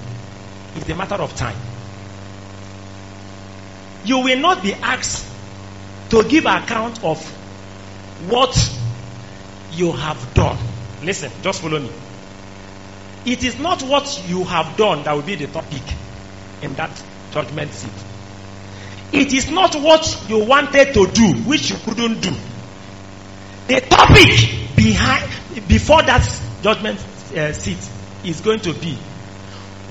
it's 0.75 0.87
a 0.87 0.95
matter 0.95 1.15
of 1.15 1.35
time. 1.35 1.57
You 4.05 4.19
will 4.19 4.39
not 4.39 4.63
be 4.63 4.75
asked 4.75 5.27
to 6.11 6.23
give 6.29 6.45
account 6.45 7.03
of 7.03 7.27
what 8.29 8.55
you 9.73 9.93
have 9.93 10.35
done. 10.35 10.59
Listen, 11.03 11.33
just 11.41 11.63
follow 11.63 11.81
me. 11.81 11.91
It 13.25 13.43
is 13.45 13.59
not 13.59 13.83
what 13.83 14.29
you 14.29 14.45
have 14.45 14.77
done 14.77 15.05
that 15.05 15.15
will 15.15 15.23
be 15.23 15.37
the 15.37 15.47
topic 15.47 15.81
in 16.61 16.75
that 16.75 17.03
judgment 17.31 17.73
seat. 17.73 18.14
It 19.15 19.33
is 19.33 19.51
not 19.51 19.75
what 19.77 20.25
you 20.29 20.45
wanted 20.45 20.95
to 20.95 21.07
do, 21.07 21.33
which 21.43 21.71
you 21.71 21.77
couldn't 21.77 22.21
do. 22.21 22.33
The 23.69 23.81
topic 23.81 24.77
behind, 24.77 25.31
before 25.69 26.03
that 26.03 26.29
judgment 26.63 26.99
uh, 27.35 27.53
seat 27.53 27.79
is 28.25 28.41
going 28.41 28.61
to 28.61 28.75
be 28.75 28.97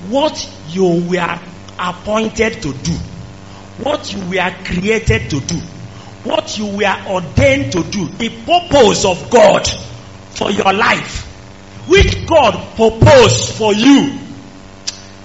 what 0.08 0.36
you 0.68 1.08
were 1.08 1.40
appointed 1.78 2.62
to 2.62 2.72
do, 2.72 2.92
what 3.82 4.12
you 4.12 4.20
were 4.28 4.54
created 4.64 5.30
to 5.30 5.40
do 5.40 5.60
what 6.24 6.56
you 6.58 6.66
were 6.66 7.04
ordained 7.06 7.72
to 7.72 7.82
do, 7.84 8.08
the 8.08 8.30
purpose 8.44 9.04
of 9.04 9.30
God 9.30 9.68
for 10.30 10.50
your 10.50 10.72
life, 10.72 11.26
which 11.86 12.26
God 12.26 12.76
proposed 12.76 13.54
for 13.54 13.74
you. 13.74 14.18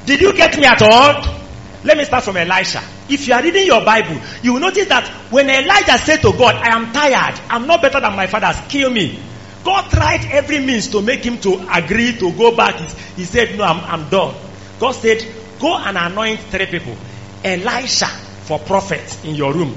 Did 0.06 0.22
you 0.22 0.34
get 0.34 0.58
me 0.58 0.66
at 0.66 0.82
all? 0.82 1.40
Let 1.84 1.98
me 1.98 2.04
start 2.04 2.26
from 2.26 2.38
Elisha. 2.38 2.84
If 3.10 3.28
you 3.28 3.34
are 3.34 3.44
reading 3.44 3.66
your 3.66 3.84
Bible, 3.84 4.20
you 4.42 4.54
will 4.54 4.60
notice 4.60 4.88
that 4.88 5.08
when 5.32 5.50
Elijah 5.50 5.98
said 5.98 6.18
to 6.22 6.32
God, 6.34 6.56
I 6.56 6.76
am 6.76 6.94
tired, 6.94 7.40
I'm 7.50 7.68
not 7.68 7.82
better 7.82 8.00
than 8.00 8.16
my 8.16 8.28
fathers, 8.28 8.58
kill 8.70 8.90
me. 8.90 9.24
God 9.64 9.90
tried 9.90 10.26
every 10.32 10.60
means 10.60 10.90
to 10.90 11.02
make 11.02 11.24
him 11.24 11.38
to 11.40 11.68
agree 11.72 12.18
to 12.18 12.32
go 12.34 12.56
back. 12.56 12.76
He 13.16 13.26
said, 13.26 13.58
No, 13.58 13.64
I'm, 13.66 13.84
I'm 13.84 14.10
done. 14.10 14.36
God 14.80 14.92
said, 14.92 15.20
Go 15.60 15.78
and 15.78 15.98
anoint 15.98 16.40
three 16.40 16.68
people. 16.68 16.96
Elisha 17.44 18.08
for 18.08 18.60
prophet 18.60 19.24
in 19.26 19.36
your 19.36 19.54
room 19.54 19.76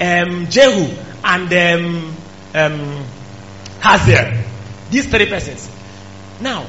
um, 0.00 0.46
Jehu, 0.48 0.96
and 1.22 1.52
um, 1.52 2.16
um, 2.54 3.04
Hazael. 3.80 4.44
These 4.88 5.06
three 5.10 5.26
persons. 5.26 5.70
Now, 6.40 6.66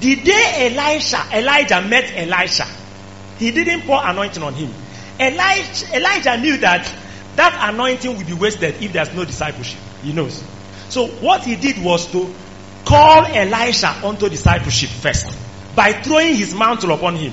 the 0.00 0.14
day 0.22 0.70
Elisha, 0.72 1.18
Elijah 1.34 1.82
met 1.82 2.12
Elisha, 2.14 2.64
he 3.36 3.50
didn't 3.50 3.82
pour 3.82 4.00
anointing 4.02 4.42
on 4.42 4.54
him. 4.54 4.72
Elijah, 5.20 5.96
Elijah 5.96 6.36
knew 6.38 6.56
that 6.58 6.92
that 7.36 7.70
anointing 7.72 8.16
will 8.16 8.24
be 8.24 8.32
wasted 8.32 8.82
if 8.82 8.92
there's 8.92 9.12
no 9.14 9.24
discipleship. 9.24 9.80
He 10.02 10.12
knows. 10.12 10.42
So 10.88 11.06
what 11.06 11.42
he 11.42 11.56
did 11.56 11.82
was 11.82 12.10
to 12.12 12.34
call 12.84 13.26
Elisha 13.26 13.88
onto 14.04 14.28
discipleship 14.28 14.90
first 14.90 15.36
by 15.74 15.92
throwing 15.92 16.34
his 16.34 16.54
mantle 16.54 16.92
upon 16.92 17.16
him. 17.16 17.32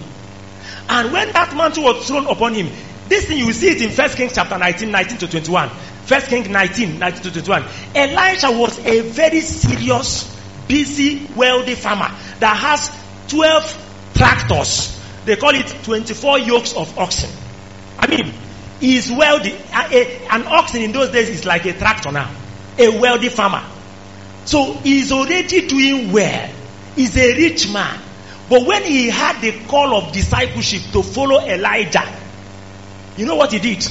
And 0.90 1.12
when 1.12 1.32
that 1.32 1.56
mantle 1.56 1.84
was 1.84 2.08
thrown 2.08 2.28
upon 2.28 2.54
him, 2.54 2.70
this 3.08 3.26
thing 3.26 3.38
you 3.38 3.52
see 3.54 3.70
it 3.70 3.82
in 3.82 3.90
First 3.90 4.18
Kings 4.18 4.34
chapter 4.34 4.58
19, 4.58 4.92
19 4.92 5.18
to 5.20 5.28
21. 5.28 5.70
First 6.06 6.28
Kings 6.28 6.50
19, 6.50 7.00
19 7.00 7.24
to 7.24 7.42
21. 7.44 7.64
Elijah 7.96 8.52
was 8.52 8.78
a 8.86 9.02
very 9.02 9.42
serious, 9.42 10.40
busy, 10.68 11.28
wealthy 11.36 11.76
farmer 11.76 12.10
that 12.40 12.56
has 12.58 12.92
12 13.30 14.12
tractors. 14.16 15.00
They 15.26 15.36
call 15.36 15.56
it 15.56 15.68
24 15.84 16.40
yokes 16.40 16.74
of 16.74 16.98
oxen. 17.00 17.30
I 17.98 18.08
mean, 18.08 18.34
he 18.80 18.98
is 18.98 19.12
wealthy. 19.12 19.56
An 19.72 20.46
oxen 20.48 20.82
in 20.82 20.92
those 20.92 21.12
days 21.12 21.30
is 21.30 21.46
like 21.46 21.66
a 21.66 21.74
tractor 21.74 22.12
now. 22.12 22.34
A 22.78 23.00
wealthy 23.00 23.30
farmer. 23.30 23.64
So 24.46 24.74
he's 24.74 25.12
already 25.12 25.68
doing 25.68 26.12
well. 26.12 26.50
He's 26.96 27.18
a 27.18 27.34
rich 27.36 27.72
man. 27.72 28.02
But 28.48 28.66
when 28.66 28.84
he 28.84 29.10
had 29.10 29.42
the 29.42 29.66
call 29.66 29.96
of 29.96 30.14
discipleship 30.14 30.84
to 30.92 31.02
follow 31.02 31.40
Elijah, 31.40 32.06
you 33.18 33.26
know 33.26 33.36
what 33.36 33.52
he 33.52 33.60
did? 33.60 33.84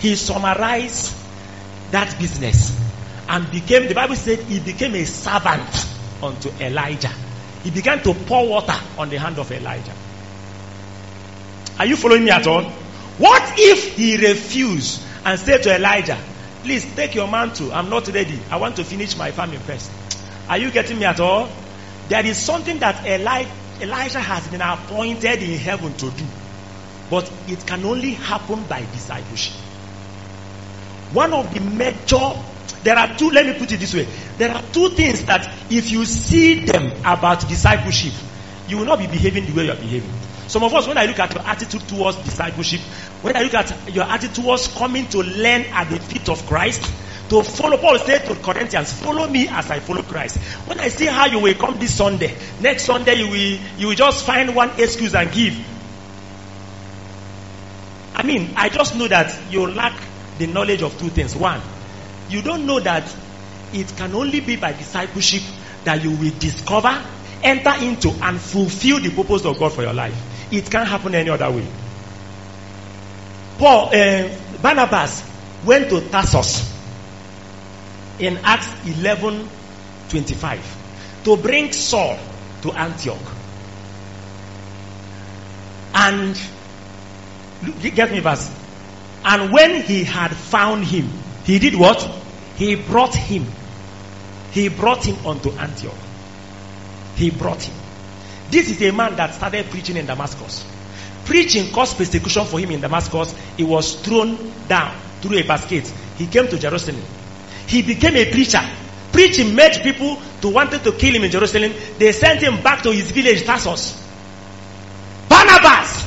He 0.00 0.16
summarized 0.16 1.14
that 1.92 2.18
business 2.18 2.78
and 3.28 3.50
became, 3.50 3.88
the 3.88 3.94
Bible 3.94 4.16
said, 4.16 4.40
he 4.40 4.60
became 4.60 4.94
a 4.96 5.04
servant 5.04 5.86
unto 6.22 6.50
Elijah. 6.60 7.12
He 7.62 7.70
began 7.70 8.02
to 8.02 8.12
pour 8.12 8.48
water 8.48 8.74
on 8.98 9.08
the 9.08 9.18
hand 9.18 9.38
of 9.38 9.50
Elijah. 9.50 9.94
Are 11.78 11.86
you 11.86 11.96
following 11.96 12.24
me 12.24 12.30
at 12.30 12.46
all? 12.46 12.70
What 13.18 13.54
if 13.58 13.96
he 13.96 14.16
refused 14.16 15.06
and 15.24 15.38
said 15.38 15.62
to 15.64 15.74
Elijah, 15.74 16.18
Please 16.62 16.94
take 16.94 17.14
your 17.14 17.28
mantle. 17.28 17.72
I'm 17.72 17.90
not 17.90 18.06
ready. 18.08 18.46
I 18.48 18.56
want 18.56 18.76
to 18.76 18.84
finish 18.84 19.16
my 19.16 19.32
farming 19.32 19.60
first. 19.60 19.90
Are 20.48 20.58
you 20.58 20.70
getting 20.70 20.98
me 20.98 21.04
at 21.04 21.18
all? 21.18 21.48
There 22.08 22.24
is 22.24 22.38
something 22.38 22.78
that 22.78 23.04
Eli- 23.04 23.50
Elijah 23.80 24.20
has 24.20 24.46
been 24.46 24.60
appointed 24.60 25.42
in 25.42 25.58
heaven 25.58 25.94
to 25.94 26.10
do. 26.12 26.24
But 27.10 27.30
it 27.48 27.66
can 27.66 27.84
only 27.84 28.12
happen 28.12 28.64
by 28.64 28.84
discipleship. 28.84 29.60
One 31.12 31.32
of 31.34 31.52
the 31.52 31.60
major, 31.60 32.18
there 32.84 32.96
are 32.96 33.16
two, 33.18 33.30
let 33.30 33.44
me 33.44 33.58
put 33.58 33.72
it 33.72 33.80
this 33.80 33.92
way. 33.94 34.04
There 34.04 34.50
are 34.50 34.62
two 34.62 34.90
things 34.90 35.24
that 35.24 35.52
if 35.68 35.90
you 35.90 36.04
see 36.04 36.64
them 36.64 36.92
about 37.04 37.48
discipleship, 37.48 38.14
you 38.68 38.78
will 38.78 38.86
not 38.86 39.00
be 39.00 39.08
behaving 39.08 39.46
the 39.46 39.52
way 39.52 39.64
you 39.64 39.72
are 39.72 39.76
behaving. 39.76 40.14
Some 40.52 40.64
of 40.64 40.74
us, 40.74 40.86
when 40.86 40.98
I 40.98 41.06
look 41.06 41.18
at 41.18 41.32
your 41.32 41.46
attitude 41.46 41.88
towards 41.88 42.18
discipleship, 42.18 42.82
when 43.22 43.34
I 43.34 43.40
look 43.40 43.54
at 43.54 43.94
your 43.94 44.04
attitude 44.04 44.34
towards 44.34 44.68
coming 44.68 45.06
to 45.06 45.22
learn 45.22 45.62
at 45.62 45.88
the 45.88 45.98
feet 45.98 46.28
of 46.28 46.44
Christ, 46.44 46.82
to 47.30 47.42
follow, 47.42 47.78
Paul 47.78 47.98
said 47.98 48.26
to 48.26 48.34
Corinthians, 48.34 48.92
follow 48.92 49.26
me 49.28 49.48
as 49.48 49.70
I 49.70 49.80
follow 49.80 50.02
Christ. 50.02 50.36
When 50.68 50.78
I 50.78 50.88
see 50.88 51.06
how 51.06 51.24
you 51.24 51.38
will 51.38 51.54
come 51.54 51.78
this 51.78 51.94
Sunday, 51.94 52.36
next 52.60 52.84
Sunday 52.84 53.14
you 53.14 53.28
will, 53.30 53.80
you 53.80 53.86
will 53.86 53.94
just 53.94 54.26
find 54.26 54.54
one 54.54 54.72
excuse 54.78 55.14
and 55.14 55.32
give. 55.32 55.56
I 58.14 58.22
mean, 58.22 58.52
I 58.54 58.68
just 58.68 58.94
know 58.94 59.08
that 59.08 59.50
you 59.50 59.66
lack 59.68 59.98
the 60.36 60.48
knowledge 60.48 60.82
of 60.82 60.98
two 60.98 61.08
things. 61.08 61.34
One, 61.34 61.62
you 62.28 62.42
don't 62.42 62.66
know 62.66 62.78
that 62.78 63.10
it 63.72 63.96
can 63.96 64.14
only 64.14 64.40
be 64.40 64.56
by 64.56 64.74
discipleship 64.74 65.44
that 65.84 66.04
you 66.04 66.10
will 66.10 66.38
discover, 66.38 67.02
enter 67.42 67.72
into, 67.82 68.10
and 68.20 68.38
fulfill 68.38 69.00
the 69.00 69.08
purpose 69.16 69.46
of 69.46 69.58
God 69.58 69.72
for 69.72 69.80
your 69.80 69.94
life. 69.94 70.28
It 70.52 70.70
can't 70.70 70.86
happen 70.86 71.14
any 71.14 71.30
other 71.30 71.50
way. 71.50 71.66
Paul, 73.58 73.88
uh, 73.94 74.28
Barnabas 74.60 75.24
went 75.64 75.88
to 75.88 76.00
Tarsus 76.10 76.70
in 78.18 78.36
Acts 78.44 78.68
11 78.86 79.48
25 80.10 81.24
to 81.24 81.36
bring 81.38 81.72
Saul 81.72 82.18
to 82.62 82.72
Antioch. 82.72 83.18
And 85.94 86.38
get 87.80 88.12
me 88.12 88.20
verse. 88.20 88.50
And 89.24 89.52
when 89.52 89.82
he 89.82 90.04
had 90.04 90.32
found 90.32 90.84
him, 90.84 91.08
he 91.44 91.58
did 91.58 91.74
what? 91.74 92.02
He 92.56 92.74
brought 92.74 93.14
him. 93.14 93.46
He 94.50 94.68
brought 94.68 95.04
him 95.04 95.26
unto 95.26 95.50
Antioch. 95.52 95.94
He 97.14 97.30
brought 97.30 97.62
him. 97.62 97.81
This 98.52 98.68
is 98.68 98.82
a 98.82 98.92
man 98.92 99.16
that 99.16 99.32
started 99.32 99.70
preaching 99.70 99.96
in 99.96 100.04
Damascus. 100.04 100.62
Preaching 101.24 101.72
caused 101.72 101.96
persecution 101.96 102.44
for 102.44 102.60
him 102.60 102.70
in 102.72 102.82
Damascus. 102.82 103.34
He 103.56 103.64
was 103.64 103.94
thrown 104.02 104.36
down 104.68 104.94
through 105.22 105.38
a 105.38 105.42
basket. 105.42 105.90
He 106.18 106.26
came 106.26 106.48
to 106.48 106.58
Jerusalem. 106.58 107.00
He 107.66 107.80
became 107.80 108.14
a 108.14 108.30
preacher. 108.30 108.60
Preaching 109.10 109.54
made 109.54 109.80
people 109.82 110.20
to 110.42 110.50
wanted 110.50 110.84
to 110.84 110.92
kill 110.92 111.14
him 111.14 111.24
in 111.24 111.30
Jerusalem. 111.30 111.72
They 111.96 112.12
sent 112.12 112.42
him 112.42 112.62
back 112.62 112.82
to 112.82 112.92
his 112.92 113.10
village, 113.10 113.42
Tarsus. 113.46 114.06
Barnabas 115.30 116.04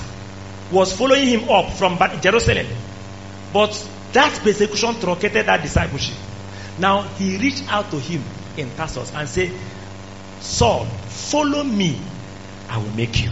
was 0.72 0.96
following 0.96 1.28
him 1.28 1.50
up 1.50 1.74
from 1.74 1.98
Jerusalem. 2.22 2.68
But 3.52 3.74
that 4.14 4.40
persecution 4.44 4.94
truncated 5.00 5.48
that 5.48 5.64
discipleship. 5.64 6.16
Now 6.78 7.02
he 7.18 7.40
reached 7.40 7.64
out 7.74 7.90
to 7.90 8.00
him 8.00 8.22
in 8.56 8.70
Tarsus 8.76 9.12
and 9.16 9.28
said, 9.28 9.52
Saul, 10.42 10.86
follow 11.10 11.64
me. 11.64 12.00
I 12.76 12.78
will 12.78 12.92
make 12.92 13.24
you. 13.24 13.30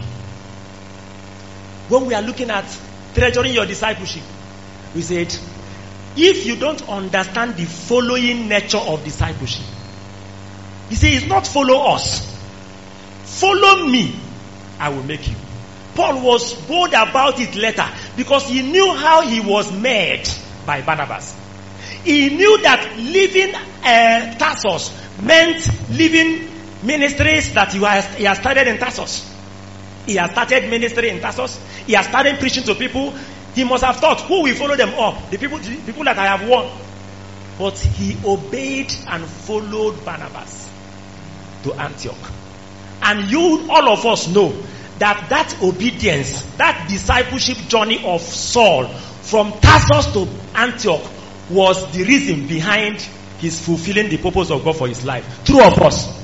When 1.89 2.05
we 2.05 2.13
are 2.13 2.21
looking 2.21 2.49
at 2.49 2.65
treasuring 3.13 3.53
your 3.53 3.65
discipleship, 3.65 4.23
we 4.95 5.01
said, 5.01 5.35
if 6.15 6.45
you 6.45 6.55
don't 6.55 6.87
understand 6.87 7.57
the 7.57 7.65
following 7.65 8.47
nature 8.47 8.77
of 8.77 9.03
discipleship, 9.03 9.65
he 10.87 10.95
said, 10.95 11.13
it's 11.13 11.27
not 11.27 11.45
follow 11.45 11.91
us. 11.91 12.41
Follow 13.23 13.85
me. 13.85 14.15
I 14.79 14.87
will 14.89 15.03
make 15.03 15.27
you. 15.27 15.35
Paul 15.93 16.23
was 16.23 16.53
bold 16.65 16.93
about 16.93 17.41
it 17.41 17.53
later 17.55 17.85
because 18.15 18.47
he 18.47 18.61
knew 18.61 18.95
how 18.95 19.27
he 19.27 19.41
was 19.41 19.73
made 19.73 20.23
by 20.65 20.81
Barnabas. 20.83 21.37
He 22.05 22.29
knew 22.29 22.61
that 22.63 22.95
leaving 22.97 23.53
uh, 23.53 24.37
Tarsus 24.37 24.97
meant 25.21 25.67
leaving 25.91 26.49
ministries 26.83 27.53
that 27.55 27.73
he 27.73 27.79
has, 27.83 28.05
he 28.15 28.33
started 28.35 28.67
in 28.67 28.77
Tarsus. 28.77 29.32
He 30.05 30.15
has 30.15 30.31
started 30.31 30.69
ministry 30.69 31.09
in 31.09 31.21
Tarsus. 31.21 31.59
He 31.85 31.93
has 31.93 32.07
started 32.07 32.39
preaching 32.39 32.63
to 32.63 32.75
people. 32.75 33.13
He 33.55 33.63
must 33.63 33.83
have 33.83 33.97
thought, 33.97 34.21
who 34.21 34.43
will 34.43 34.55
follow 34.55 34.75
them 34.75 34.89
up? 34.95 35.29
The 35.29 35.37
people, 35.37 35.59
the 35.59 35.75
people 35.85 36.03
that 36.05 36.17
I 36.17 36.35
have 36.37 36.47
won. 36.47 36.69
But 37.57 37.77
he 37.77 38.17
obeyed 38.25 38.91
and 39.07 39.25
followed 39.25 40.03
Barnabas 40.03 40.69
to 41.63 41.73
Antioch. 41.73 42.31
And 43.01 43.29
you, 43.29 43.67
all 43.69 43.89
of 43.89 44.05
us 44.05 44.27
know 44.27 44.55
that 44.99 45.29
that 45.29 45.61
obedience, 45.61 46.41
that 46.57 46.87
discipleship 46.89 47.57
journey 47.67 48.03
of 48.05 48.21
Saul 48.21 48.87
from 48.87 49.51
Tarsus 49.59 50.13
to 50.13 50.27
Antioch 50.55 51.03
was 51.49 51.91
the 51.93 52.03
reason 52.03 52.47
behind 52.47 53.01
his 53.39 53.63
fulfilling 53.63 54.09
the 54.09 54.17
purpose 54.17 54.49
of 54.49 54.63
God 54.63 54.77
for 54.77 54.87
his 54.87 55.03
life. 55.05 55.43
True 55.45 55.63
of 55.63 55.79
us. 55.81 56.21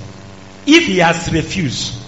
If 0.65 0.85
he 0.85 0.97
has 0.99 1.31
refused, 1.31 1.98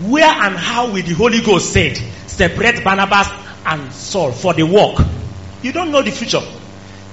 where 0.00 0.28
and 0.28 0.56
how 0.56 0.86
will 0.86 1.02
the 1.02 1.14
Holy 1.14 1.40
Ghost 1.40 1.72
said 1.72 1.96
separate 2.26 2.84
Barnabas 2.84 3.28
and 3.66 3.92
Saul 3.92 4.32
for 4.32 4.54
the 4.54 4.64
work? 4.64 5.04
You 5.62 5.72
don't 5.72 5.90
know 5.90 6.02
the 6.02 6.12
future. 6.12 6.42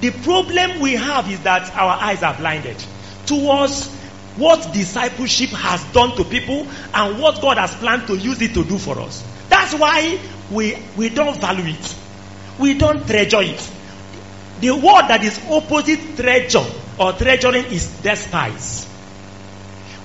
The 0.00 0.10
problem 0.10 0.80
we 0.80 0.92
have 0.92 1.30
is 1.30 1.40
that 1.40 1.74
our 1.74 1.98
eyes 2.00 2.22
are 2.22 2.36
blinded 2.36 2.76
towards 3.26 3.88
what 4.36 4.72
discipleship 4.72 5.50
has 5.50 5.82
done 5.92 6.14
to 6.16 6.24
people 6.24 6.66
and 6.94 7.18
what 7.18 7.40
God 7.40 7.56
has 7.56 7.74
planned 7.74 8.06
to 8.06 8.16
use 8.16 8.40
it 8.42 8.54
to 8.54 8.64
do 8.64 8.78
for 8.78 9.00
us. 9.00 9.24
That's 9.48 9.74
why 9.74 10.20
we, 10.50 10.76
we 10.96 11.08
don't 11.08 11.40
value 11.40 11.74
it. 11.74 11.96
We 12.58 12.74
don't 12.74 13.06
treasure 13.06 13.42
it. 13.42 13.70
The 14.60 14.70
word 14.70 15.08
that 15.08 15.24
is 15.24 15.40
opposite 15.50 16.16
treasure 16.16 16.64
or 16.98 17.12
treasuring 17.12 17.64
is 17.66 18.00
despise. 18.00 18.86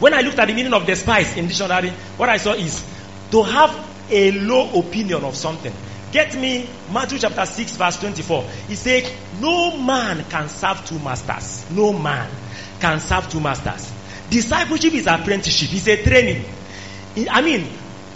When 0.02 0.16
I 0.16 0.22
looked 0.22 0.40
at 0.40 0.48
the 0.48 0.56
meaning 0.56 0.74
of 0.74 0.88
despise 0.88 1.38
in 1.38 1.48
dictionary, 1.48 1.92
what 2.18 2.28
I 2.28 2.38
saw 2.38 2.54
is 2.54 2.84
to 3.30 3.44
have 3.44 3.88
a 4.10 4.32
low 4.32 4.80
opinion 4.80 5.24
of 5.24 5.36
something. 5.36 5.72
Get 6.12 6.34
me 6.36 6.68
Matthew 6.92 7.20
chapter 7.20 7.46
6 7.46 7.76
verse 7.78 8.00
24. 8.00 8.44
He 8.68 8.74
said, 8.76 9.14
no 9.40 9.78
man 9.78 10.26
can 10.28 10.50
serve 10.50 10.84
two 10.86 10.98
masters. 10.98 11.70
No 11.70 11.94
man 11.94 12.32
can 12.80 13.00
serve 13.00 13.30
two 13.30 13.40
masters. 13.40 13.94
Discipleship 14.32 14.92
is 14.96 15.06
apprenticeship. 15.06 15.70
It's 15.72 15.88
a 15.88 16.02
training. 16.04 16.46
I 17.30 17.44
mean, 17.44 17.66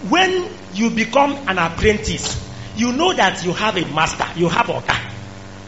when 0.08 0.50
you 0.74 0.90
become 0.90 1.34
an 1.48 1.58
apprentice, 1.58 2.42
you 2.74 2.90
know 2.94 3.14
that 3.14 3.44
you 3.44 3.52
have 3.52 3.76
a 3.76 3.84
master, 3.94 4.26
you 4.34 4.48
have 4.48 4.68
a 4.70 4.82
guy, 4.84 5.12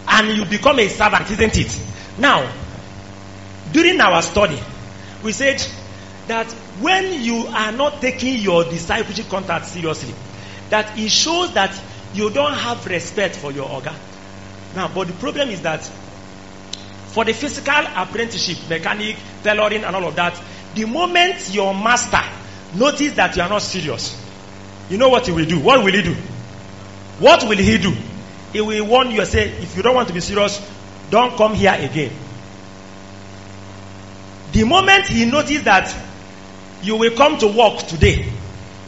and 0.08 0.36
you 0.36 0.44
become 0.46 0.80
a 0.80 0.88
servant, 0.88 1.30
isn't 1.30 1.56
it? 1.56 1.80
Now, 2.18 2.52
during 3.72 4.00
our 4.00 4.20
study, 4.20 4.58
we 5.22 5.30
said 5.32 5.64
that 6.28 6.50
when 6.80 7.22
you 7.22 7.46
are 7.48 7.72
not 7.72 8.00
taking 8.00 8.36
your 8.38 8.64
discipleship 8.64 9.28
contact 9.28 9.66
seriously, 9.66 10.14
that 10.70 10.98
it 10.98 11.10
shows 11.10 11.52
that 11.54 11.78
you 12.14 12.30
don't 12.30 12.54
have 12.54 12.86
respect 12.86 13.36
for 13.36 13.50
your 13.52 13.68
oga. 13.68 13.94
Now, 14.74 14.88
but 14.94 15.08
the 15.08 15.14
problem 15.14 15.48
is 15.50 15.62
that 15.62 15.82
for 17.08 17.24
the 17.24 17.32
physical 17.32 17.84
apprenticeship, 17.96 18.68
mechanic, 18.68 19.16
tailoring, 19.42 19.84
and 19.84 19.96
all 19.96 20.06
of 20.06 20.14
that, 20.16 20.40
the 20.74 20.84
moment 20.84 21.52
your 21.52 21.74
master 21.74 22.22
notice 22.76 23.14
that 23.14 23.34
you 23.36 23.42
are 23.42 23.48
not 23.48 23.62
serious, 23.62 24.24
You 24.90 24.96
know 24.96 25.08
what 25.10 25.26
he 25.26 25.32
will 25.32 25.44
do? 25.44 25.58
What 25.60 25.84
will 25.84 25.92
he 25.92 26.02
do? 26.02 26.14
What 27.18 27.42
will 27.46 27.58
he 27.58 27.78
do? 27.78 27.94
He 28.52 28.60
will 28.60 28.86
warn 28.86 29.10
you 29.10 29.20
and 29.20 29.28
say, 29.28 29.48
if 29.48 29.76
you 29.76 29.82
don't 29.82 29.94
want 29.94 30.08
to 30.08 30.14
be 30.14 30.20
serious, 30.20 30.60
don't 31.10 31.36
come 31.36 31.54
here 31.54 31.74
again. 31.78 32.12
The 34.52 34.64
moment 34.64 35.06
he 35.06 35.26
notices 35.26 35.64
that 35.64 35.94
you 36.82 36.96
will 36.96 37.14
come 37.16 37.38
to 37.38 37.48
work 37.48 37.80
today, 37.86 38.30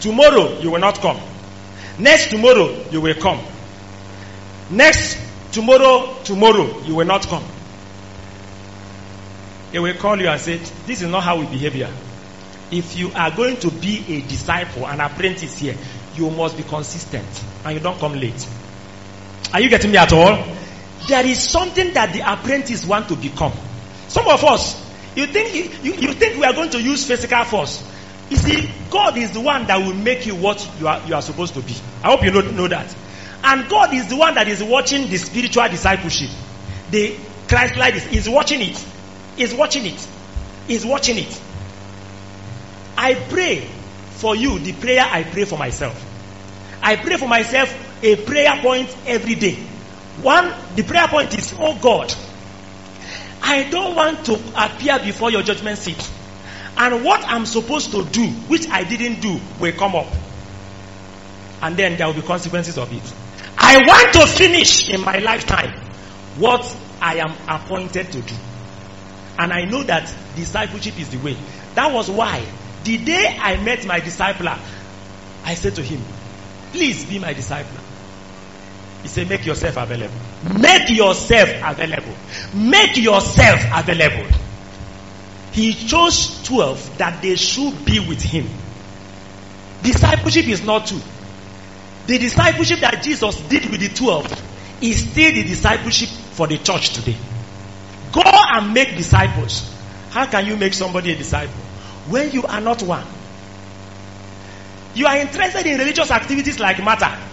tomorrow 0.01 0.59
you 0.61 0.71
will 0.71 0.81
not 0.81 1.01
come. 1.01 1.21
Next 1.99 2.31
tomorrow 2.31 2.85
you 2.91 3.01
will 3.01 3.15
come. 3.15 3.41
Next 4.71 5.19
tomorrow, 5.53 6.17
tomorrow 6.23 6.81
you 6.83 6.95
will 6.95 7.07
not 7.07 7.27
come. 7.27 7.45
He 9.73 9.79
will 9.79 9.95
call 9.95 10.21
you 10.21 10.29
and 10.29 10.41
say, 10.41 10.59
This 10.87 11.03
is 11.03 11.09
not 11.09 11.23
how 11.23 11.39
we 11.39 11.47
behave 11.47 11.75
here. 11.75 11.91
If 12.71 12.97
you 12.97 13.11
are 13.15 13.35
going 13.35 13.57
to 13.59 13.71
be 13.71 14.05
a 14.09 14.21
disciple, 14.23 14.87
an 14.87 15.01
apprentice 15.01 15.59
here, 15.59 15.77
you 16.15 16.31
must 16.31 16.57
be 16.57 16.63
consistent 16.63 17.27
and 17.65 17.75
you 17.75 17.81
don't 17.81 17.99
come 17.99 18.15
late. 18.15 18.47
Are 19.53 19.61
you 19.61 19.69
getting 19.69 19.91
me 19.91 19.99
at 19.99 20.13
all? 20.13 20.45
There 21.09 21.27
is 21.27 21.43
something 21.43 21.93
that 21.95 22.13
the 22.13 22.21
apprentice 22.33 22.87
want 22.87 23.09
to 23.09 23.17
become. 23.17 23.53
Some 24.09 24.29
of 24.29 24.45
us, 24.45 24.90
you 25.15 25.27
think 25.27 25.85
you, 25.85 25.93
you 25.95 26.13
think 26.15 26.37
we 26.39 26.45
are 26.45 26.53
going 26.53 26.71
to 26.71 26.81
use 26.81 27.07
physical 27.07 27.45
force. 27.45 27.83
You 28.31 28.37
see, 28.37 28.71
God 28.91 29.17
is 29.19 29.33
the 29.33 29.41
one 29.41 29.67
that 29.67 29.79
will 29.79 29.95
make 29.95 30.25
you 30.27 30.37
what 30.37 30.67
you 30.79 30.87
are, 30.87 31.05
you 31.07 31.15
are 31.15 31.23
supposed 31.23 31.55
to 31.55 31.61
be. 31.61 31.75
I 32.03 32.11
hope 32.11 32.23
you 32.23 32.31
know, 32.31 32.43
know 32.43 32.69
that. 32.69 32.95
And 33.43 33.69
God 33.69 33.93
is 33.93 34.09
the 34.09 34.17
one 34.17 34.35
that 34.35 34.47
is 34.49 34.63
watching 34.63 35.09
the 35.09 35.17
spiritual 35.17 35.69
discipleship. 35.69 36.31
The 36.91 37.19
Christ 37.49 37.77
like 37.77 37.95
this 37.95 38.07
is 38.13 38.29
watching 38.29 38.61
it. 38.61 38.87
Is 39.37 39.55
watching 39.55 39.87
it. 39.87 40.07
Is 40.69 40.87
watching 40.87 41.19
it. 41.19 41.41
I 42.97 43.15
pray 43.15 43.67
for 44.11 44.37
you 44.37 44.59
the 44.59 44.73
prayer 44.75 45.05
I 45.05 45.25
pray 45.25 45.45
for 45.45 45.59
myself. 45.59 46.01
I 46.83 46.97
pray 46.97 47.17
for 47.17 47.27
myself 47.29 47.75
a 48.03 48.17
prayer 48.17 48.57
point 48.61 48.95
every 49.07 49.35
day. 49.35 49.55
One, 50.23 50.53
the 50.77 50.83
prayer 50.83 51.09
point 51.09 51.37
is, 51.37 51.55
oh 51.59 51.79
God, 51.81 52.15
I 53.43 53.69
don't 53.71 53.95
want 53.95 54.25
to 54.27 54.35
appear 54.57 54.99
before 54.99 55.31
your 55.31 55.43
judgment 55.43 55.79
seat. 55.79 56.11
And 56.77 57.05
what 57.05 57.23
I'm 57.27 57.47
supposed 57.47 57.91
to 57.93 58.05
do, 58.05 58.27
which 58.27 58.69
I 58.69 58.85
didn't 58.85 59.21
do, 59.21 59.41
will 59.59 59.73
come 59.73 59.95
up. 59.95 60.07
And 61.63 61.77
then 61.77 61.97
there 61.97 62.07
will 62.07 62.15
be 62.15 62.23
consequences 62.23 62.79
of 62.79 62.93
it. 62.93 63.15
I 63.59 63.79
want 63.87 64.13
to 64.15 64.27
finish 64.27 64.89
in 64.89 65.01
my 65.03 65.19
lifetime 65.19 65.79
what 66.39 66.65
I 67.01 67.17
am 67.17 67.35
appointed 67.49 68.13
to 68.13 68.21
do. 68.23 68.35
And 69.39 69.53
I 69.53 69.65
know 69.65 69.83
that 69.83 70.13
discipleship 70.37 70.99
is 70.99 71.11
the 71.11 71.19
way. 71.19 71.37
That 71.75 71.93
was 71.93 72.11
why 72.11 72.45
the 72.85 72.97
day 72.99 73.37
I 73.39 73.63
met 73.63 73.85
my 73.85 74.01
discipler, 74.01 74.59
I 75.45 75.55
said 75.55 75.75
to 75.77 75.83
him, 75.83 76.01
Please 76.73 77.05
be 77.05 77.19
my 77.19 77.35
discipler. 77.35 77.81
He 79.03 79.09
said, 79.09 79.29
Make 79.29 79.45
yourself 79.45 79.77
available. 79.77 80.15
Make 80.43 80.91
yourself 80.91 81.51
available. 81.63 82.15
Make 82.55 82.97
yourself 82.97 83.61
available. 83.75 84.27
He 85.53 85.75
chose 85.75 86.43
12 86.45 86.99
that 86.99 87.21
they 87.21 87.37
should 87.37 87.85
be 87.85 88.01
with 88.01 88.23
him. 88.23 88.47
Discipleship 89.83 90.49
is 90.49 90.65
not 90.65 90.87
two. 90.87 91.01
The 92.07 92.19
discipleship 92.19 92.81
that 92.81 93.03
Jesus 93.03 93.41
did 93.49 93.71
with 93.71 93.81
the 93.81 93.89
12 93.89 94.83
is 94.83 95.11
still 95.11 95.33
the 95.33 95.43
discipleship 95.43 96.09
for 96.09 96.47
the 96.47 96.59
church 96.59 96.95
today. 96.95 97.17
Go 98.13 98.23
and 98.25 98.73
make 98.73 98.97
disciples. 98.97 99.71
How 100.11 100.27
can 100.27 100.47
you 100.47 100.57
make 100.57 100.75
somebody 100.75 101.13
a 101.13 101.17
disciple? 101.17 101.55
When 102.09 102.31
you 102.33 102.45
are 102.45 102.61
not 102.61 102.83
one. 102.83 103.07
You 104.95 105.07
are 105.07 105.17
interested 105.19 105.67
in 105.67 105.79
religious 105.79 106.11
activities 106.11 106.59
like 106.59 106.83
Martha. 106.83 107.30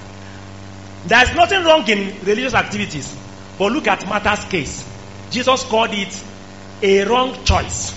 There's 1.05 1.33
nothing 1.35 1.63
wrong 1.63 1.87
in 1.87 2.19
religious 2.25 2.53
activities. 2.53 3.15
But 3.57 3.71
look 3.71 3.87
at 3.87 4.07
Martha's 4.07 4.43
case. 4.45 4.87
Jesus 5.31 5.63
called 5.63 5.91
it 5.93 6.23
a 6.81 7.05
wrong 7.05 7.43
choice. 7.43 7.93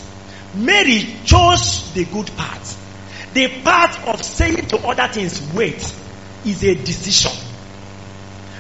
Mary 0.55 1.17
chose 1.25 1.93
the 1.95 2.05
good 2.05 2.31
part. 2.37 2.77
The 3.35 3.63
part 3.63 4.09
of 4.09 4.23
saying 4.25 4.67
to 4.69 4.79
other 4.79 5.07
things, 5.13 5.41
wait, 5.55 5.95
is 6.45 6.65
a 6.65 6.75
decision. 6.75 7.33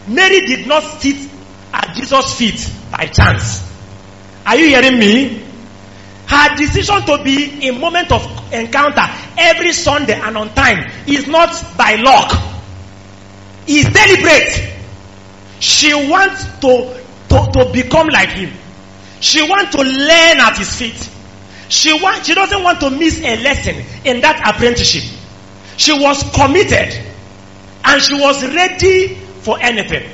Mary 0.06 0.46
did 0.46 0.66
not 0.66 0.82
sit 1.00 1.28
at 1.72 1.94
Jesus' 1.96 2.38
feet 2.38 2.72
by 2.90 3.06
chance. 3.06 3.68
Are 4.46 4.56
you 4.56 4.66
hearing 4.68 4.98
me? 4.98 5.44
Her 6.26 6.56
decision 6.56 7.02
to 7.06 7.22
be 7.24 7.68
a 7.68 7.72
moment 7.72 8.12
of 8.12 8.24
encounter 8.52 9.02
every 9.36 9.72
Sunday 9.72 10.14
and 10.14 10.36
on 10.36 10.54
time 10.54 10.90
is 11.06 11.26
not 11.26 11.50
by 11.76 11.96
luck. 11.96 12.49
Is 13.70 13.84
deliberate. 13.84 14.74
She 15.60 15.94
wants 15.94 16.42
to, 16.58 17.00
to, 17.28 17.50
to 17.52 17.70
become 17.72 18.08
like 18.08 18.30
him. 18.30 18.50
She 19.20 19.48
wants 19.48 19.76
to 19.76 19.82
learn 19.82 20.40
at 20.40 20.56
his 20.58 20.74
feet. 20.74 21.08
She 21.68 21.92
want, 21.92 22.26
she 22.26 22.34
doesn't 22.34 22.64
want 22.64 22.80
to 22.80 22.90
miss 22.90 23.20
a 23.20 23.40
lesson 23.40 23.76
in 24.04 24.22
that 24.22 24.42
apprenticeship. 24.44 25.04
She 25.76 25.92
was 25.92 26.20
committed 26.34 27.00
and 27.84 28.02
she 28.02 28.14
was 28.14 28.42
ready 28.42 29.14
for 29.14 29.56
anything. 29.60 30.10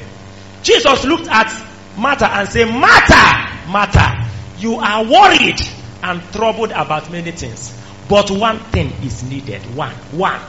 Jesus 0.62 1.06
looked 1.06 1.28
at 1.28 1.48
Martha 1.96 2.28
and 2.28 2.46
said, 2.50 2.66
Martha, 2.66 3.70
Martha, 3.70 4.28
you 4.58 4.74
are 4.74 5.02
worried 5.02 5.60
and 6.02 6.20
troubled 6.30 6.72
about 6.72 7.10
many 7.10 7.30
things. 7.30 7.74
But 8.06 8.30
one 8.30 8.58
thing 8.58 8.92
is 9.02 9.22
needed. 9.22 9.62
One. 9.74 9.94
One. 10.12 10.40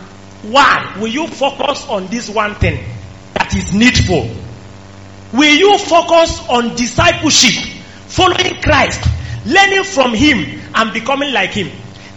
One. 0.44 1.00
Will 1.00 1.08
you 1.08 1.28
focus 1.28 1.88
on 1.88 2.08
this 2.08 2.28
one 2.28 2.56
thing 2.56 2.84
that 3.38 3.54
is 3.56 3.74
needful? 3.74 4.30
Will 5.34 5.56
you 5.56 5.78
focus 5.78 6.42
on 6.50 6.76
discipleship, 6.76 7.64
following 8.08 8.62
Christ, 8.62 9.08
learning 9.46 9.84
from 9.84 10.14
Him, 10.14 10.60
and 10.74 10.94
becoming 10.94 11.32
like 11.34 11.52
Him? 11.52 11.70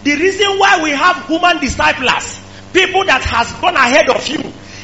The 0.03 0.15
reason 0.15 0.57
why 0.57 0.81
we 0.81 0.91
have 0.91 1.27
human 1.27 1.59
disciples, 1.59 2.41
people 2.73 3.05
that 3.05 3.21
has 3.23 3.51
gone 3.61 3.75
ahead 3.75 4.09
of 4.09 4.27
you 4.27 4.39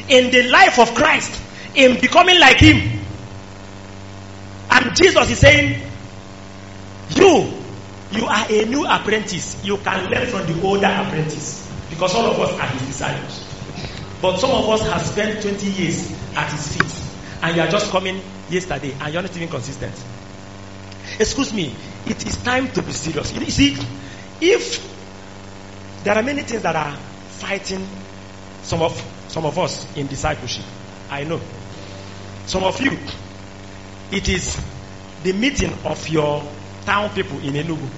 in 0.08 0.30
the 0.30 0.48
life 0.50 0.78
of 0.78 0.94
Christ, 0.94 1.42
in 1.74 2.00
becoming 2.00 2.38
like 2.38 2.58
Him. 2.58 3.00
And 4.70 4.94
Jesus 4.94 5.30
is 5.30 5.38
saying, 5.38 5.82
you, 7.16 7.52
you 8.12 8.26
are 8.26 8.46
a 8.48 8.64
new 8.66 8.86
apprentice. 8.86 9.64
You 9.64 9.78
can 9.78 10.10
learn 10.10 10.26
from 10.26 10.46
the 10.46 10.62
older 10.62 10.86
apprentice. 10.86 11.66
Because 11.90 12.14
all 12.14 12.26
of 12.26 12.38
us 12.38 12.52
are 12.60 12.66
his 12.66 12.82
disciples. 12.86 13.47
But 14.20 14.38
some 14.38 14.50
of 14.50 14.68
us 14.68 14.82
have 14.88 15.02
spent 15.06 15.42
20 15.42 15.66
years 15.66 16.10
at 16.34 16.50
his 16.50 16.76
feet. 16.76 17.08
And 17.42 17.56
you 17.56 17.62
are 17.62 17.68
just 17.68 17.90
coming 17.90 18.20
yesterday 18.50 18.96
and 19.00 19.12
you're 19.12 19.22
not 19.22 19.36
even 19.36 19.48
consistent. 19.48 19.94
Excuse 21.20 21.52
me, 21.52 21.74
it 22.06 22.26
is 22.26 22.36
time 22.42 22.70
to 22.72 22.82
be 22.82 22.92
serious. 22.92 23.32
You 23.32 23.46
see, 23.46 23.76
if 24.40 26.02
there 26.04 26.16
are 26.16 26.22
many 26.22 26.42
things 26.42 26.62
that 26.62 26.74
are 26.76 26.96
fighting 26.96 27.86
some 28.62 28.82
of 28.82 28.92
some 29.28 29.46
of 29.46 29.58
us 29.58 29.86
in 29.96 30.06
discipleship, 30.06 30.64
I 31.10 31.24
know. 31.24 31.40
Some 32.46 32.64
of 32.64 32.80
you, 32.80 32.96
it 34.10 34.28
is 34.28 34.58
the 35.22 35.32
meeting 35.32 35.72
of 35.84 36.08
your 36.08 36.42
town 36.84 37.10
people 37.10 37.38
in 37.40 37.54
Enugu 37.54 37.88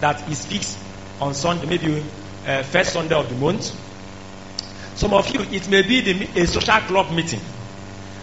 that 0.00 0.28
is 0.30 0.44
fixed 0.44 0.78
on 1.20 1.34
Sunday, 1.34 1.66
maybe 1.66 2.04
uh, 2.46 2.62
first 2.62 2.92
Sunday 2.92 3.14
of 3.14 3.28
the 3.28 3.34
month. 3.36 3.74
Some 4.96 5.12
of 5.12 5.28
you, 5.32 5.40
it 5.54 5.68
may 5.68 5.82
be 5.82 6.00
the, 6.00 6.40
a 6.40 6.46
social 6.46 6.80
club 6.80 7.12
meeting. 7.12 7.40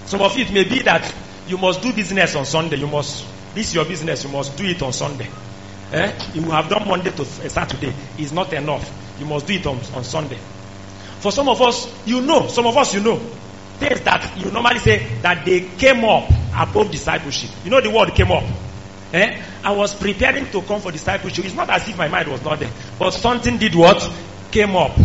Some 0.05 0.21
of 0.21 0.35
you, 0.35 0.45
it 0.45 0.51
may 0.51 0.63
be 0.63 0.79
that 0.79 1.13
you 1.47 1.57
must 1.57 1.81
do 1.81 1.93
business 1.93 2.35
on 2.35 2.45
Sunday. 2.45 2.77
You 2.77 2.87
must, 2.87 3.25
this 3.53 3.69
is 3.69 3.75
your 3.75 3.85
business, 3.85 4.23
you 4.23 4.31
must 4.31 4.57
do 4.57 4.65
it 4.65 4.81
on 4.81 4.91
Sunday. 4.91 5.29
Eh? 5.91 6.11
You 6.33 6.41
have 6.49 6.69
done 6.69 6.87
Monday 6.87 7.11
to 7.11 7.23
Saturday. 7.25 7.93
It's 8.17 8.31
not 8.31 8.51
enough. 8.53 8.91
You 9.19 9.27
must 9.27 9.45
do 9.45 9.53
it 9.53 9.65
on, 9.67 9.77
on 9.93 10.03
Sunday. 10.03 10.39
For 11.19 11.31
some 11.31 11.47
of 11.47 11.61
us, 11.61 11.87
you 12.07 12.21
know, 12.21 12.47
some 12.47 12.65
of 12.65 12.75
us, 12.75 12.95
you 12.95 13.01
know, 13.01 13.17
things 13.77 14.01
that 14.01 14.37
you 14.37 14.51
normally 14.51 14.79
say 14.79 15.07
that 15.21 15.45
they 15.45 15.61
came 15.77 16.03
up 16.03 16.29
above 16.57 16.89
discipleship. 16.91 17.51
You 17.63 17.69
know 17.69 17.81
the 17.81 17.91
word 17.91 18.09
came 18.15 18.31
up. 18.31 18.43
Eh? 19.13 19.41
I 19.63 19.71
was 19.71 19.93
preparing 19.93 20.49
to 20.51 20.61
come 20.63 20.81
for 20.81 20.91
discipleship. 20.91 21.45
It's 21.45 21.53
not 21.53 21.69
as 21.69 21.87
if 21.87 21.95
my 21.97 22.07
mind 22.07 22.29
was 22.29 22.43
not 22.43 22.59
there. 22.59 22.71
But 22.97 23.11
something 23.11 23.59
did 23.59 23.75
what? 23.75 24.11
Came 24.51 24.75
up. 24.75 24.97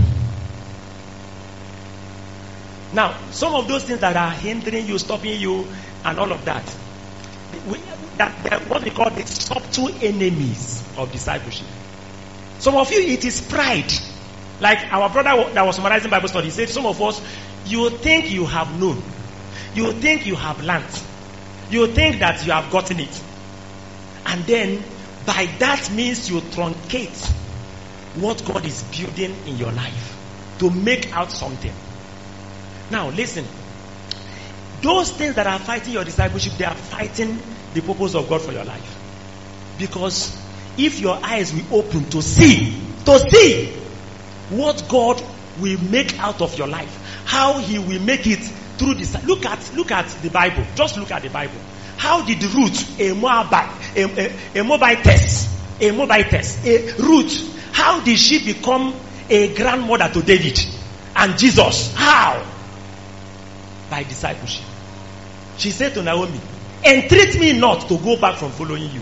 Now, 2.93 3.30
some 3.30 3.55
of 3.55 3.68
those 3.68 3.84
things 3.84 4.01
that 4.01 4.16
are 4.16 4.30
hindering 4.30 4.86
you, 4.86 4.99
stopping 4.99 5.39
you, 5.41 5.66
and 6.05 6.18
all 6.18 6.32
of 6.32 6.45
that, 6.47 6.64
we, 7.66 7.78
that, 8.16 8.43
that 8.45 8.68
what 8.68 8.82
we 8.82 8.91
call 8.91 9.11
the 9.11 9.26
subtle 9.26 9.91
enemies 10.03 10.82
of 10.97 11.12
discipleship. 11.12 11.66
Some 12.59 12.76
of 12.76 12.91
you, 12.91 13.01
it 13.01 13.24
is 13.24 13.41
pride. 13.43 13.93
Like 14.61 14.78
our 14.91 15.11
brother 15.11 15.53
that 15.53 15.64
was 15.64 15.76
summarizing 15.76 16.11
Bible 16.11 16.28
study, 16.28 16.51
said, 16.51 16.68
some 16.68 16.86
of 16.86 17.01
us, 17.01 17.22
you 17.64 17.91
think 17.91 18.30
you 18.30 18.47
have 18.47 18.78
known. 18.80 19.03
You 19.74 19.93
think 19.93 20.26
you 20.26 20.34
have 20.34 20.62
learned. 20.62 20.91
You 21.70 21.89
think 21.89 22.20
that 22.20 22.45
you 22.47 22.53
have 22.53 22.70
gotten 22.72 22.99
it. 23.01 23.22
And 24.26 24.45
then, 24.45 24.84
by 25.26 25.47
that 25.59 25.91
means, 25.93 26.30
you 26.30 26.41
truncate 26.41 27.24
what 28.16 28.45
God 28.45 28.64
is 28.64 28.82
building 28.82 29.47
in 29.47 29.57
your 29.57 29.72
life 29.72 30.16
to 30.59 30.70
make 30.70 31.14
out 31.14 31.30
something. 31.30 31.72
Now, 32.91 33.11
listen. 33.11 33.45
Those 34.80 35.11
things 35.11 35.34
that 35.34 35.47
are 35.47 35.59
fighting 35.59 35.93
your 35.93 36.05
discipleship, 36.05 36.53
they 36.55 36.64
are 36.64 36.74
fighting 36.76 37.41
the 37.74 37.80
purpose 37.82 38.14
of 38.14 38.28
God 38.28 38.43
for 38.43 38.53
your 38.53 38.64
life. 38.64 38.97
Because 39.76 40.41
if 40.76 41.01
your 41.01 41.18
eyes 41.22 41.53
will 41.53 41.80
open 41.80 42.09
to 42.11 42.22
see, 42.22 42.80
to 43.05 43.18
see 43.30 43.72
what 44.51 44.89
God 44.89 45.22
will 45.61 45.80
make 45.91 46.18
out 46.20 46.41
of 46.41 46.57
your 46.57 46.68
life, 46.68 47.22
how 47.26 47.59
He 47.59 47.78
will 47.78 48.01
make 48.01 48.26
it 48.26 48.41
through 48.78 48.95
this. 48.95 49.22
Look 49.24 49.45
at 49.45 49.74
look 49.74 49.91
at 49.91 50.09
the 50.22 50.30
Bible. 50.30 50.64
Just 50.76 50.97
look 50.97 51.11
at 51.11 51.22
the 51.22 51.30
Bible. 51.30 51.61
How 51.97 52.24
did 52.24 52.43
Ruth, 52.43 53.01
a 53.01 53.12
Moabite, 53.12 53.97
a, 53.97 54.05
a, 54.05 54.61
a 54.61 54.64
Moabitess, 54.64 55.80
a 55.80 55.91
Moabitess, 55.91 56.64
a 56.64 57.03
Ruth, 57.03 57.72
how 57.72 58.01
did 58.05 58.18
she 58.18 58.53
become 58.53 58.95
a 59.28 59.55
grandmother 59.55 60.09
to 60.12 60.22
David 60.22 60.59
and 61.16 61.36
Jesus? 61.36 61.93
How? 61.95 62.57
By 63.91 64.03
discipleship. 64.03 64.64
She 65.57 65.70
said 65.70 65.95
to 65.95 66.03
Naomi, 66.03 66.41
Entreat 66.84 67.39
me 67.41 67.59
not 67.59 67.89
to 67.89 67.99
go 67.99 68.16
back 68.20 68.36
from 68.36 68.53
following 68.53 68.91
you. 68.91 69.01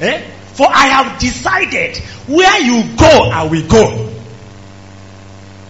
Eh? 0.00 0.22
For 0.52 0.66
I 0.68 0.88
have 0.88 1.18
decided 1.18 1.96
where 2.28 2.60
you 2.60 2.96
go, 2.96 3.30
I 3.32 3.44
will 3.44 3.66
go. 3.66 4.12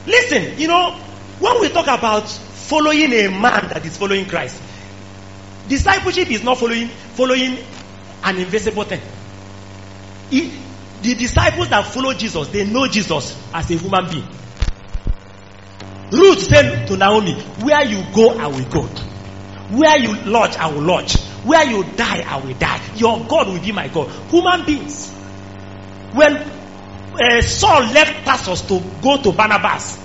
Listen, 0.06 0.58
you 0.58 0.66
know, 0.66 0.98
when 1.38 1.60
we 1.60 1.68
talk 1.68 1.86
about 1.86 2.28
following 2.28 3.12
a 3.12 3.28
man 3.28 3.68
that 3.68 3.84
is 3.86 3.96
following 3.96 4.26
Christ, 4.26 4.60
discipleship 5.68 6.30
is 6.30 6.42
not 6.42 6.58
following 6.58 6.88
following 6.88 7.58
an 8.24 8.38
invisible 8.38 8.84
thing. 8.84 9.00
He, 10.30 10.58
the 11.02 11.14
disciples 11.14 11.68
that 11.68 11.86
follow 11.86 12.14
Jesus, 12.14 12.48
they 12.48 12.64
know 12.64 12.86
Jesus 12.88 13.36
as 13.52 13.70
a 13.70 13.74
human 13.74 14.08
being. 14.10 14.28
Ruth 16.12 16.42
said 16.42 16.86
to 16.88 16.96
Naomi, 16.96 17.34
Where 17.62 17.84
you 17.84 18.04
go, 18.14 18.38
I 18.38 18.46
will 18.48 18.64
go. 18.68 18.82
Where 19.76 19.98
you 19.98 20.14
lodge, 20.30 20.56
I 20.56 20.70
will 20.70 20.82
lodge. 20.82 21.18
Where 21.44 21.64
you 21.66 21.84
die, 21.96 22.22
I 22.26 22.36
will 22.36 22.54
die. 22.54 22.80
Your 22.96 23.24
God 23.26 23.48
will 23.48 23.60
be 23.60 23.72
my 23.72 23.88
God. 23.88 24.10
Human 24.30 24.66
beings. 24.66 25.10
When 26.12 26.36
uh, 26.36 27.40
Saul 27.40 27.80
left 27.92 28.26
Tarsus 28.26 28.60
to 28.68 28.80
go 29.02 29.22
to 29.22 29.32
Barnabas, 29.32 29.98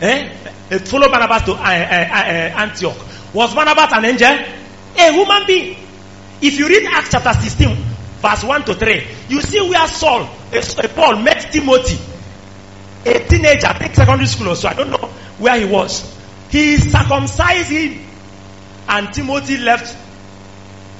eh, 0.00 0.34
uh, 0.70 0.78
follow 0.78 1.08
Barnabas 1.10 1.42
to 1.42 1.52
uh, 1.52 1.56
uh, 1.56 2.60
Antioch, 2.62 2.96
was 3.34 3.54
Barnabas 3.54 3.92
an 3.92 4.04
angel? 4.06 4.30
A 4.96 5.12
human 5.12 5.46
being. 5.46 5.76
If 6.40 6.58
you 6.58 6.68
read 6.68 6.86
Acts 6.90 7.10
chapter 7.10 7.34
16, 7.34 7.76
verse 8.20 8.44
1 8.44 8.64
to 8.64 8.74
3, 8.74 9.06
you 9.28 9.42
see 9.42 9.60
where 9.60 9.86
Saul, 9.86 10.26
Paul 10.94 11.16
met 11.22 11.52
Timothy, 11.52 11.98
a 13.04 13.26
teenager, 13.26 13.66
I 13.66 13.78
think 13.78 13.94
secondary 13.94 14.26
school 14.26 14.48
or 14.50 14.56
so, 14.56 14.68
I 14.68 14.74
don't 14.74 14.90
know 14.90 15.08
where 15.38 15.58
he 15.58 15.64
was. 15.64 16.18
He 16.50 16.76
circumcised 16.76 17.70
him, 17.70 18.06
and 18.88 19.12
Timothy 19.12 19.56
left 19.58 19.96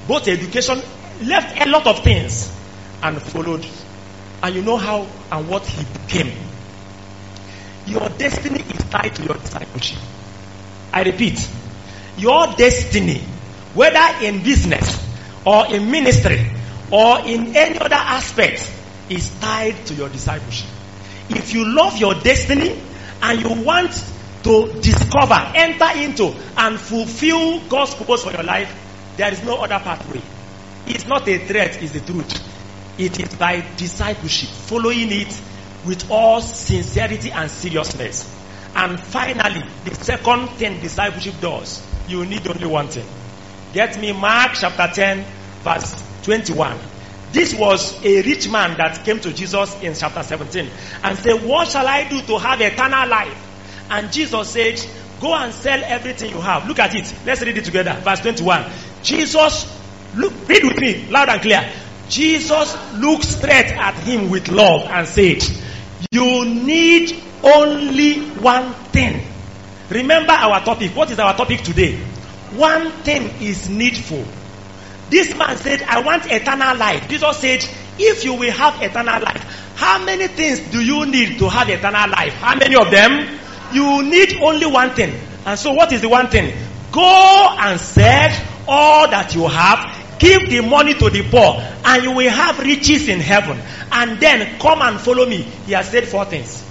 both 0.08 0.26
education, 0.26 0.80
left 1.22 1.60
a 1.60 1.68
lot 1.68 1.86
of 1.86 2.02
things, 2.02 2.50
and 3.02 3.20
followed. 3.20 3.66
And 4.42 4.54
you 4.54 4.62
know 4.62 4.76
how 4.76 5.06
and 5.30 5.48
what 5.48 5.64
he 5.66 5.84
became. 5.84 6.32
Your 7.86 8.08
destiny 8.08 8.60
is 8.60 8.84
tied 8.90 9.14
to 9.16 9.22
your 9.24 9.34
discipleship. 9.34 9.98
I 10.92 11.02
repeat, 11.04 11.48
your 12.16 12.46
destiny, 12.56 13.20
whether 13.74 14.24
in 14.24 14.42
business 14.42 14.98
or 15.44 15.72
in 15.72 15.90
ministry 15.90 16.50
or 16.90 17.20
in 17.20 17.56
any 17.56 17.78
other 17.78 17.94
aspect, 17.94 18.70
is 19.08 19.30
tied 19.40 19.86
to 19.86 19.94
your 19.94 20.08
discipleship. 20.08 20.68
If 21.36 21.54
you 21.54 21.64
love 21.74 21.98
your 21.98 22.14
destiny 22.14 22.80
and 23.22 23.40
you 23.40 23.64
want 23.64 23.92
to 24.42 24.80
discover, 24.80 25.52
enter 25.54 25.98
into, 25.98 26.34
and 26.56 26.78
fulfill 26.78 27.60
God's 27.68 27.94
purpose 27.94 28.24
for 28.24 28.32
your 28.32 28.42
life, 28.42 28.74
there 29.16 29.32
is 29.32 29.42
no 29.44 29.56
other 29.58 29.78
pathway. 29.78 30.20
It's 30.86 31.06
not 31.06 31.28
a 31.28 31.38
threat, 31.38 31.80
it's 31.82 31.92
the 31.92 32.00
truth. 32.00 32.48
It 32.98 33.18
is 33.20 33.34
by 33.36 33.64
discipleship, 33.76 34.48
following 34.48 35.12
it 35.12 35.40
with 35.86 36.10
all 36.10 36.40
sincerity 36.40 37.30
and 37.30 37.50
seriousness. 37.50 38.38
And 38.74 38.98
finally, 38.98 39.62
the 39.84 39.94
second 39.94 40.48
thing 40.50 40.80
discipleship 40.80 41.34
does, 41.40 41.86
you 42.08 42.24
need 42.24 42.46
only 42.48 42.66
one 42.66 42.88
thing. 42.88 43.06
Get 43.72 43.98
me 44.00 44.12
Mark 44.12 44.52
chapter 44.54 44.90
10, 44.92 45.24
verse 45.62 45.94
21. 46.24 46.91
This 47.32 47.54
was 47.54 48.04
a 48.04 48.22
rich 48.22 48.50
man 48.50 48.76
that 48.76 49.04
came 49.04 49.18
to 49.20 49.32
Jesus 49.32 49.80
in 49.82 49.94
chapter 49.94 50.22
17 50.22 50.70
and 51.02 51.18
said, 51.18 51.42
What 51.44 51.68
shall 51.68 51.86
I 51.86 52.08
do 52.08 52.20
to 52.22 52.38
have 52.38 52.60
eternal 52.60 53.08
life? 53.08 53.48
And 53.90 54.12
Jesus 54.12 54.50
said, 54.50 54.78
Go 55.20 55.34
and 55.34 55.52
sell 55.52 55.80
everything 55.84 56.30
you 56.30 56.40
have. 56.40 56.66
Look 56.66 56.78
at 56.78 56.94
it. 56.94 57.14
Let's 57.24 57.40
read 57.42 57.56
it 57.56 57.64
together. 57.64 58.00
Verse 58.04 58.20
21. 58.20 58.70
Jesus, 59.02 59.66
look, 60.14 60.48
read 60.48 60.64
with 60.64 60.78
me, 60.78 61.08
loud 61.08 61.28
and 61.28 61.40
clear. 61.40 61.72
Jesus 62.08 62.76
looked 62.94 63.24
straight 63.24 63.72
at 63.72 63.94
him 64.00 64.28
with 64.30 64.48
love 64.48 64.82
and 64.90 65.06
said, 65.06 65.42
You 66.10 66.44
need 66.44 67.40
only 67.42 68.30
one 68.40 68.74
thing. 68.92 69.26
Remember 69.88 70.32
our 70.32 70.64
topic. 70.64 70.94
What 70.94 71.10
is 71.10 71.18
our 71.18 71.36
topic 71.36 71.62
today? 71.62 71.98
One 72.56 72.90
thing 73.02 73.22
is 73.40 73.70
needful. 73.70 74.41
This 75.12 75.36
man 75.36 75.58
said, 75.58 75.82
I 75.82 76.00
want 76.00 76.24
eternal 76.24 76.74
life. 76.74 77.06
Jesus 77.06 77.36
said, 77.36 77.60
If 77.98 78.24
you 78.24 78.32
will 78.32 78.50
have 78.50 78.80
eternal 78.82 79.20
life, 79.20 79.74
how 79.76 80.02
many 80.02 80.26
things 80.26 80.58
do 80.72 80.82
you 80.82 81.04
need 81.04 81.38
to 81.38 81.50
have 81.50 81.68
eternal 81.68 82.08
life? 82.08 82.32
How 82.32 82.56
many 82.56 82.76
of 82.76 82.90
them? 82.90 83.38
You 83.74 84.02
need 84.02 84.40
only 84.42 84.64
one 84.64 84.94
thing. 84.94 85.12
And 85.44 85.58
so, 85.58 85.74
what 85.74 85.92
is 85.92 86.00
the 86.00 86.08
one 86.08 86.28
thing? 86.28 86.56
Go 86.90 87.56
and 87.60 87.78
sell 87.78 88.30
all 88.66 89.10
that 89.10 89.34
you 89.34 89.46
have, 89.48 90.18
give 90.18 90.48
the 90.48 90.62
money 90.62 90.94
to 90.94 91.10
the 91.10 91.28
poor, 91.28 91.60
and 91.84 92.02
you 92.02 92.12
will 92.12 92.30
have 92.30 92.58
riches 92.60 93.06
in 93.10 93.20
heaven. 93.20 93.60
And 93.92 94.18
then 94.18 94.58
come 94.60 94.80
and 94.80 94.98
follow 94.98 95.26
me. 95.26 95.42
He 95.42 95.72
has 95.72 95.90
said 95.90 96.08
four 96.08 96.24
things. 96.24 96.64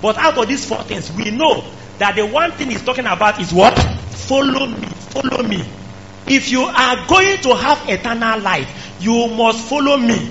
But 0.00 0.18
out 0.18 0.38
of 0.38 0.46
these 0.46 0.68
four 0.68 0.84
things, 0.84 1.10
we 1.10 1.32
know 1.32 1.64
that 1.98 2.14
the 2.14 2.26
one 2.26 2.52
thing 2.52 2.70
he's 2.70 2.84
talking 2.84 3.06
about 3.06 3.40
is 3.40 3.52
what? 3.52 3.76
Follow 4.10 4.66
me. 4.66 4.86
Follow 4.86 5.42
me. 5.42 5.64
If 6.26 6.50
you 6.50 6.62
are 6.62 7.06
going 7.06 7.38
to 7.38 7.54
have 7.54 7.88
eternal 7.88 8.40
life, 8.40 8.96
you 9.00 9.28
must 9.28 9.68
follow 9.68 9.96
me. 9.96 10.30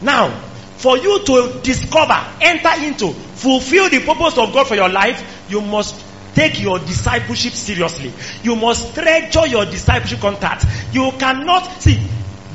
Now, 0.00 0.30
for 0.76 0.98
you 0.98 1.24
to 1.24 1.60
discover, 1.62 2.18
enter 2.40 2.84
into, 2.84 3.12
fulfill 3.12 3.88
the 3.88 4.00
purpose 4.00 4.38
of 4.38 4.52
God 4.52 4.66
for 4.66 4.74
your 4.74 4.88
life, 4.88 5.22
you 5.48 5.60
must 5.60 6.04
take 6.34 6.60
your 6.60 6.78
discipleship 6.78 7.52
seriously. 7.52 8.12
You 8.42 8.56
must 8.56 8.94
treasure 8.94 9.46
your 9.46 9.64
discipleship 9.66 10.20
contact. 10.20 10.64
You 10.92 11.12
cannot 11.18 11.80
see. 11.80 12.00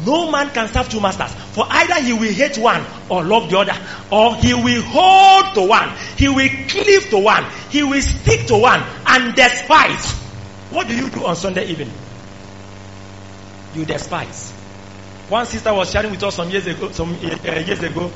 No 0.05 0.31
man 0.31 0.49
can 0.51 0.67
serve 0.67 0.89
two 0.89 1.01
masters. 1.01 1.33
For 1.53 1.65
either 1.69 2.01
he 2.01 2.13
will 2.13 2.31
hate 2.31 2.57
one 2.57 2.85
or 3.09 3.23
love 3.23 3.49
the 3.49 3.57
other, 3.59 3.75
or 4.11 4.35
he 4.35 4.53
will 4.53 4.81
hold 4.81 5.55
to 5.55 5.63
one, 5.63 5.97
he 6.15 6.29
will 6.29 6.49
cleave 6.69 7.09
to 7.09 7.19
one, 7.19 7.45
he 7.69 7.83
will 7.83 8.01
stick 8.01 8.47
to 8.47 8.57
one 8.57 8.81
and 9.05 9.35
despise. 9.35 10.13
What 10.69 10.87
do 10.87 10.95
you 10.95 11.09
do 11.09 11.25
on 11.25 11.35
Sunday 11.35 11.67
evening? 11.67 11.91
You 13.77 13.85
despise. 13.85 14.51
One 15.29 15.45
sister 15.45 15.71
was 15.71 15.91
sharing 15.91 16.09
with 16.11 16.23
us 16.23 16.35
some 16.35 16.49
years 16.49 16.65
ago, 16.65 16.91
some 16.91 17.11
uh, 17.13 17.15
years 17.59 17.83
ago, 17.83 18.11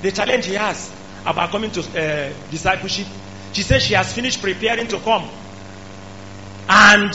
the 0.00 0.12
challenge 0.12 0.44
she 0.44 0.54
has 0.54 0.92
about 1.26 1.50
coming 1.50 1.72
to 1.72 1.80
uh, 1.80 2.32
discipleship. 2.50 3.08
She 3.52 3.62
says 3.62 3.82
she 3.82 3.94
has 3.94 4.12
finished 4.12 4.40
preparing 4.40 4.86
to 4.88 4.98
come. 5.00 5.28
And 6.68 7.10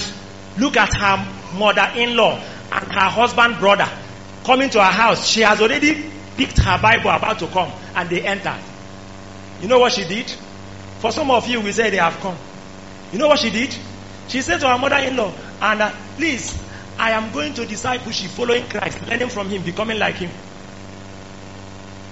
look 0.59 0.75
at 0.75 0.93
her 0.97 1.57
mother-in-law 1.57 2.33
and 2.73 2.91
her 2.91 3.09
husband 3.09 3.57
brother 3.59 3.89
coming 4.43 4.69
to 4.71 4.83
her 4.83 4.91
house. 4.91 5.25
She 5.27 5.41
has 5.41 5.61
already 5.61 6.11
picked 6.35 6.59
her 6.59 6.77
Bible 6.81 7.11
about 7.11 7.39
to 7.39 7.47
come 7.47 7.71
and 7.95 8.09
they 8.09 8.21
entered. 8.21 8.59
You 9.61 9.69
know 9.69 9.79
what 9.79 9.93
she 9.93 10.03
did? 10.05 10.29
For 10.99 11.11
some 11.11 11.31
of 11.31 11.47
you, 11.47 11.61
we 11.61 11.71
say 11.71 11.89
they 11.89 11.97
have 11.97 12.19
come. 12.19 12.37
You 13.13 13.19
know 13.19 13.29
what 13.29 13.39
she 13.39 13.49
did? 13.49 13.73
She 14.27 14.41
said 14.41 14.59
to 14.59 14.67
her 14.67 14.77
mother-in-law, 14.77 15.33
and 15.61 15.93
please, 16.17 16.61
I 16.99 17.11
am 17.11 17.31
going 17.31 17.53
to 17.55 17.65
discipleship, 17.65 18.31
following 18.31 18.67
Christ, 18.67 19.05
learning 19.07 19.29
from 19.29 19.49
him, 19.49 19.61
becoming 19.61 19.99
like 19.99 20.15
him. 20.15 20.31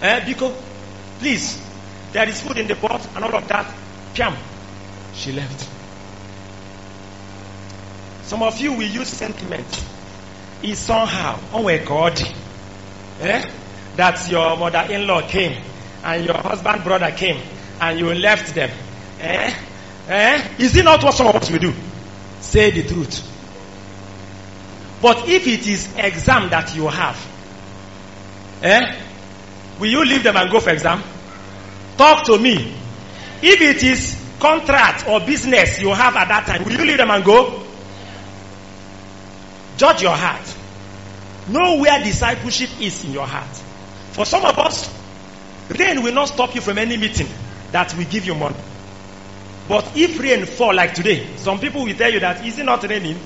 Eh, 0.01 0.25
because, 0.25 0.53
please, 1.19 1.61
there 2.11 2.27
is 2.29 2.41
food 2.41 2.57
in 2.57 2.67
the 2.67 2.75
pot 2.75 3.07
and 3.15 3.23
all 3.23 3.35
of 3.35 3.47
that. 3.47 3.73
Piam. 4.13 4.35
She 5.13 5.31
left. 5.31 5.67
Some 8.23 8.43
of 8.43 8.59
you 8.59 8.73
will 8.73 8.87
use 8.87 9.07
sentiment. 9.07 9.83
Is 10.63 10.79
somehow, 10.79 11.39
oh 11.53 11.63
my 11.63 11.77
God, 11.79 12.19
eh, 13.21 13.49
that 13.97 14.29
your 14.31 14.57
mother-in-law 14.57 15.27
came 15.27 15.61
and 16.03 16.25
your 16.25 16.37
husband 16.37 16.83
brother 16.83 17.11
came 17.11 17.41
and 17.81 17.99
you 17.99 18.13
left 18.13 18.55
them. 18.55 18.69
Eh? 19.19 19.53
Eh? 20.07 20.47
Is 20.59 20.75
it 20.75 20.85
not 20.85 21.03
what 21.03 21.13
some 21.13 21.27
of 21.27 21.35
us 21.35 21.51
will 21.51 21.59
do? 21.59 21.73
Say 22.39 22.71
the 22.71 22.87
truth. 22.87 23.34
But 25.05 25.29
if 25.29 25.45
it 25.45 25.67
is 25.67 25.95
exam 25.97 26.49
that 26.49 26.75
you 26.75 26.87
have, 26.87 27.15
eh? 28.63 28.99
Will 29.79 29.91
you 29.91 30.03
leave 30.03 30.23
them 30.23 30.35
and 30.35 30.49
go 30.49 30.59
for 30.59 30.71
exam? 30.71 31.03
Talk 31.95 32.25
to 32.25 32.39
me. 32.39 32.73
If 33.39 33.61
it 33.61 33.83
is 33.83 34.19
contract 34.39 35.07
or 35.07 35.19
business 35.19 35.79
you 35.79 35.89
have 35.93 36.15
at 36.15 36.27
that 36.29 36.47
time, 36.47 36.63
will 36.63 36.71
you 36.71 36.83
leave 36.83 36.97
them 36.97 37.11
and 37.11 37.23
go? 37.23 37.67
Judge 39.77 40.01
your 40.01 40.15
heart. 40.15 40.41
Know 41.49 41.81
where 41.81 42.03
discipleship 42.03 42.71
is 42.81 43.05
in 43.05 43.11
your 43.11 43.27
heart. 43.27 43.55
For 44.13 44.25
some 44.25 44.43
of 44.43 44.57
us, 44.57 44.91
rain 45.77 46.01
will 46.01 46.15
not 46.15 46.29
stop 46.29 46.55
you 46.55 46.61
from 46.61 46.79
any 46.79 46.97
meeting 46.97 47.27
that 47.71 47.95
will 47.95 48.05
give 48.05 48.25
you 48.25 48.33
money. 48.33 48.57
But 49.67 49.95
if 49.95 50.19
rain 50.19 50.47
fall 50.47 50.73
like 50.73 50.95
today, 50.95 51.35
some 51.35 51.59
people 51.59 51.83
will 51.83 51.93
tell 51.93 52.11
you 52.11 52.21
that 52.21 52.43
is 52.43 52.57
it 52.57 52.65
not 52.65 52.81
raining? 52.89 53.19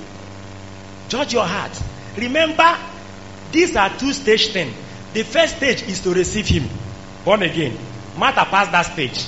Judge 1.10 1.32
your 1.32 1.44
heart. 1.44 1.72
Remember, 2.16 2.78
these 3.50 3.74
are 3.74 3.90
two 3.98 4.12
stage 4.12 4.52
things. 4.52 4.72
The 5.12 5.24
first 5.24 5.56
stage 5.56 5.82
is 5.82 6.00
to 6.02 6.14
receive 6.14 6.46
him, 6.46 6.68
born 7.24 7.42
again. 7.42 7.76
Martha 8.16 8.44
passed 8.44 8.70
that 8.70 8.82
stage, 8.82 9.26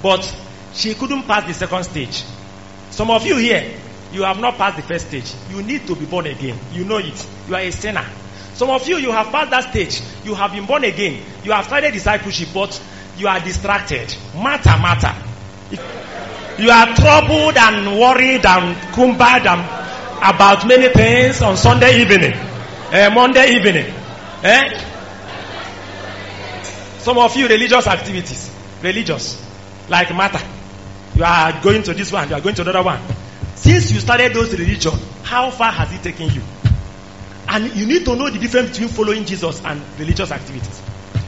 but 0.00 0.22
she 0.72 0.94
couldn't 0.94 1.24
pass 1.24 1.44
the 1.44 1.52
second 1.52 1.82
stage. 1.82 2.22
Some 2.90 3.10
of 3.10 3.26
you 3.26 3.36
here, 3.36 3.76
you 4.12 4.22
have 4.22 4.38
not 4.38 4.56
passed 4.56 4.76
the 4.76 4.82
first 4.82 5.08
stage. 5.08 5.34
You 5.50 5.60
need 5.60 5.88
to 5.88 5.96
be 5.96 6.06
born 6.06 6.26
again. 6.26 6.56
You 6.72 6.84
know 6.84 6.98
it. 6.98 7.28
You 7.48 7.56
are 7.56 7.62
a 7.62 7.72
sinner. 7.72 8.06
Some 8.54 8.70
of 8.70 8.86
you, 8.86 8.98
you 8.98 9.10
have 9.10 9.26
passed 9.32 9.50
that 9.50 9.70
stage. 9.70 10.00
You 10.24 10.36
have 10.36 10.52
been 10.52 10.66
born 10.66 10.84
again. 10.84 11.20
You 11.42 11.50
have 11.50 11.64
started 11.64 11.92
discipleship, 11.92 12.50
but 12.54 12.80
you 13.18 13.26
are 13.26 13.40
distracted. 13.40 14.14
Martha, 14.36 14.78
Martha. 14.78 15.16
You 16.62 16.70
are 16.70 16.94
troubled 16.94 17.56
and 17.56 17.98
worried 17.98 18.46
and 18.46 18.76
cumbered 18.94 19.46
and 19.48 19.83
about 20.24 20.66
many 20.66 20.88
things 20.88 21.42
on 21.42 21.54
Sunday 21.56 22.00
evening, 22.00 22.32
uh, 22.32 23.10
Monday 23.12 23.56
evening. 23.56 23.94
Eh? 24.42 24.80
Some 26.98 27.18
of 27.18 27.36
you 27.36 27.46
religious 27.46 27.86
activities, 27.86 28.50
religious, 28.82 29.44
like 29.90 30.14
Martha. 30.14 30.40
You 31.14 31.24
are 31.24 31.60
going 31.62 31.82
to 31.82 31.92
this 31.92 32.10
one, 32.10 32.28
you 32.30 32.34
are 32.34 32.40
going 32.40 32.54
to 32.54 32.62
another 32.62 32.82
one. 32.82 33.00
Since 33.54 33.92
you 33.92 34.00
started 34.00 34.32
those 34.32 34.58
religion, 34.58 34.94
how 35.22 35.50
far 35.50 35.70
has 35.70 35.92
it 35.92 36.02
taken 36.02 36.30
you? 36.30 36.40
And 37.46 37.76
you 37.76 37.84
need 37.84 38.06
to 38.06 38.16
know 38.16 38.30
the 38.30 38.38
difference 38.38 38.70
between 38.70 38.88
following 38.88 39.26
Jesus 39.26 39.62
and 39.62 39.80
religious 39.98 40.30
activities. 40.30 40.82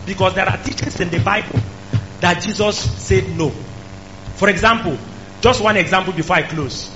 Because 0.07 0.35
there 0.35 0.49
are 0.49 0.57
teachings 0.63 0.99
in 1.01 1.11
the 1.11 1.21
Bible 1.21 1.61
that 2.21 2.43
Jesus 2.43 2.79
said 2.79 3.29
no. 3.37 3.51
For 4.37 4.49
example, 4.49 4.97
just 5.43 5.61
one 5.61 5.77
example 5.77 6.15
before 6.15 6.37
I 6.37 6.43
close. 6.43 6.91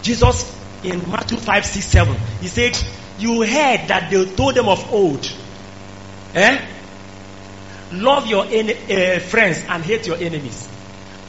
Jesus 0.00 0.61
in 0.84 1.10
Matthew 1.10 1.38
5, 1.38 1.66
6, 1.66 1.84
7, 1.84 2.16
he 2.40 2.48
said, 2.48 2.78
You 3.18 3.42
heard 3.42 3.88
that 3.88 4.10
they 4.10 4.24
told 4.34 4.54
them 4.54 4.68
of 4.68 4.92
old. 4.92 5.30
Eh? 6.34 6.68
Love 7.92 8.26
your 8.26 8.44
uh, 8.46 9.18
friends 9.20 9.64
and 9.68 9.84
hate 9.84 10.06
your 10.06 10.16
enemies. 10.16 10.68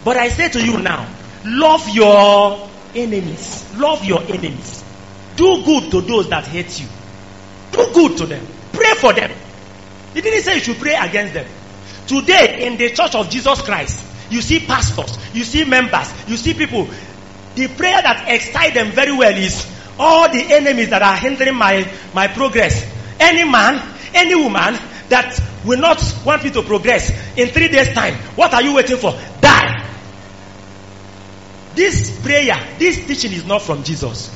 But 0.03 0.17
I 0.17 0.29
say 0.29 0.49
to 0.49 0.65
you 0.65 0.79
now, 0.79 1.07
love 1.45 1.89
your 1.89 2.69
enemies. 2.95 3.65
Love 3.75 4.03
your 4.05 4.21
enemies. 4.21 4.83
Do 5.35 5.63
good 5.63 5.91
to 5.91 6.01
those 6.01 6.29
that 6.29 6.45
hate 6.45 6.79
you. 6.79 6.87
Do 7.71 7.91
good 7.93 8.17
to 8.19 8.25
them. 8.25 8.45
Pray 8.71 8.93
for 8.95 9.13
them. 9.13 9.31
He 10.13 10.21
didn't 10.21 10.43
say 10.43 10.55
you 10.55 10.59
should 10.61 10.77
pray 10.77 10.95
against 10.95 11.33
them. 11.33 11.47
Today, 12.07 12.67
in 12.67 12.77
the 12.77 12.89
church 12.91 13.15
of 13.15 13.29
Jesus 13.29 13.61
Christ, 13.61 14.05
you 14.29 14.41
see 14.41 14.59
pastors, 14.59 15.17
you 15.33 15.43
see 15.43 15.63
members, 15.63 16.11
you 16.27 16.37
see 16.37 16.53
people. 16.53 16.87
The 17.55 17.67
prayer 17.67 18.01
that 18.01 18.25
excites 18.27 18.73
them 18.73 18.91
very 18.91 19.11
well 19.15 19.35
is 19.35 19.67
all 19.99 20.29
the 20.31 20.41
enemies 20.53 20.89
that 20.89 21.01
are 21.01 21.15
hindering 21.15 21.55
my, 21.55 21.89
my 22.13 22.27
progress. 22.27 22.83
Any 23.19 23.43
man, 23.49 23.81
any 24.13 24.35
woman 24.35 24.77
that 25.09 25.39
will 25.65 25.79
not 25.79 26.01
want 26.25 26.43
me 26.43 26.51
to 26.51 26.63
progress 26.63 27.11
in 27.37 27.49
three 27.49 27.67
days' 27.67 27.93
time, 27.93 28.15
what 28.35 28.53
are 28.53 28.61
you 28.61 28.73
waiting 28.73 28.97
for? 28.97 29.11
Die. 29.41 29.89
This 31.75 32.21
prayer, 32.21 32.75
this 32.77 33.05
teaching 33.05 33.33
is 33.33 33.45
not 33.45 33.61
from 33.61 33.83
Jesus. 33.83 34.35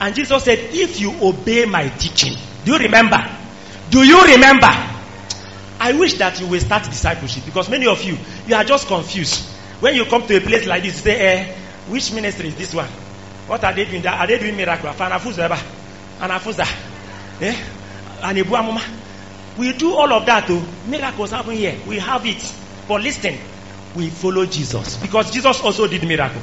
And 0.00 0.14
Jesus 0.14 0.44
said, 0.44 0.58
If 0.72 1.00
you 1.00 1.14
obey 1.22 1.64
my 1.64 1.88
teaching, 1.88 2.36
do 2.64 2.72
you 2.72 2.78
remember? 2.78 3.18
Do 3.90 4.02
you 4.02 4.22
remember? 4.24 4.68
I 5.80 5.92
wish 5.92 6.14
that 6.14 6.40
you 6.40 6.46
will 6.46 6.60
start 6.60 6.84
discipleship 6.84 7.44
because 7.44 7.68
many 7.68 7.86
of 7.86 8.02
you, 8.02 8.16
you 8.46 8.54
are 8.54 8.64
just 8.64 8.86
confused. 8.86 9.50
When 9.80 9.94
you 9.94 10.04
come 10.06 10.26
to 10.26 10.36
a 10.36 10.40
place 10.40 10.66
like 10.66 10.82
this, 10.82 11.02
say, 11.02 11.18
eh, 11.20 11.58
which 11.88 12.12
ministry 12.12 12.48
is 12.48 12.56
this 12.56 12.74
one? 12.74 12.88
What 13.46 13.62
are 13.64 13.72
they 13.74 13.84
doing? 13.84 14.06
Are 14.06 14.26
they 14.26 14.38
doing 14.38 14.56
miracle? 14.56 14.90
Anafuza, 14.90 15.48
Anafuza, 16.18 16.64
eh? 17.42 17.54
Anibuamuma. 18.20 18.82
We 19.58 19.72
do 19.74 19.94
all 19.94 20.12
of 20.12 20.26
that 20.26 20.46
too. 20.46 20.62
Miracles 20.86 21.30
happen 21.30 21.52
here. 21.52 21.76
We 21.86 21.98
have 21.98 22.24
it. 22.26 22.54
But 22.88 23.02
listen, 23.02 23.38
we 23.94 24.10
follow 24.10 24.46
Jesus 24.46 24.96
because 24.96 25.30
Jesus 25.30 25.60
also 25.60 25.86
did 25.86 26.06
miracle. 26.06 26.42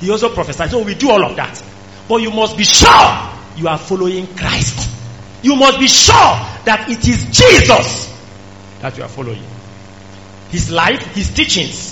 He 0.00 0.10
also 0.10 0.32
prophesied. 0.32 0.70
So 0.70 0.82
we 0.82 0.94
do 0.94 1.10
all 1.10 1.24
of 1.24 1.36
that. 1.36 1.62
But 2.08 2.16
you 2.22 2.30
must 2.30 2.56
be 2.56 2.64
sure 2.64 2.88
you 3.56 3.68
are 3.68 3.78
following 3.78 4.26
Christ. 4.36 4.90
You 5.42 5.56
must 5.56 5.78
be 5.78 5.88
sure 5.88 6.14
that 6.64 6.86
it 6.88 7.06
is 7.06 7.24
Jesus 7.26 8.12
that 8.80 8.96
you 8.96 9.02
are 9.02 9.08
following. 9.08 9.42
His 10.50 10.70
life, 10.70 11.00
his 11.14 11.32
teachings. 11.32 11.91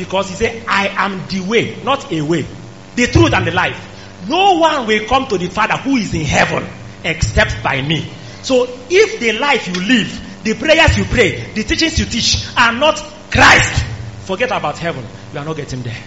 Because 0.00 0.30
he 0.30 0.34
said, 0.34 0.64
I 0.66 0.88
am 0.88 1.28
the 1.28 1.40
way, 1.40 1.82
not 1.84 2.10
a 2.10 2.22
way. 2.22 2.46
The 2.94 3.06
truth 3.06 3.34
and 3.34 3.46
the 3.46 3.52
life. 3.52 4.26
No 4.26 4.58
one 4.58 4.86
will 4.86 5.06
come 5.06 5.26
to 5.26 5.36
the 5.36 5.48
Father 5.48 5.76
who 5.76 5.96
is 5.96 6.14
in 6.14 6.24
heaven 6.24 6.66
except 7.04 7.62
by 7.62 7.82
me. 7.82 8.10
So 8.42 8.66
if 8.88 9.20
the 9.20 9.32
life 9.38 9.68
you 9.68 9.74
live, 9.74 10.42
the 10.42 10.54
prayers 10.54 10.96
you 10.96 11.04
pray, 11.04 11.52
the 11.52 11.64
teachings 11.64 11.98
you 11.98 12.06
teach 12.06 12.46
are 12.56 12.72
not 12.72 12.96
Christ, 13.30 13.84
forget 14.26 14.50
about 14.50 14.78
heaven. 14.78 15.04
You 15.32 15.38
are 15.38 15.44
not 15.44 15.56
getting 15.56 15.82
there. 15.82 16.02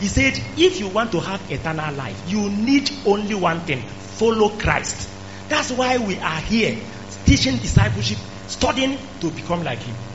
He 0.00 0.06
said, 0.06 0.32
if 0.36 0.80
you 0.80 0.88
want 0.88 1.12
to 1.12 1.20
have 1.20 1.52
eternal 1.52 1.94
life, 1.94 2.22
you 2.26 2.48
need 2.48 2.88
only 3.06 3.34
one 3.34 3.66
thing 3.66 3.86
follow 3.88 4.56
Christ. 4.56 5.10
That's 5.48 5.70
why 5.70 5.98
we 5.98 6.18
are 6.18 6.40
here 6.40 6.82
teaching 7.26 7.56
discipleship, 7.56 8.18
studying 8.46 8.98
to 9.20 9.30
become 9.30 9.64
like 9.64 9.82
Him. 9.82 10.07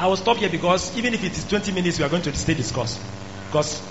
I 0.00 0.06
will 0.06 0.16
stop 0.16 0.38
here 0.38 0.48
because 0.48 0.96
even 0.96 1.12
if 1.12 1.22
it 1.22 1.32
is 1.32 1.46
20 1.46 1.72
minutes, 1.72 1.98
we 1.98 2.06
are 2.06 2.08
going 2.08 2.22
to 2.22 2.34
stay 2.34 2.54
discuss. 2.54 2.98
Because 3.48 3.82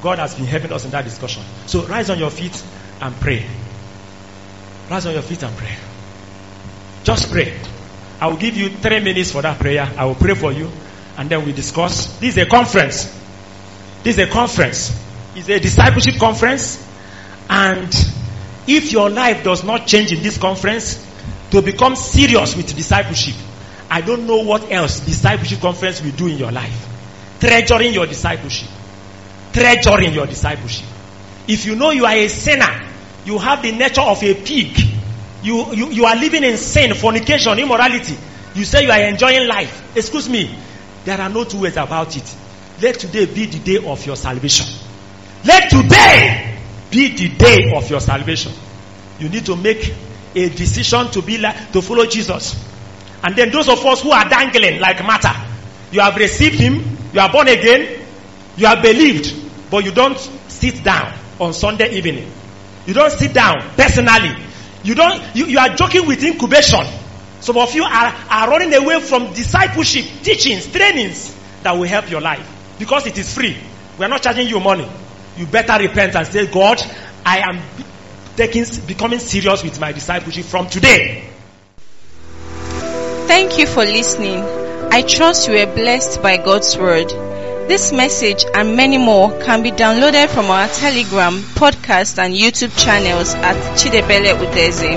God 0.00 0.20
has 0.20 0.36
been 0.36 0.44
helping 0.44 0.72
us 0.72 0.84
in 0.84 0.92
that 0.92 1.02
discussion. 1.04 1.42
So 1.66 1.84
rise 1.84 2.10
on 2.10 2.20
your 2.20 2.30
feet 2.30 2.62
and 3.00 3.12
pray. 3.16 3.44
Rise 4.88 5.04
on 5.04 5.14
your 5.14 5.22
feet 5.22 5.42
and 5.42 5.56
pray. 5.56 5.74
Just 7.02 7.32
pray. 7.32 7.58
I 8.20 8.28
will 8.28 8.36
give 8.36 8.56
you 8.56 8.68
three 8.68 9.00
minutes 9.00 9.32
for 9.32 9.42
that 9.42 9.58
prayer. 9.58 9.92
I 9.98 10.04
will 10.04 10.14
pray 10.14 10.34
for 10.34 10.52
you 10.52 10.70
and 11.18 11.28
then 11.28 11.44
we 11.44 11.52
discuss. 11.52 12.20
This 12.20 12.36
is 12.36 12.44
a 12.44 12.46
conference. 12.46 13.06
This 14.04 14.18
is 14.18 14.28
a 14.28 14.30
conference. 14.30 14.96
It's 15.34 15.48
a 15.48 15.58
discipleship 15.58 16.20
conference. 16.20 16.86
And 17.50 17.92
if 18.68 18.92
your 18.92 19.10
life 19.10 19.42
does 19.42 19.64
not 19.64 19.88
change 19.88 20.12
in 20.12 20.22
this 20.22 20.38
conference 20.38 21.04
to 21.50 21.62
become 21.62 21.96
serious 21.96 22.56
with 22.56 22.76
discipleship, 22.76 23.34
I 23.90 24.00
don't 24.00 24.26
know 24.26 24.38
what 24.42 24.70
else 24.70 25.00
discipleship 25.00 25.60
conference 25.60 26.02
will 26.02 26.12
do 26.12 26.26
in 26.26 26.38
your 26.38 26.52
life. 26.52 26.88
Treasuring 27.40 27.92
your 27.94 28.06
discipleship. 28.06 28.68
Treasuring 29.52 30.12
your 30.12 30.26
discipleship. 30.26 30.86
If 31.48 31.64
you 31.66 31.76
know 31.76 31.90
you 31.90 32.04
are 32.04 32.14
a 32.14 32.28
sinner, 32.28 32.88
you 33.24 33.38
have 33.38 33.62
the 33.62 33.72
nature 33.72 34.00
of 34.00 34.22
a 34.22 34.34
pig. 34.34 34.76
You, 35.42 35.72
you, 35.72 35.90
you 35.90 36.04
are 36.04 36.16
living 36.16 36.42
in 36.42 36.56
sin, 36.56 36.94
fornication, 36.94 37.58
immorality. 37.58 38.16
You 38.54 38.64
say 38.64 38.84
you 38.84 38.90
are 38.90 39.00
enjoying 39.00 39.46
life. 39.46 39.96
Excuse 39.96 40.28
me. 40.28 40.56
There 41.04 41.20
are 41.20 41.28
no 41.28 41.44
two 41.44 41.60
ways 41.60 41.76
about 41.76 42.16
it. 42.16 42.36
Let 42.82 42.98
today 42.98 43.26
be 43.26 43.46
the 43.46 43.58
day 43.58 43.86
of 43.86 44.04
your 44.04 44.16
salvation. 44.16 44.66
Let 45.44 45.70
today 45.70 46.58
be 46.90 47.14
the 47.14 47.28
day 47.36 47.72
of 47.74 47.88
your 47.88 48.00
salvation. 48.00 48.52
You 49.18 49.28
need 49.28 49.46
to 49.46 49.56
make 49.56 49.94
a 50.34 50.48
decision 50.48 51.10
to 51.12 51.22
be 51.22 51.38
like, 51.38 51.72
to 51.72 51.80
follow 51.80 52.06
Jesus. 52.06 52.54
And 53.26 53.34
then 53.34 53.50
those 53.50 53.68
of 53.68 53.84
us 53.84 54.02
who 54.02 54.12
are 54.12 54.28
dangling 54.28 54.78
like 54.78 55.04
Martha, 55.04 55.34
you 55.90 55.98
have 55.98 56.14
received 56.14 56.60
him, 56.60 56.96
you 57.12 57.18
are 57.18 57.28
born 57.28 57.48
again, 57.48 58.06
you 58.56 58.66
have 58.68 58.80
believed, 58.80 59.34
but 59.68 59.84
you 59.84 59.90
don't 59.90 60.16
sit 60.46 60.84
down 60.84 61.12
on 61.40 61.52
Sunday 61.52 61.90
evening. 61.96 62.30
You 62.86 62.94
don't 62.94 63.10
sit 63.10 63.34
down 63.34 63.56
personally. 63.76 64.30
You 64.84 64.94
don't 64.94 65.34
you, 65.34 65.46
you 65.46 65.58
are 65.58 65.70
joking 65.70 66.06
with 66.06 66.22
incubation. 66.22 66.86
Some 67.40 67.58
of 67.58 67.74
you 67.74 67.82
are, 67.82 68.14
are 68.30 68.48
running 68.48 68.72
away 68.72 69.00
from 69.00 69.32
discipleship, 69.32 70.04
teachings, 70.22 70.70
trainings 70.70 71.36
that 71.64 71.72
will 71.72 71.88
help 71.88 72.08
your 72.08 72.20
life. 72.20 72.48
Because 72.78 73.08
it 73.08 73.18
is 73.18 73.34
free. 73.34 73.56
We 73.98 74.04
are 74.04 74.08
not 74.08 74.22
charging 74.22 74.46
you 74.46 74.60
money. 74.60 74.88
You 75.36 75.46
better 75.46 75.82
repent 75.82 76.14
and 76.14 76.28
say, 76.28 76.46
God, 76.46 76.80
I 77.24 77.38
am 77.38 77.60
taking 78.36 78.64
becoming 78.86 79.18
serious 79.18 79.64
with 79.64 79.80
my 79.80 79.90
discipleship 79.90 80.44
from 80.44 80.68
today. 80.68 81.32
Thank 83.26 83.58
you 83.58 83.66
for 83.66 83.84
listening. 83.84 84.42
I 84.92 85.02
trust 85.02 85.48
you 85.48 85.54
were 85.54 85.66
blessed 85.66 86.22
by 86.22 86.36
God's 86.36 86.76
word. 86.78 87.08
This 87.68 87.90
message 87.92 88.44
and 88.54 88.76
many 88.76 88.98
more 88.98 89.30
can 89.42 89.62
be 89.62 89.72
downloaded 89.72 90.28
from 90.28 90.46
our 90.46 90.68
Telegram, 90.68 91.40
podcast, 91.54 92.18
and 92.18 92.34
YouTube 92.34 92.76
channels 92.78 93.34
at 93.34 93.56
Chidebele 93.76 94.36
Udeze. 94.38 94.96